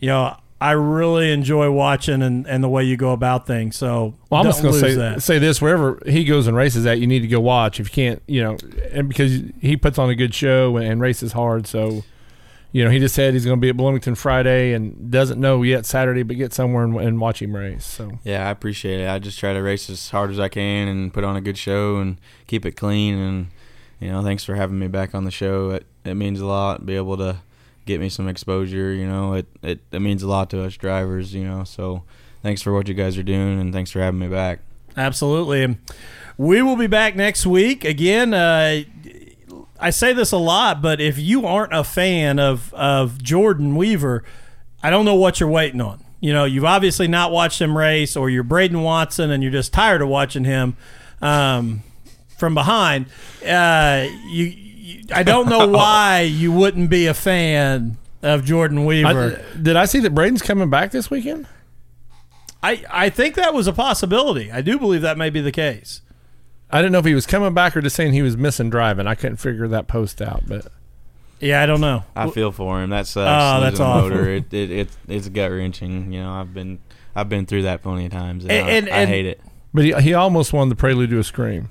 you 0.00 0.08
know, 0.08 0.36
I 0.60 0.72
really 0.72 1.32
enjoy 1.32 1.70
watching 1.70 2.20
and, 2.20 2.46
and 2.46 2.62
the 2.62 2.68
way 2.68 2.84
you 2.84 2.96
go 2.96 3.12
about 3.12 3.46
things. 3.46 3.76
So 3.76 4.14
Well, 4.28 4.40
I'm 4.40 4.44
don't 4.44 4.52
just 4.52 4.62
going 4.62 4.74
to 4.74 4.80
lose 4.80 4.94
say 4.94 4.98
that. 4.98 5.22
say 5.22 5.38
this: 5.38 5.62
wherever 5.62 5.98
he 6.06 6.24
goes 6.24 6.46
and 6.46 6.56
races 6.56 6.84
at, 6.86 6.98
you 6.98 7.06
need 7.06 7.20
to 7.20 7.28
go 7.28 7.40
watch. 7.40 7.80
If 7.80 7.88
you 7.88 7.92
can't, 7.94 8.22
you 8.26 8.42
know, 8.42 8.58
and 8.92 9.08
because 9.08 9.40
he 9.60 9.76
puts 9.76 9.98
on 9.98 10.10
a 10.10 10.14
good 10.14 10.34
show 10.34 10.76
and, 10.76 10.86
and 10.86 11.00
races 11.00 11.32
hard, 11.32 11.66
so 11.66 12.04
you 12.72 12.84
know, 12.84 12.90
he 12.90 12.98
just 13.00 13.14
said 13.14 13.34
he's 13.34 13.44
going 13.44 13.56
to 13.56 13.60
be 13.60 13.70
at 13.70 13.76
Bloomington 13.76 14.14
Friday 14.14 14.74
and 14.74 15.10
doesn't 15.10 15.40
know 15.40 15.62
yet 15.62 15.86
Saturday, 15.86 16.22
but 16.22 16.36
get 16.36 16.52
somewhere 16.52 16.84
and, 16.84 16.94
and 17.00 17.20
watch 17.20 17.42
him 17.42 17.56
race. 17.56 17.84
So 17.84 18.18
Yeah, 18.22 18.46
I 18.46 18.50
appreciate 18.50 19.00
it. 19.00 19.08
I 19.08 19.18
just 19.18 19.40
try 19.40 19.52
to 19.54 19.60
race 19.60 19.90
as 19.90 20.10
hard 20.10 20.30
as 20.30 20.38
I 20.38 20.48
can 20.48 20.86
and 20.88 21.12
put 21.12 21.24
on 21.24 21.34
a 21.36 21.40
good 21.40 21.58
show 21.58 21.96
and 21.96 22.18
keep 22.46 22.64
it 22.64 22.72
clean. 22.72 23.18
And 23.18 23.46
you 23.98 24.08
know, 24.12 24.22
thanks 24.22 24.44
for 24.44 24.54
having 24.54 24.78
me 24.78 24.86
back 24.88 25.14
on 25.14 25.24
the 25.24 25.30
show. 25.30 25.70
It 25.70 25.86
it 26.04 26.14
means 26.14 26.38
a 26.40 26.46
lot. 26.46 26.80
To 26.80 26.84
be 26.84 26.96
able 26.96 27.16
to 27.16 27.38
get 27.86 28.00
me 28.00 28.08
some 28.08 28.28
exposure. 28.28 28.92
You 28.92 29.06
know, 29.06 29.34
it 29.34 29.46
it, 29.62 29.80
it 29.92 30.00
means 30.00 30.22
a 30.22 30.28
lot 30.28 30.50
to 30.50 30.62
us 30.62 30.76
drivers. 30.76 31.34
You 31.34 31.44
know, 31.44 31.64
so 31.64 32.02
thanks 32.42 32.62
for 32.62 32.72
what 32.72 32.88
you 32.88 32.94
guys 32.94 33.18
are 33.18 33.22
doing 33.22 33.60
and 33.60 33.72
thanks 33.72 33.90
for 33.90 34.00
having 34.00 34.20
me 34.20 34.28
back. 34.28 34.60
Absolutely. 34.96 35.76
We 36.36 36.62
will 36.62 36.76
be 36.76 36.86
back 36.86 37.16
next 37.16 37.46
week. 37.46 37.84
Again, 37.84 38.34
uh, 38.34 38.82
I 39.78 39.90
say 39.90 40.12
this 40.12 40.32
a 40.32 40.38
lot, 40.38 40.82
but 40.82 41.00
if 41.00 41.18
you 41.18 41.46
aren't 41.46 41.74
a 41.74 41.84
fan 41.84 42.38
of, 42.38 42.72
of 42.74 43.22
Jordan 43.22 43.76
Wever, 43.76 44.24
I 44.82 44.90
don't 44.90 45.04
know 45.04 45.14
what 45.14 45.40
you're 45.40 45.48
waiting 45.48 45.80
on. 45.80 46.04
You 46.20 46.34
know, 46.34 46.44
you've 46.44 46.64
obviously 46.64 47.08
not 47.08 47.30
watched 47.32 47.60
him 47.60 47.76
race, 47.76 48.16
or 48.16 48.28
you're 48.28 48.42
Braden 48.42 48.82
Watson 48.82 49.30
and 49.30 49.42
you're 49.42 49.52
just 49.52 49.72
tired 49.72 50.02
of 50.02 50.08
watching 50.08 50.44
him 50.44 50.76
um, 51.22 51.82
from 52.36 52.54
behind. 52.54 53.06
Uh, 53.46 54.06
you, 54.28 54.69
I 55.12 55.22
don't 55.22 55.48
know 55.48 55.66
why 55.76 56.20
you 56.22 56.52
wouldn't 56.52 56.90
be 56.90 57.06
a 57.06 57.14
fan 57.14 57.96
of 58.22 58.44
Jordan 58.44 58.84
Wever. 58.84 59.42
I, 59.54 59.56
did 59.62 59.76
I 59.76 59.84
see 59.86 60.00
that 60.00 60.14
Braden's 60.14 60.42
coming 60.42 60.70
back 60.70 60.90
this 60.90 61.10
weekend? 61.10 61.46
I, 62.62 62.84
I 62.90 63.08
think 63.08 63.36
that 63.36 63.54
was 63.54 63.66
a 63.66 63.72
possibility. 63.72 64.52
I 64.52 64.60
do 64.60 64.78
believe 64.78 65.00
that 65.02 65.16
may 65.16 65.30
be 65.30 65.40
the 65.40 65.52
case. 65.52 66.02
I 66.70 66.78
didn't 66.82 66.92
know 66.92 66.98
if 66.98 67.04
he 67.06 67.14
was 67.14 67.26
coming 67.26 67.54
back 67.54 67.76
or 67.76 67.80
just 67.80 67.96
saying 67.96 68.12
he 68.12 68.22
was 68.22 68.36
missing 68.36 68.70
driving. 68.70 69.06
I 69.06 69.14
couldn't 69.14 69.38
figure 69.38 69.66
that 69.68 69.88
post 69.88 70.20
out, 70.22 70.42
but 70.46 70.66
Yeah, 71.40 71.62
I 71.62 71.66
don't 71.66 71.80
know. 71.80 72.04
I 72.14 72.28
feel 72.30 72.52
for 72.52 72.82
him. 72.82 72.90
That 72.90 73.06
sucks. 73.06 73.26
Oh, 73.26 73.60
that's 73.62 73.80
a 73.80 73.82
awful. 73.84 74.10
motor. 74.10 74.28
It, 74.30 74.52
it, 74.52 74.70
it 74.70 74.88
it's 75.08 75.28
gut 75.30 75.50
wrenching. 75.50 76.12
You 76.12 76.20
know, 76.22 76.32
I've 76.32 76.52
been 76.54 76.78
I've 77.16 77.28
been 77.30 77.46
through 77.46 77.62
that 77.62 77.82
plenty 77.82 78.04
of 78.06 78.12
times. 78.12 78.44
And, 78.44 78.52
And- 78.52 78.68
I, 78.68 78.74
and- 78.76 78.90
I 78.90 79.06
hate 79.06 79.26
it. 79.26 79.40
but 79.74 79.84
he, 79.84 79.94
he 79.94 80.14
almost 80.14 80.52
won 80.52 80.68
the 80.68 80.76
prelude 80.76 81.10
to 81.10 81.18
a 81.18 81.24
scream. 81.24 81.70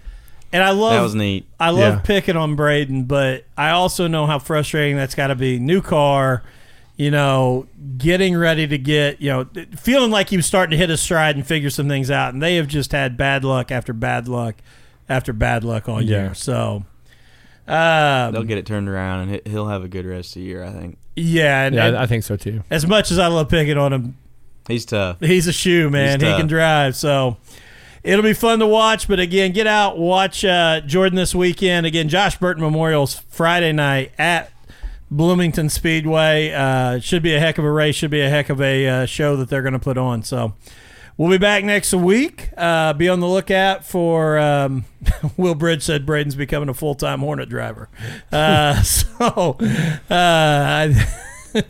And 0.52 0.64
I 0.64 0.72
love 0.72 0.94
That 0.94 1.02
was 1.02 1.16
neat. 1.16 1.46
I 1.60 1.70
love 1.70 1.96
Yeah. 1.96 2.00
picking 2.02 2.36
on 2.36 2.56
Braden, 2.56 3.04
but 3.04 3.46
I 3.58 3.70
also 3.70 4.08
know 4.08 4.26
how 4.26 4.40
frustrating 4.40 4.98
that's 4.98 5.14
got 5.16 5.28
to 5.28 5.36
be. 5.36 5.60
New 5.60 5.82
car, 5.82 6.42
you 6.98 7.12
know, 7.12 7.68
getting 7.98 8.36
ready 8.36 8.66
to 8.68 8.78
get, 8.78 9.22
you 9.22 9.30
know, 9.30 9.46
feeling 9.78 10.10
like 10.12 10.30
he 10.30 10.38
was 10.38 10.46
starting 10.48 10.72
to 10.72 10.78
hit 10.78 10.90
his 10.90 11.00
stride 11.02 11.36
and 11.36 11.46
figure 11.46 11.70
some 11.70 11.88
things 11.88 12.10
out, 12.10 12.34
and 12.34 12.42
they 12.42 12.56
have 12.56 12.68
just 12.68 12.92
had 12.92 13.16
bad 13.16 13.44
luck 13.44 13.72
after 13.72 13.94
bad 13.94 14.28
luck 14.28 14.56
after 15.08 15.34
bad 15.34 15.64
luck 15.64 15.88
all 15.88 16.02
year. 16.02 16.26
Yeah. 16.26 16.34
So, 16.34 16.84
um, 17.68 18.34
They'll 18.34 18.44
get 18.44 18.58
it 18.58 18.66
turned 18.66 18.90
around, 18.90 19.30
and 19.30 19.32
he- 19.46 19.52
he'll 19.52 19.68
have 19.68 19.84
a 19.84 19.88
good 19.88 20.06
rest 20.06 20.30
of 20.36 20.42
the 20.42 20.48
year. 20.48 20.64
I 20.64 20.72
think 20.72 20.98
yeah, 21.16 21.64
and, 21.66 21.76
Yeah, 21.76 21.86
and 21.88 21.98
I, 21.98 22.04
I 22.04 22.06
think 22.08 22.24
so 22.24 22.36
too. 22.36 22.64
as 22.72 22.88
much 22.88 23.12
as 23.12 23.20
I 23.20 23.28
love 23.28 23.50
picking 23.50 23.78
on 23.78 23.94
him, 23.94 24.18
he's 24.68 24.86
tough. 24.86 25.18
He's 25.20 25.48
a 25.48 25.54
shoe, 25.54 25.90
man. 25.90 26.20
He's 26.20 26.26
He 26.28 26.32
tough. 26.32 26.40
can 26.40 26.48
drive. 26.48 26.96
So 26.96 27.38
it'll 28.04 28.24
be 28.24 28.34
fun 28.34 28.60
to 28.60 28.68
watch. 28.68 29.08
But 29.08 29.20
again, 29.20 29.52
get 29.52 29.68
out, 29.68 29.98
watch 29.98 30.44
uh, 30.46 30.82
Jordan 30.82 31.16
this 31.16 31.34
weekend. 31.36 31.86
Again, 31.86 32.10
Josh 32.10 32.38
Burton 32.38 32.64
Memorial's 32.64 33.16
Friday 33.30 33.72
night 33.72 34.12
at 34.18 34.52
Bloomington 35.12 35.70
Speedway. 35.70 36.52
Uh, 36.52 37.00
should 37.00 37.24
be 37.24 37.34
a 37.36 37.40
heck 37.40 37.58
of 37.58 37.66
a 37.66 37.72
race. 37.72 37.96
Should 37.96 38.12
be 38.12 38.22
a 38.22 38.30
heck 38.30 38.50
of 38.50 38.62
a 38.62 38.88
uh, 38.88 39.06
show 39.06 39.36
that 39.38 39.50
they're 39.50 39.62
going 39.64 39.74
to 39.74 39.80
put 39.80 39.98
on. 39.98 40.24
So. 40.24 40.54
We'll 41.18 41.30
be 41.30 41.38
back 41.38 41.66
next 41.66 41.94
week. 41.94 42.48
Uh, 42.56 42.94
be 42.94 43.10
on 43.10 43.20
the 43.20 43.28
lookout 43.28 43.84
for. 43.84 44.40
Um, 44.40 44.86
Will 45.36 45.54
Bridge 45.54 45.84
said 45.84 46.06
Braden's 46.06 46.36
becoming 46.36 46.70
a 46.70 46.74
full 46.74 46.96
time 46.96 47.20
Hornet 47.20 47.50
driver. 47.50 47.90
Uh, 48.32 48.82
so, 48.84 49.58
uh, 49.60 50.06
I- 50.10 50.96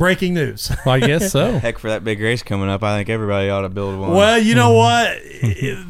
breaking 0.00 0.34
news. 0.34 0.72
Well, 0.86 0.94
I 0.94 1.00
guess 1.00 1.30
so. 1.30 1.58
Heck, 1.58 1.78
for 1.78 1.90
that 1.90 2.04
big 2.04 2.20
race 2.20 2.42
coming 2.42 2.70
up, 2.70 2.82
I 2.82 2.96
think 2.96 3.10
everybody 3.10 3.50
ought 3.50 3.60
to 3.60 3.68
build 3.68 4.00
one. 4.00 4.12
Well, 4.12 4.38
you 4.38 4.54
know 4.54 4.72
what? 4.72 5.18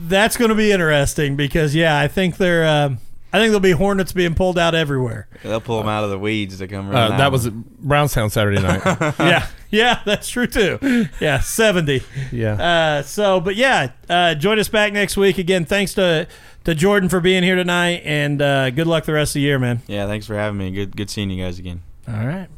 That's 0.08 0.36
going 0.36 0.48
to 0.48 0.56
be 0.56 0.72
interesting 0.72 1.36
because 1.36 1.74
yeah, 1.74 1.98
I 1.98 2.08
think 2.08 2.36
they're. 2.36 2.66
Um, 2.66 2.98
I 3.32 3.38
think 3.38 3.50
there'll 3.50 3.60
be 3.60 3.70
hornets 3.70 4.10
being 4.12 4.34
pulled 4.34 4.58
out 4.58 4.74
everywhere. 4.74 5.28
They'll 5.44 5.60
pull 5.60 5.78
them 5.78 5.86
out 5.86 6.02
of 6.02 6.10
the 6.10 6.18
weeds 6.18 6.58
to 6.58 6.66
come 6.66 6.88
run. 6.88 7.12
Uh, 7.12 7.18
that 7.18 7.30
was 7.30 7.48
Brownstown 7.48 8.30
Saturday 8.30 8.60
night. 8.60 8.82
yeah, 9.20 9.46
yeah, 9.70 10.00
that's 10.04 10.28
true 10.28 10.48
too. 10.48 11.06
Yeah, 11.20 11.38
seventy. 11.38 12.02
Yeah. 12.32 12.54
Uh, 12.54 13.02
so, 13.02 13.38
but 13.38 13.54
yeah, 13.54 13.92
uh, 14.08 14.34
join 14.34 14.58
us 14.58 14.68
back 14.68 14.92
next 14.92 15.16
week 15.16 15.38
again. 15.38 15.64
Thanks 15.64 15.94
to 15.94 16.26
to 16.64 16.74
Jordan 16.74 17.08
for 17.08 17.20
being 17.20 17.44
here 17.44 17.56
tonight, 17.56 18.02
and 18.04 18.42
uh, 18.42 18.70
good 18.70 18.88
luck 18.88 19.04
the 19.04 19.12
rest 19.12 19.30
of 19.30 19.34
the 19.34 19.42
year, 19.42 19.60
man. 19.60 19.82
Yeah, 19.86 20.08
thanks 20.08 20.26
for 20.26 20.34
having 20.34 20.58
me. 20.58 20.72
Good, 20.72 20.96
good 20.96 21.10
seeing 21.10 21.30
you 21.30 21.44
guys 21.44 21.60
again. 21.60 21.82
All 22.08 22.26
right. 22.26 22.48